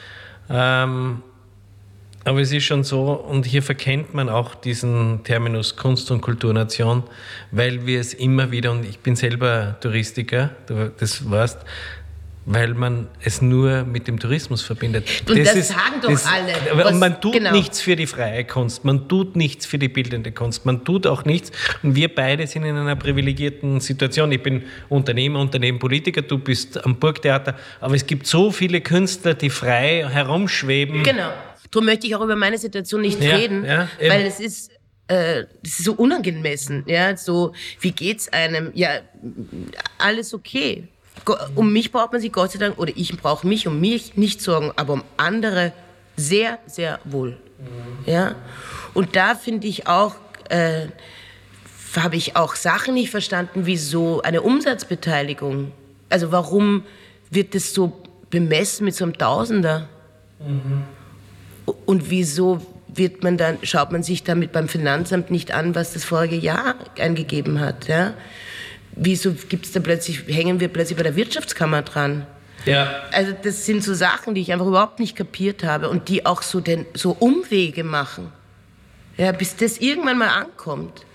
Ähm, 0.49 1.23
aber 2.29 2.41
es 2.41 2.51
ist 2.51 2.65
schon 2.65 2.83
so, 2.83 3.11
und 3.13 3.47
hier 3.47 3.63
verkennt 3.63 4.13
man 4.13 4.29
auch 4.29 4.53
diesen 4.53 5.23
Terminus 5.23 5.75
Kunst- 5.75 6.11
und 6.11 6.21
Kulturnation, 6.21 7.01
weil 7.49 7.87
wir 7.87 7.99
es 7.99 8.13
immer 8.13 8.51
wieder, 8.51 8.69
und 8.69 8.85
ich 8.85 8.99
bin 8.99 9.15
selber 9.15 9.77
Touristiker, 9.81 10.51
das 10.99 11.27
weißt, 11.27 11.57
weil 12.45 12.75
man 12.75 13.07
es 13.23 13.41
nur 13.41 13.83
mit 13.83 14.07
dem 14.07 14.19
Tourismus 14.19 14.61
verbindet. 14.61 15.07
Und 15.27 15.39
das, 15.39 15.47
das 15.47 15.55
ist, 15.55 15.67
sagen 15.69 16.01
doch 16.03 16.11
das, 16.11 16.27
alle. 16.27 16.53
Was, 16.83 16.93
man 16.93 17.19
tut 17.19 17.33
genau. 17.33 17.51
nichts 17.51 17.81
für 17.81 17.95
die 17.95 18.05
freie 18.05 18.45
Kunst, 18.45 18.85
man 18.85 19.09
tut 19.09 19.35
nichts 19.35 19.65
für 19.65 19.79
die 19.79 19.89
bildende 19.89 20.31
Kunst, 20.31 20.67
man 20.67 20.85
tut 20.85 21.07
auch 21.07 21.25
nichts. 21.25 21.51
Und 21.81 21.95
wir 21.95 22.13
beide 22.13 22.45
sind 22.45 22.63
in 22.63 22.77
einer 22.77 22.95
privilegierten 22.95 23.79
Situation. 23.79 24.31
Ich 24.31 24.43
bin 24.43 24.65
Unternehmer, 24.87 25.39
Unternehmenpolitiker, 25.39 26.21
du 26.21 26.37
bist 26.37 26.85
am 26.85 26.97
Burgtheater, 26.97 27.55
aber 27.81 27.95
es 27.95 28.05
gibt 28.05 28.27
so 28.27 28.51
viele 28.51 28.81
Künstler, 28.81 29.33
die 29.33 29.49
frei 29.49 30.07
herumschweben. 30.07 31.01
Genau 31.01 31.31
Darum 31.71 31.85
möchte 31.85 32.07
ich 32.07 32.15
auch 32.15 32.21
über 32.21 32.35
meine 32.35 32.57
Situation 32.57 33.01
nicht 33.01 33.21
ja, 33.21 33.35
reden, 33.35 33.63
ja, 33.63 33.87
weil 34.07 34.25
es 34.25 34.39
ist, 34.39 34.71
äh, 35.07 35.45
das 35.63 35.79
ist 35.79 35.83
so 35.83 35.93
unangemessen. 35.93 36.83
Ja, 36.87 37.15
so 37.15 37.53
wie 37.79 37.91
geht's 37.91 38.27
einem? 38.29 38.71
Ja, 38.73 39.01
alles 39.97 40.33
okay. 40.33 40.87
Um 41.55 41.73
mich 41.73 41.91
braucht 41.91 42.11
man 42.11 42.21
sich 42.21 42.31
Gott 42.31 42.51
sei 42.51 42.59
Dank 42.59 42.79
oder 42.79 42.93
ich 42.95 43.15
brauche 43.17 43.45
mich 43.45 43.67
um 43.67 43.79
mich 43.79 44.15
nicht 44.15 44.41
sorgen, 44.41 44.71
aber 44.77 44.93
um 44.93 45.03
andere 45.17 45.73
sehr, 46.15 46.59
sehr 46.65 46.99
wohl. 47.03 47.31
Mhm. 47.59 48.11
Ja, 48.11 48.35
und 48.93 49.15
da 49.15 49.35
finde 49.35 49.67
ich 49.67 49.87
auch. 49.87 50.15
Äh, 50.49 50.87
habe 51.95 52.15
ich 52.15 52.35
auch 52.35 52.55
Sachen 52.55 52.93
nicht 52.93 53.09
verstanden, 53.09 53.65
wieso 53.65 54.21
eine 54.21 54.41
Umsatzbeteiligung. 54.41 55.71
Also 56.09 56.31
warum 56.31 56.83
wird 57.29 57.55
das 57.55 57.73
so 57.73 58.01
bemessen 58.29 58.85
mit 58.85 58.95
so 58.95 59.05
einem 59.05 59.17
Tausender? 59.17 59.89
Mhm. 60.39 60.83
Und 61.85 62.09
wieso 62.09 62.61
wird 62.87 63.23
man 63.23 63.37
dann, 63.37 63.57
schaut 63.63 63.91
man 63.91 64.03
sich 64.03 64.23
damit 64.23 64.51
beim 64.51 64.67
Finanzamt 64.67 65.31
nicht 65.31 65.51
an, 65.51 65.75
was 65.75 65.93
das 65.93 66.03
vorige 66.03 66.35
Jahr 66.35 66.75
eingegeben 66.97 67.59
hat? 67.59 67.87
Ja? 67.87 68.13
Wieso 68.91 69.33
gibt's 69.33 69.71
da 69.71 69.79
plötzlich, 69.79 70.23
hängen 70.27 70.59
wir 70.59 70.67
plötzlich 70.67 70.97
bei 70.97 71.03
der 71.03 71.15
Wirtschaftskammer 71.15 71.83
dran? 71.83 72.25
Ja. 72.65 73.03
Also 73.11 73.33
das 73.41 73.65
sind 73.65 73.83
so 73.83 73.93
Sachen, 73.93 74.35
die 74.35 74.41
ich 74.41 74.51
einfach 74.51 74.65
überhaupt 74.65 74.99
nicht 74.99 75.15
kapiert 75.15 75.63
habe 75.63 75.89
und 75.89 76.09
die 76.09 76.25
auch 76.25 76.41
so, 76.41 76.59
den, 76.59 76.85
so 76.93 77.11
Umwege 77.11 77.83
machen, 77.83 78.31
ja, 79.17 79.31
bis 79.31 79.55
das 79.55 79.77
irgendwann 79.77 80.17
mal 80.17 80.29
ankommt. 80.29 81.05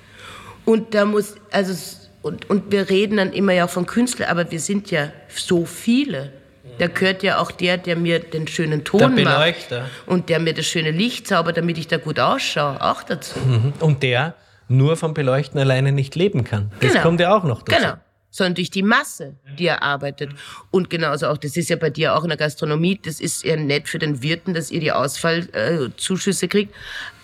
Und 0.65 0.95
da 0.95 1.05
muss, 1.05 1.35
also, 1.51 1.75
und, 2.23 2.49
und 2.49 2.73
wir 2.73 2.89
reden 2.89 3.19
dann 3.19 3.33
immer 3.33 3.53
ja 3.53 3.67
auch 3.67 3.71
von 3.71 3.87
Künstlern, 3.87 4.31
aber 4.31 4.51
wir 4.51 4.61
sind 4.61 4.91
ja 4.91 5.11
so 5.29 5.67
viele. 5.67 6.33
Da 6.79 6.89
gehört 6.89 7.23
ja 7.23 7.39
auch 7.39 7.51
der, 7.51 7.77
der 7.77 7.97
mir 7.97 8.19
den 8.19 8.49
schönen 8.49 8.85
Ton 8.85 9.17
der 9.17 9.25
macht 9.25 9.69
und 10.07 10.29
der 10.29 10.41
mir 10.41 10.55
das 10.55 10.67
schöne 10.67 10.91
Licht 10.91 11.29
zaubert, 11.29 11.57
damit 11.57 11.79
ich 11.79 11.89
da 11.89 11.99
gut 11.99 12.19
ausschaue, 12.19 12.83
auch 12.83 13.03
dazu. 13.03 13.39
Mhm. 13.39 13.73
Und 13.81 14.03
der 14.03 14.35
nur 14.69 14.97
vom 14.97 15.15
Beleuchten 15.15 15.61
alleine 15.61 15.93
nicht 15.93 16.15
leben 16.15 16.43
kann. 16.43 16.73
Das 16.81 16.93
genau. 16.93 17.03
kommt 17.03 17.21
ja 17.21 17.37
auch 17.37 17.45
noch 17.45 17.62
dazu. 17.62 17.81
Genau 17.81 17.95
sondern 18.35 18.57
durch 18.57 18.71
die 18.71 18.83
Masse, 18.83 19.37
die 19.61 19.69
er 19.69 19.85
arbeitet. 19.85 20.31
Und 20.73 20.91
genauso 20.91 21.29
auch, 21.29 21.37
das 21.37 21.57
ist 21.57 21.71
ja 21.71 21.77
bei 21.77 21.91
dir 21.91 22.17
auch 22.17 22.25
in 22.25 22.31
der 22.31 22.37
Gastronomie, 22.37 22.99
das 23.01 23.21
ist 23.21 23.45
ja 23.45 23.55
nett 23.55 23.89
für 23.89 24.01
den 24.01 24.23
Wirten, 24.23 24.55
dass 24.55 24.73
ihr 24.73 24.81
die 24.81 24.91
Ausfallzuschüsse 24.91 26.49
kriegt, 26.49 26.75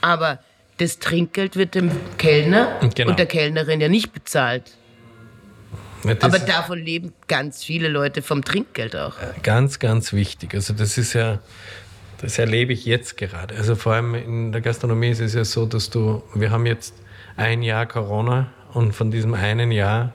aber 0.00 0.38
das 0.76 1.00
Trinkgeld 1.00 1.56
wird 1.56 1.74
dem 1.74 1.90
Kellner 2.16 2.78
genau. 2.94 3.10
und 3.10 3.18
der 3.18 3.26
Kellnerin 3.26 3.80
ja 3.80 3.88
nicht 3.88 4.12
bezahlt. 4.12 4.62
Ja, 6.04 6.14
Aber 6.20 6.38
davon 6.38 6.78
leben 6.78 7.12
ganz 7.28 7.64
viele 7.64 7.88
Leute 7.88 8.22
vom 8.22 8.44
Trinkgeld 8.44 8.96
auch. 8.96 9.14
Ganz, 9.42 9.78
ganz 9.78 10.12
wichtig. 10.12 10.54
Also 10.54 10.72
das 10.72 10.98
ist 10.98 11.12
ja, 11.12 11.40
das 12.20 12.38
erlebe 12.38 12.72
ich 12.72 12.84
jetzt 12.86 13.16
gerade. 13.16 13.54
Also 13.56 13.74
vor 13.76 13.94
allem 13.94 14.14
in 14.14 14.52
der 14.52 14.60
Gastronomie 14.60 15.10
ist 15.10 15.20
es 15.20 15.34
ja 15.34 15.44
so, 15.44 15.66
dass 15.66 15.90
du, 15.90 16.22
wir 16.34 16.50
haben 16.50 16.66
jetzt 16.66 16.94
ein 17.36 17.62
Jahr 17.62 17.86
Corona 17.86 18.48
und 18.72 18.92
von 18.94 19.10
diesem 19.10 19.34
einen 19.34 19.72
Jahr 19.72 20.14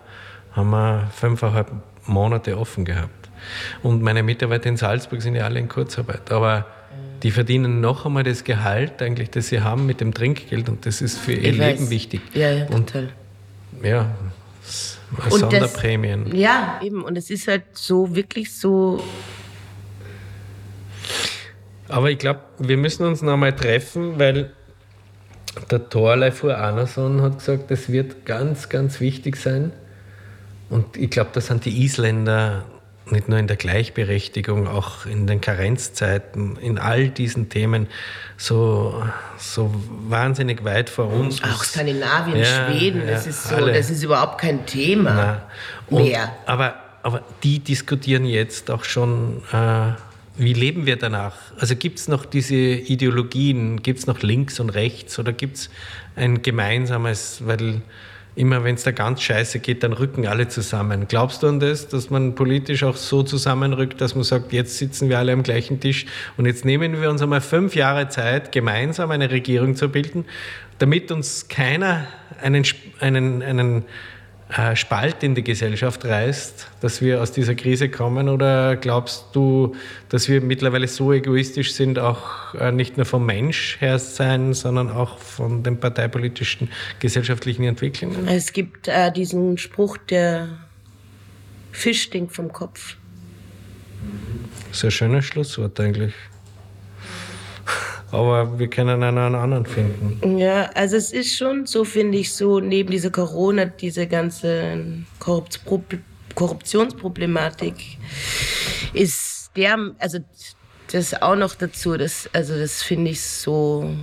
haben 0.53 0.69
wir 0.69 1.09
fünfeinhalb 1.13 1.71
Monate 2.05 2.57
offen 2.57 2.86
gehabt. 2.86 3.29
Und 3.83 4.01
meine 4.01 4.23
Mitarbeiter 4.23 4.69
in 4.69 4.77
Salzburg 4.77 5.21
sind 5.21 5.36
ja 5.36 5.43
alle 5.45 5.59
in 5.59 5.67
Kurzarbeit. 5.67 6.31
Aber 6.31 6.65
die 7.23 7.31
verdienen 7.31 7.81
noch 7.81 8.05
einmal 8.05 8.23
das 8.23 8.43
Gehalt, 8.43 9.01
eigentlich, 9.01 9.29
das 9.29 9.47
sie 9.47 9.61
haben 9.61 9.86
mit 9.86 10.01
dem 10.01 10.13
Trinkgeld 10.13 10.69
und 10.69 10.86
das 10.86 11.01
ist 11.01 11.17
für 11.17 11.33
ihr 11.33 11.51
ich 11.51 11.57
Leben 11.57 11.81
weiß. 11.83 11.89
wichtig. 11.89 12.21
Ja, 12.33 12.51
ja, 12.51 12.65
und, 12.67 12.88
total. 12.88 13.09
Ja, 15.18 15.24
und 15.26 15.39
Sonderprämien. 15.39 16.26
Das, 16.26 16.39
ja, 16.39 16.80
eben. 16.84 17.03
Und 17.03 17.18
es 17.18 17.30
ist 17.30 17.47
halt 17.47 17.63
so 17.74 18.16
wirklich 18.16 18.53
so. 18.55 19.03
Aber 21.88 22.09
ich 22.09 22.18
glaube, 22.18 22.41
wir 22.59 22.78
müssen 22.78 23.05
uns 23.05 23.22
noch 23.22 23.38
mal 23.38 23.53
treffen, 23.53 24.20
weil 24.20 24.51
der 25.72 25.89
Thorleifur 25.89 26.57
Andersson 26.57 27.22
hat 27.22 27.39
gesagt, 27.39 27.72
das 27.72 27.89
wird 27.89 28.26
ganz, 28.26 28.70
ganz 28.70 28.99
wichtig 28.99 29.38
sein. 29.38 29.72
Und 30.70 30.97
ich 30.97 31.09
glaube, 31.11 31.30
da 31.34 31.41
sind 31.41 31.66
die 31.66 31.84
Isländer 31.84 32.66
nicht 33.11 33.29
nur 33.29 33.37
in 33.37 33.47
der 33.47 33.57
Gleichberechtigung, 33.57 34.67
auch 34.67 35.05
in 35.05 35.27
den 35.27 35.41
Karenzzeiten, 35.41 36.57
in 36.57 36.77
all 36.77 37.09
diesen 37.09 37.49
Themen 37.49 37.87
so, 38.37 39.03
so 39.37 39.73
wahnsinnig 40.07 40.63
weit 40.63 40.89
vor 40.89 41.07
uns. 41.11 41.43
Auch 41.43 41.63
Skandinavien, 41.63 42.37
ja, 42.37 42.67
Schweden, 42.67 43.01
ja, 43.01 43.11
das, 43.11 43.27
ist 43.27 43.47
so, 43.47 43.65
das 43.65 43.89
ist 43.89 44.03
überhaupt 44.03 44.39
kein 44.39 44.65
Thema 44.65 45.43
mehr. 45.89 46.33
aber, 46.45 46.75
aber 47.03 47.23
die 47.43 47.59
diskutieren 47.59 48.25
jetzt 48.25 48.71
auch 48.71 48.83
schon, 48.83 49.43
äh, 49.51 49.91
wie 50.37 50.53
leben 50.53 50.85
wir 50.85 50.97
danach? 50.97 51.35
Also 51.59 51.75
gibt 51.75 51.99
es 51.99 52.07
noch 52.07 52.25
diese 52.25 52.55
Ideologien, 52.55 53.83
gibt 53.83 53.99
es 53.99 54.07
noch 54.07 54.21
links 54.21 54.59
und 54.59 54.71
rechts 54.71 55.17
oder 55.19 55.31
gibt 55.31 55.57
es 55.57 55.69
ein 56.15 56.41
gemeinsames, 56.41 57.45
weil 57.45 57.81
immer 58.36 58.63
wenn 58.63 58.75
es 58.75 58.83
da 58.83 58.91
ganz 58.91 59.21
scheiße 59.21 59.59
geht, 59.59 59.83
dann 59.83 59.93
rücken 59.93 60.27
alle 60.27 60.47
zusammen. 60.47 61.07
Glaubst 61.07 61.43
du 61.43 61.47
an 61.47 61.59
das, 61.59 61.88
dass 61.88 62.09
man 62.09 62.36
politisch 62.36 62.83
auch 62.83 62.97
so 62.97 63.23
zusammenrückt, 63.23 64.01
dass 64.01 64.15
man 64.15 64.23
sagt, 64.23 64.51
jetzt 64.51 64.77
sitzen 64.77 65.09
wir 65.09 65.19
alle 65.19 65.31
am 65.31 65.43
gleichen 65.43 65.79
Tisch 65.79 66.05
und 66.38 66.45
jetzt 66.45 66.65
nehmen 66.65 67.01
wir 67.01 67.09
uns 67.09 67.21
einmal 67.21 67.41
fünf 67.41 67.75
Jahre 67.75 68.09
Zeit, 68.09 68.51
gemeinsam 68.51 69.11
eine 69.11 69.31
Regierung 69.31 69.75
zu 69.75 69.89
bilden, 69.89 70.25
damit 70.79 71.11
uns 71.11 71.47
keiner 71.47 72.07
einen, 72.41 72.65
einen, 72.99 73.41
einen 73.41 73.86
Spalt 74.75 75.23
in 75.23 75.33
die 75.33 75.43
Gesellschaft 75.43 76.05
reißt, 76.05 76.67
dass 76.79 77.01
wir 77.01 77.21
aus 77.21 77.31
dieser 77.31 77.55
Krise 77.55 77.89
kommen? 77.89 78.29
Oder 78.29 78.75
glaubst 78.75 79.25
du, 79.33 79.75
dass 80.09 80.29
wir 80.29 80.39
mittlerweile 80.39 80.87
so 80.87 81.11
egoistisch 81.11 81.73
sind, 81.73 81.97
auch 81.97 82.53
äh, 82.53 82.71
nicht 82.71 82.95
nur 82.95 83.07
vom 83.07 83.25
Mensch 83.25 83.77
her 83.79 83.97
sein, 83.97 84.53
sondern 84.53 84.91
auch 84.91 85.17
von 85.17 85.63
den 85.63 85.79
parteipolitischen, 85.79 86.69
gesellschaftlichen 86.99 87.63
Entwicklungen? 87.63 88.27
Es 88.27 88.53
gibt 88.53 88.87
äh, 88.87 89.11
diesen 89.11 89.57
Spruch, 89.57 89.97
der 89.97 90.49
Fisch 91.71 92.03
stinkt 92.03 92.33
vom 92.33 92.53
Kopf. 92.53 92.97
Ein 94.83 94.91
schönes 94.91 95.25
Schlusswort 95.25 95.79
eigentlich. 95.79 96.13
Aber 98.11 98.59
wir 98.59 98.69
können 98.69 99.03
einen 99.03 99.35
anderen 99.35 99.65
finden. 99.65 100.37
Ja, 100.37 100.69
also 100.73 100.95
es 100.95 101.11
ist 101.11 101.35
schon 101.35 101.65
so, 101.65 101.83
finde 101.83 102.17
ich, 102.17 102.33
so 102.33 102.59
neben 102.59 102.91
dieser 102.91 103.09
Corona, 103.09 103.65
diese 103.65 104.07
ganze 104.07 105.03
Korruptionsproblematik 105.19 107.97
ist 108.93 109.51
der, 109.55 109.91
also 109.99 110.19
das 110.91 111.21
auch 111.21 111.35
noch 111.35 111.55
dazu, 111.55 111.97
das, 111.97 112.29
also 112.33 112.57
das 112.57 112.83
finde 112.83 113.11
ich 113.11 113.21
so, 113.21 113.93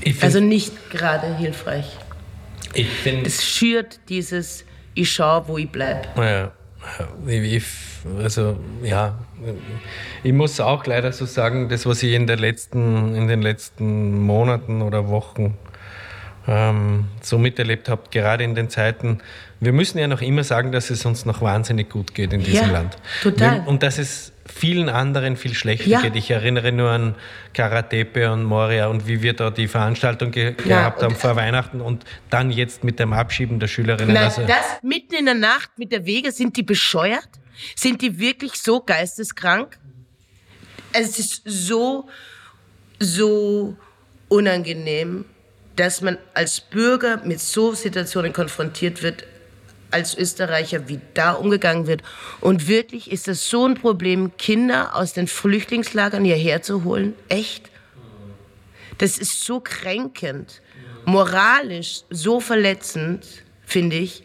ich 0.00 0.14
find, 0.14 0.24
also 0.24 0.40
nicht 0.40 0.90
gerade 0.90 1.36
hilfreich. 1.36 1.96
Ich 2.74 2.88
finde. 2.88 3.26
Es 3.26 3.44
schürt 3.44 4.00
dieses, 4.08 4.64
ich 4.94 5.12
schaue, 5.12 5.46
wo 5.48 5.58
ich 5.58 5.70
bleibe. 5.70 6.08
Ja, 6.16 6.52
ich, 7.26 7.62
also 8.22 8.58
ja, 8.82 9.18
ich 10.22 10.32
muss 10.32 10.60
auch 10.60 10.86
leider 10.86 11.12
so 11.12 11.24
sagen, 11.24 11.68
das, 11.68 11.86
was 11.86 12.02
ich 12.02 12.12
in, 12.14 12.26
der 12.26 12.36
letzten, 12.36 13.14
in 13.14 13.28
den 13.28 13.42
letzten 13.42 14.20
Monaten 14.20 14.82
oder 14.82 15.08
Wochen 15.08 15.56
ähm, 16.48 17.06
so 17.20 17.38
miterlebt 17.38 17.88
habe, 17.88 18.02
gerade 18.10 18.44
in 18.44 18.54
den 18.54 18.68
Zeiten, 18.68 19.20
wir 19.60 19.72
müssen 19.72 19.98
ja 19.98 20.08
noch 20.08 20.22
immer 20.22 20.42
sagen, 20.42 20.72
dass 20.72 20.90
es 20.90 21.06
uns 21.06 21.24
noch 21.24 21.40
wahnsinnig 21.40 21.88
gut 21.88 22.14
geht 22.14 22.32
in 22.32 22.42
diesem 22.42 22.66
ja, 22.66 22.72
Land. 22.72 22.96
Total. 23.22 23.62
Und 23.66 23.84
dass 23.84 23.98
es 23.98 24.32
vielen 24.44 24.88
anderen 24.88 25.36
viel 25.36 25.54
schlechter 25.54 25.88
Ja. 25.88 26.00
geht. 26.00 26.16
Ich 26.16 26.30
erinnere 26.30 26.72
nur 26.72 26.90
an 26.90 27.14
Karatepe 27.54 28.32
und 28.32 28.42
Moria 28.42 28.88
und 28.88 29.06
wie 29.06 29.22
wir 29.22 29.34
da 29.34 29.50
die 29.50 29.68
Veranstaltung 29.68 30.32
ge 30.32 30.54
Ja, 30.64 30.78
gehabt 30.78 31.02
haben 31.02 31.14
vor 31.14 31.36
Weihnachten 31.36 31.80
und 31.80 32.04
dann 32.28 32.50
jetzt 32.50 32.82
mit 32.82 32.98
dem 32.98 33.12
Abschieben 33.12 33.60
der 33.60 33.68
Schülerinnen. 33.68 34.12
Nein, 34.12 34.24
also, 34.24 34.42
das 34.44 34.80
mitten 34.82 35.14
in 35.14 35.26
der 35.26 35.34
Nacht 35.34 35.70
mit 35.78 35.92
der 35.92 36.04
Wege, 36.06 36.32
sind 36.32 36.56
die 36.56 36.64
bescheuert? 36.64 37.28
Sind 37.76 38.02
die 38.02 38.18
wirklich 38.18 38.54
so 38.54 38.80
geisteskrank? 38.80 39.78
Es 40.92 41.18
ist 41.18 41.42
so, 41.44 42.08
so 42.98 43.76
unangenehm, 44.28 45.24
dass 45.76 46.00
man 46.00 46.18
als 46.34 46.60
Bürger 46.60 47.22
mit 47.24 47.40
so 47.40 47.74
Situationen 47.74 48.32
konfrontiert 48.32 49.02
wird, 49.02 49.24
als 49.90 50.16
Österreicher, 50.16 50.88
wie 50.88 51.00
da 51.14 51.32
umgegangen 51.32 51.86
wird. 51.86 52.02
Und 52.40 52.66
wirklich 52.66 53.10
ist 53.10 53.28
das 53.28 53.48
so 53.48 53.66
ein 53.66 53.74
Problem, 53.74 54.36
Kinder 54.38 54.94
aus 54.96 55.12
den 55.12 55.28
Flüchtlingslagern 55.28 56.24
hierher 56.24 56.62
zu 56.62 56.84
holen? 56.84 57.14
Echt? 57.28 57.70
Das 58.98 59.18
ist 59.18 59.44
so 59.44 59.60
kränkend, 59.60 60.62
moralisch 61.04 62.02
so 62.10 62.40
verletzend, 62.40 63.26
finde 63.66 63.96
ich, 63.96 64.22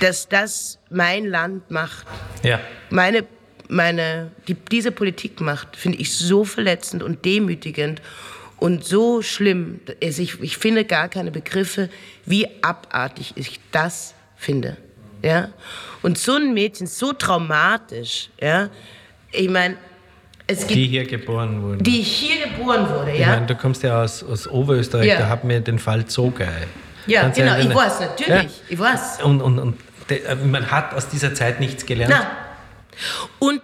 dass 0.00 0.28
das 0.28 0.78
mein 0.90 1.26
Land 1.26 1.70
macht. 1.70 2.06
ja. 2.42 2.60
Meine, 2.90 3.24
meine, 3.68 4.30
die, 4.46 4.54
diese 4.54 4.92
Politik 4.92 5.40
macht, 5.40 5.74
finde 5.76 5.98
ich 5.98 6.16
so 6.16 6.44
verletzend 6.44 7.02
und 7.02 7.24
demütigend 7.24 8.00
und 8.58 8.84
so 8.84 9.22
schlimm. 9.22 9.80
Also 10.02 10.22
ich, 10.22 10.40
ich 10.40 10.56
finde 10.56 10.84
gar 10.84 11.08
keine 11.08 11.30
Begriffe, 11.32 11.88
wie 12.24 12.46
abartig 12.62 13.32
ich 13.34 13.58
das 13.72 14.14
finde. 14.36 14.76
Ja? 15.22 15.48
Und 16.02 16.16
so 16.16 16.34
ein 16.36 16.54
Mädchen, 16.54 16.86
so 16.86 17.12
traumatisch, 17.12 18.30
ja? 18.40 18.68
ich 19.32 19.48
meine, 19.50 19.76
es 20.46 20.60
gibt 20.60 20.70
Die 20.76 20.86
hier 20.86 21.04
geboren 21.04 21.60
wurden. 21.60 21.82
die 21.82 22.02
hier 22.02 22.46
geboren 22.46 22.88
wurde, 22.88 23.12
Ich 23.14 23.18
ja? 23.20 23.28
meine, 23.30 23.46
du 23.46 23.56
kommst 23.56 23.82
ja 23.82 24.00
aus, 24.00 24.22
aus 24.22 24.46
Oberösterreich, 24.46 25.08
Ja. 25.08 25.18
da 25.18 25.28
haben 25.28 25.48
wir 25.48 25.58
den 25.60 25.80
Fall 25.80 26.06
Zogei. 26.06 26.68
Ja, 27.06 27.28
du 27.28 27.34
genau, 27.34 27.52
ich 27.52 27.58
erinnern? 27.58 27.76
weiß, 27.76 28.00
natürlich, 28.00 28.62
ich 28.68 28.78
weiß. 28.78 29.22
Und, 29.22 29.40
und, 29.40 29.58
und 29.58 29.76
man 30.50 30.70
hat 30.70 30.94
aus 30.94 31.08
dieser 31.08 31.34
Zeit 31.34 31.60
nichts 31.60 31.86
gelernt. 31.86 32.14
Na. 32.16 32.46
Und 33.38 33.60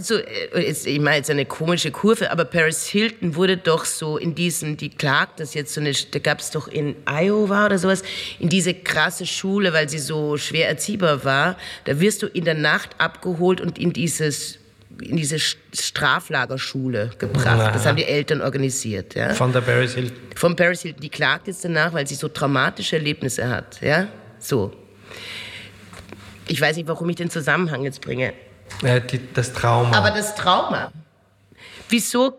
so, 0.00 0.16
äh, 0.16 0.60
ich 0.60 1.00
meine 1.00 1.18
jetzt 1.18 1.30
eine 1.30 1.46
komische 1.46 1.92
Kurve, 1.92 2.30
aber 2.32 2.44
Paris 2.44 2.86
Hilton 2.86 3.36
wurde 3.36 3.56
doch 3.56 3.84
so 3.84 4.16
in 4.18 4.34
diesen, 4.34 4.76
die 4.76 4.90
klagt 4.90 5.38
das 5.38 5.54
jetzt 5.54 5.72
so 5.74 5.80
eine, 5.80 5.92
da 5.92 6.18
gab 6.18 6.40
es 6.40 6.50
doch 6.50 6.66
in 6.66 6.96
Iowa 7.06 7.66
oder 7.66 7.78
sowas, 7.78 8.02
in 8.40 8.48
diese 8.48 8.74
krasse 8.74 9.24
Schule, 9.26 9.72
weil 9.72 9.88
sie 9.88 10.00
so 10.00 10.36
schwer 10.36 10.68
erziehbar 10.68 11.24
war. 11.24 11.56
Da 11.84 12.00
wirst 12.00 12.22
du 12.22 12.26
in 12.26 12.44
der 12.44 12.54
Nacht 12.54 12.90
abgeholt 12.98 13.60
und 13.60 13.78
in 13.78 13.92
dieses 13.92 14.58
in 15.00 15.16
diese 15.16 15.36
Sch- 15.36 15.56
Straflagerschule 15.74 17.10
gebracht. 17.18 17.46
Aha. 17.46 17.70
Das 17.70 17.86
haben 17.86 17.96
die 17.96 18.04
Eltern 18.04 18.40
organisiert. 18.40 19.14
Ja? 19.14 19.30
Von 19.34 19.52
der 19.52 19.60
Paris 19.60 19.94
Hilton. 19.94 20.16
von 20.36 20.56
Paris 20.56 20.82
Hilton, 20.82 21.00
die 21.00 21.08
klagt 21.08 21.46
jetzt 21.46 21.64
danach, 21.64 21.92
weil 21.92 22.06
sie 22.06 22.14
so 22.14 22.28
traumatische 22.28 22.96
Erlebnisse 22.96 23.48
hat. 23.48 23.80
Ja, 23.80 24.08
so. 24.38 24.72
Ich 26.48 26.60
weiß 26.60 26.76
nicht, 26.76 26.88
warum 26.88 27.08
ich 27.08 27.16
den 27.16 27.30
Zusammenhang 27.30 27.82
jetzt 27.84 28.00
bringe. 28.00 28.32
Äh, 28.82 29.00
die, 29.00 29.20
das 29.32 29.52
Trauma. 29.52 29.96
Aber 29.96 30.10
das 30.10 30.34
Trauma. 30.34 30.92
Wieso 31.88 32.36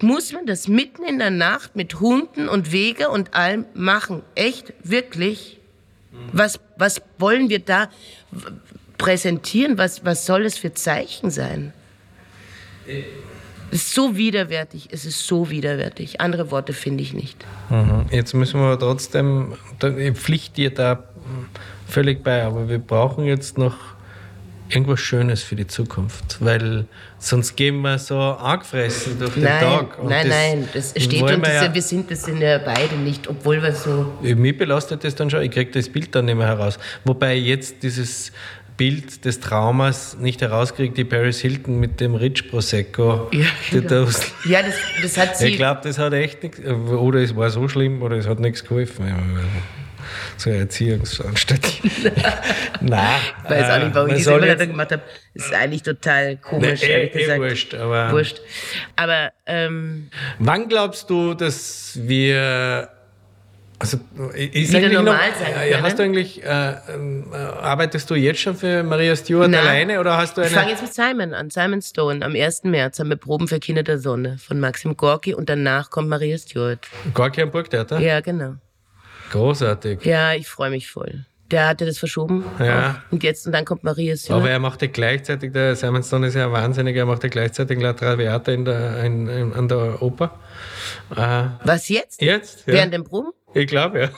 muss 0.00 0.32
man 0.32 0.46
das 0.46 0.68
mitten 0.68 1.04
in 1.04 1.18
der 1.18 1.30
Nacht 1.30 1.76
mit 1.76 2.00
Hunden 2.00 2.48
und 2.48 2.72
Wege 2.72 3.08
und 3.10 3.34
allem 3.34 3.66
machen? 3.74 4.22
Echt? 4.34 4.72
Wirklich? 4.82 5.58
Was, 6.32 6.58
was 6.76 7.00
wollen 7.18 7.48
wir 7.48 7.60
da 7.60 7.88
präsentieren? 8.98 9.78
Was, 9.78 10.04
was 10.04 10.26
soll 10.26 10.44
es 10.44 10.58
für 10.58 10.74
Zeichen 10.74 11.30
sein? 11.30 11.72
Es 13.72 13.82
ist 13.82 13.94
so 13.94 14.16
widerwärtig, 14.16 14.88
es 14.90 15.04
ist 15.04 15.26
so 15.26 15.48
widerwärtig. 15.48 16.20
Andere 16.20 16.50
Worte 16.50 16.72
finde 16.72 17.02
ich 17.02 17.12
nicht. 17.12 17.44
Mhm. 17.68 18.06
Jetzt 18.10 18.34
müssen 18.34 18.58
wir 18.58 18.66
aber 18.66 18.78
trotzdem, 18.78 19.54
ich 19.96 20.16
pflichte 20.16 20.56
dir 20.56 20.70
da 20.70 21.04
völlig 21.86 22.24
bei, 22.24 22.42
aber 22.42 22.68
wir 22.68 22.78
brauchen 22.78 23.24
jetzt 23.24 23.58
noch 23.58 23.76
irgendwas 24.70 25.00
Schönes 25.00 25.42
für 25.42 25.56
die 25.56 25.66
Zukunft, 25.66 26.36
weil 26.40 26.86
sonst 27.18 27.56
gehen 27.56 27.80
wir 27.82 27.98
so 27.98 28.18
angefressen 28.18 29.18
durch 29.18 29.34
den 29.34 29.44
Nein, 29.44 29.60
Tag. 29.60 29.98
Und 29.98 30.08
nein, 30.08 30.28
das 30.28 30.36
nein, 30.36 30.68
das 30.72 30.90
steht 30.90 31.22
und 31.22 31.42
wir 31.42 31.54
ja, 31.54 31.74
wir 31.74 31.82
sind 31.82 32.10
das 32.10 32.24
sind 32.24 32.40
ja 32.40 32.58
beide 32.58 32.96
nicht, 32.96 33.28
obwohl 33.28 33.62
wir 33.62 33.72
so. 33.72 34.12
Mich 34.22 34.56
belastet 34.56 35.04
das 35.04 35.14
dann 35.14 35.30
schon, 35.30 35.42
ich 35.42 35.50
kriege 35.50 35.70
das 35.70 35.88
Bild 35.88 36.14
dann 36.14 36.26
nicht 36.26 36.36
mehr 36.36 36.46
heraus. 36.46 36.78
Wobei 37.04 37.34
jetzt 37.34 37.82
dieses 37.82 38.32
Bild 38.80 39.26
des 39.26 39.40
Traumas 39.40 40.16
nicht 40.18 40.40
herauskriege, 40.40 40.94
die 40.94 41.04
Paris 41.04 41.38
Hilton 41.40 41.78
mit 41.78 42.00
dem 42.00 42.14
Rich 42.14 42.48
Prosecco. 42.48 43.28
Ja, 43.30 43.44
genau. 43.70 44.06
Ja, 44.46 44.62
das, 44.62 44.74
das 45.02 45.18
hat 45.18 45.36
sie. 45.36 45.48
Ich 45.48 45.56
glaube, 45.58 45.82
das 45.84 45.98
hat 45.98 46.14
echt 46.14 46.42
nichts, 46.42 46.60
oder 46.64 47.20
es 47.20 47.36
war 47.36 47.50
so 47.50 47.68
schlimm, 47.68 48.00
oder 48.00 48.16
es 48.16 48.26
hat 48.26 48.40
nichts 48.40 48.64
geholfen. 48.64 49.04
So 50.38 50.48
eine 50.48 50.60
Erziehungsanstalt. 50.60 51.60
Nein. 52.80 53.20
Ich 53.44 53.50
weiß 53.50 53.70
auch 53.70 53.84
nicht, 53.84 53.94
warum 53.94 54.08
äh, 54.08 54.12
ich 54.12 54.18
diese 54.20 54.34
Überleitung 54.34 54.68
gemacht 54.68 54.92
habe. 54.92 55.02
Das 55.34 55.44
ist 55.44 55.54
eigentlich 55.54 55.82
total 55.82 56.36
komisch, 56.38 56.80
Nee, 56.80 56.86
eh- 56.88 56.92
ehrlich 56.92 57.14
eh 57.14 57.18
gesagt. 57.18 57.40
wurscht, 57.40 57.74
aber- 57.74 58.12
Wurscht. 58.12 58.40
Aber 58.96 59.32
ähm, 59.44 60.08
Wann 60.38 60.68
glaubst 60.70 61.10
du, 61.10 61.34
dass 61.34 61.98
wir. 62.02 62.88
Also, 63.82 63.96
ist 64.34 64.74
Wieder 64.74 64.90
normal 64.90 65.30
noch, 65.30 65.38
sein 65.38 65.54
äh, 65.54 65.70
können? 65.70 65.82
Hast 65.82 65.98
du 65.98 66.02
eigentlich, 66.02 66.44
äh, 66.44 66.48
äh, 66.48 66.74
arbeitest 67.62 68.10
du 68.10 68.14
jetzt 68.14 68.40
schon 68.40 68.54
für 68.54 68.82
Maria 68.82 69.16
Stewart 69.16 69.50
Nein. 69.50 69.60
alleine 69.60 70.00
oder 70.00 70.18
hast 70.18 70.36
du 70.36 70.42
ich 70.42 70.48
fange 70.48 70.64
eine. 70.64 70.72
jetzt 70.72 70.82
mit 70.82 70.92
Simon 70.92 71.32
an. 71.32 71.48
Simon 71.48 71.80
Stone. 71.80 72.22
Am 72.22 72.34
1. 72.34 72.64
März 72.64 72.98
haben 72.98 73.08
wir 73.08 73.16
Proben 73.16 73.48
für 73.48 73.58
Kinder 73.58 73.82
der 73.82 73.98
Sonne 73.98 74.36
von 74.36 74.60
Maxim 74.60 74.98
Gorki 74.98 75.32
und 75.32 75.48
danach 75.48 75.88
kommt 75.88 76.10
Maria 76.10 76.36
Stewart. 76.36 76.86
Gorki 77.14 77.40
am 77.40 77.50
Burgtheater? 77.50 77.98
Ja, 78.00 78.20
genau. 78.20 78.56
Großartig. 79.30 80.04
Ja, 80.04 80.34
ich 80.34 80.46
freue 80.46 80.68
mich 80.68 80.90
voll. 80.90 81.24
Der 81.50 81.66
hatte 81.66 81.86
das 81.86 81.96
verschoben. 81.96 82.44
Ja. 82.58 83.02
Und 83.10 83.22
jetzt, 83.22 83.46
und 83.46 83.52
dann 83.52 83.64
kommt 83.64 83.82
Maria 83.82 84.14
Stewart. 84.14 84.42
Aber 84.42 84.50
er 84.50 84.58
macht 84.58 84.82
ja 84.82 84.88
gleichzeitig, 84.88 85.52
der 85.52 85.74
Simon 85.74 86.02
Stone 86.02 86.26
ist 86.26 86.34
ja 86.34 86.52
wahnsinnig, 86.52 86.96
er 86.96 87.06
macht 87.06 87.22
ja 87.22 87.30
gleichzeitig 87.30 87.80
La 87.80 87.94
Traviata 87.94 88.52
in 88.52 88.66
der, 88.66 89.02
in, 89.04 89.26
in, 89.26 89.52
an 89.54 89.68
der 89.68 90.02
Oper. 90.02 90.38
Äh, 91.16 91.44
Was 91.64 91.88
jetzt? 91.88 92.20
jetzt? 92.20 92.66
Ja. 92.66 92.74
Während 92.74 92.92
den 92.92 93.04
Proben? 93.04 93.30
Ich 93.54 93.66
glaube, 93.66 94.00
ja. 94.00 94.08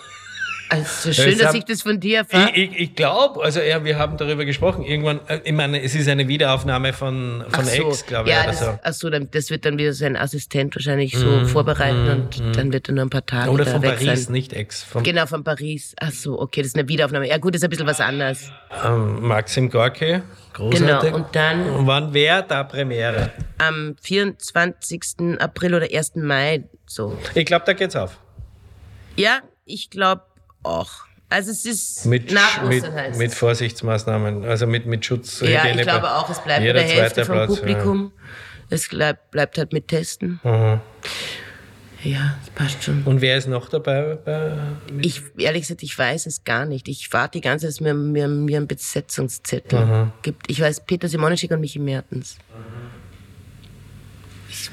Also 0.72 1.10
so 1.10 1.12
schön, 1.12 1.36
dass 1.38 1.52
ich 1.54 1.64
das 1.66 1.82
von 1.82 2.00
dir 2.00 2.18
erfahre. 2.20 2.50
Ich, 2.54 2.70
ich, 2.72 2.80
ich 2.80 2.94
glaube, 2.94 3.42
also 3.44 3.60
ja, 3.60 3.84
wir 3.84 3.98
haben 3.98 4.16
darüber 4.16 4.46
gesprochen. 4.46 4.84
Irgendwann, 4.84 5.20
äh, 5.28 5.40
ich 5.44 5.52
meine, 5.52 5.82
es 5.82 5.94
ist 5.94 6.08
eine 6.08 6.28
Wiederaufnahme 6.28 6.94
von, 6.94 7.44
von 7.50 7.64
so. 7.66 7.88
Ex, 7.90 8.06
glaube 8.06 8.30
ich, 8.30 8.34
ja, 8.34 8.40
oder 8.44 8.50
das, 8.52 8.60
so. 8.60 8.78
Ach 8.82 8.92
so, 8.94 9.10
das 9.10 9.50
wird 9.50 9.66
dann 9.66 9.76
wieder 9.76 9.92
sein 9.92 10.16
Assistent 10.16 10.74
wahrscheinlich 10.74 11.14
so 11.14 11.44
vorbereiten 11.44 12.08
und 12.08 12.56
dann 12.56 12.72
wird 12.72 12.88
er 12.88 12.94
nur 12.94 13.04
ein 13.04 13.10
paar 13.10 13.26
Tage 13.26 13.50
Oder 13.50 13.66
von 13.66 13.82
Paris, 13.82 14.24
sein. 14.24 14.32
nicht 14.32 14.54
Ex. 14.54 14.82
Von 14.82 15.02
Genau, 15.02 15.26
von 15.26 15.44
Paris. 15.44 15.94
Ach 16.00 16.10
so, 16.10 16.40
okay, 16.40 16.62
das 16.62 16.68
ist 16.68 16.76
eine 16.78 16.88
Wiederaufnahme. 16.88 17.28
Ja 17.28 17.36
gut, 17.36 17.54
das 17.54 17.60
ist 17.60 17.64
ein 17.64 17.70
bisschen 17.70 17.86
was 17.86 18.00
anderes. 18.00 18.50
ähm, 18.82 19.20
Maxim 19.26 19.68
Gorki, 19.68 20.22
großartig. 20.54 20.86
Genau, 20.86 21.16
und 21.16 21.26
dann 21.36 21.68
Und 21.68 21.86
wann 21.86 22.14
wäre 22.14 22.46
da 22.48 22.64
Premiere? 22.64 23.30
am 23.58 23.94
24. 24.00 25.38
April 25.38 25.74
oder 25.74 25.88
1. 25.92 26.12
Mai 26.16 26.64
so. 26.86 27.18
Ich 27.34 27.44
glaube, 27.44 27.64
da 27.66 27.74
geht's 27.74 27.94
auf. 27.94 28.18
Ja, 29.16 29.40
ich 29.64 29.90
glaube 29.90 30.22
auch. 30.62 30.90
Also 31.28 31.50
es 31.50 31.64
ist 31.64 32.04
Mit, 32.06 32.30
nach 32.30 32.62
mit, 32.64 32.82
Ostern 32.82 32.94
heißt 32.94 33.18
mit 33.18 33.32
es. 33.32 33.38
Vorsichtsmaßnahmen, 33.38 34.44
also 34.44 34.66
mit, 34.66 34.84
mit 34.86 35.04
Schutz. 35.04 35.40
Ja, 35.40 35.48
ich 35.48 35.70
Hygiene- 35.72 35.82
glaube 35.84 36.10
auch, 36.10 36.28
es 36.28 36.40
bleibt 36.40 36.60
bei 36.60 36.66
Jeder 36.66 36.80
der 36.80 36.88
Hälfte 36.88 37.22
zweite 37.22 37.24
vom 37.26 37.34
Platz, 37.36 37.58
Publikum. 37.58 38.12
Es 38.68 38.88
bleibt, 38.88 39.30
bleibt 39.30 39.56
halt 39.58 39.72
mit 39.72 39.88
Testen. 39.88 40.40
Ja. 40.44 40.74
Mhm. 40.74 40.80
Ja, 42.04 42.36
das 42.40 42.50
passt 42.50 42.82
schon. 42.82 43.02
Und 43.04 43.20
wer 43.20 43.38
ist 43.38 43.46
noch 43.46 43.68
dabei? 43.68 44.16
Bei, 44.16 44.56
Ich, 45.00 45.22
ehrlich 45.38 45.62
gesagt, 45.62 45.84
ich 45.84 45.96
weiß 45.96 46.26
es 46.26 46.42
gar 46.42 46.66
nicht. 46.66 46.88
Ich 46.88 47.12
warte 47.12 47.38
die 47.38 47.40
ganze 47.40 47.66
Zeit, 47.66 47.74
dass 47.76 47.80
mir, 47.80 47.94
mir, 47.94 48.26
mir 48.26 48.56
einen 48.56 48.66
Besetzungszettel 48.66 50.10
gibt. 50.22 50.50
Ich 50.50 50.60
weiß 50.60 50.84
Peter 50.84 51.06
Simonischek 51.08 51.52
und 51.52 51.60
Michi 51.60 51.78
Mertens. 51.78 52.38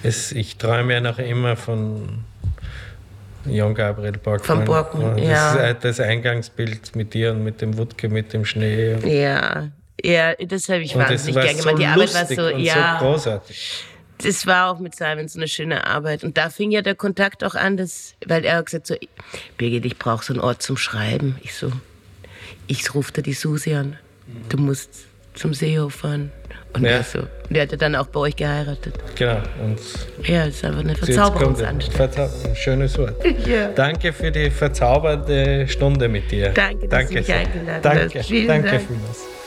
Es, 0.01 0.31
ich 0.31 0.57
träume 0.57 0.93
ja 0.93 1.01
noch 1.01 1.19
immer 1.19 1.55
von 1.55 2.23
Jan 3.45 3.73
Gabriel 3.73 4.13
Borgmann. 4.13 4.57
Von 4.57 4.65
Borgmann, 4.65 5.17
das 5.17 5.25
ja. 5.25 5.51
ist 5.51 5.59
halt 5.59 5.83
das 5.83 5.99
Eingangsbild 5.99 6.95
mit 6.95 7.13
dir 7.13 7.31
und 7.31 7.43
mit 7.43 7.61
dem 7.61 7.77
Wutke, 7.77 8.09
mit 8.09 8.33
dem 8.33 8.45
Schnee. 8.45 8.97
Ja, 9.05 9.69
ja, 10.03 10.33
das 10.35 10.69
habe 10.69 10.81
ich 10.81 10.95
Und 10.95 11.01
das 11.01 11.11
wahnsinnig 11.11 11.35
war 11.35 11.43
gern 11.43 11.57
so 11.57 11.63
gemacht. 11.63 11.81
Die 11.81 11.85
Arbeit 11.85 12.13
war 12.13 12.25
so, 12.25 12.57
ja. 12.57 12.97
so 12.99 13.05
großartig. 13.05 13.83
das 14.19 14.45
war 14.45 14.71
auch 14.71 14.79
mit 14.79 14.95
Simon 14.95 15.27
so 15.27 15.39
eine 15.39 15.47
schöne 15.47 15.85
Arbeit. 15.85 16.23
Und 16.23 16.37
da 16.37 16.49
fing 16.49 16.71
ja 16.71 16.81
der 16.81 16.95
Kontakt 16.95 17.43
auch 17.43 17.55
an, 17.55 17.77
dass, 17.77 18.15
weil 18.25 18.45
er 18.45 18.57
hat 18.57 18.65
gesagt 18.65 18.87
so, 18.87 18.95
Birgit, 19.57 19.85
ich 19.85 19.97
brauche 19.97 20.23
so 20.23 20.33
einen 20.33 20.41
Ort 20.41 20.61
zum 20.61 20.77
Schreiben. 20.77 21.37
Ich 21.41 21.53
so, 21.53 21.71
ich 22.67 22.93
rufte 22.93 23.21
die 23.21 23.33
Susi 23.33 23.73
an. 23.73 23.97
Du 24.49 24.57
musst 24.57 25.05
zum 25.33 25.53
Seehof 25.53 25.95
fahren. 25.95 26.31
Und 26.73 26.83
Ja. 26.83 26.89
er 26.91 27.03
so, 27.03 27.19
der 27.49 27.63
hat 27.63 27.71
ja 27.71 27.77
dann 27.77 27.95
auch 27.95 28.05
bei 28.07 28.19
euch 28.19 28.35
geheiratet. 28.35 28.93
Genau. 29.15 29.37
Und 29.63 29.79
Ja, 30.27 30.45
das 30.45 30.55
ist 30.55 30.65
einfach 30.65 30.81
eine 30.81 30.95
Verzauberungsanstalt. 30.95 31.97
Verzau 32.15 32.29
ein 32.49 32.55
schönes 32.55 32.97
Wort. 32.97 33.15
Ja. 33.47 33.69
Danke 33.69 34.13
für 34.13 34.31
die 34.31 34.49
verzaubernde 34.51 35.67
Stunde 35.67 36.07
mit 36.07 36.29
dir. 36.31 36.49
Danke, 36.49 36.87
dass 36.87 37.07
du 37.07 37.13
mich 37.15 37.25
sehr. 37.25 37.37
eingeladen 37.37 37.81
Danke, 37.81 38.19
hast. 38.19 38.27
Vielen 38.27 38.47
danke 38.47 38.69
Dank. 38.69 38.81
vielmals. 38.87 39.38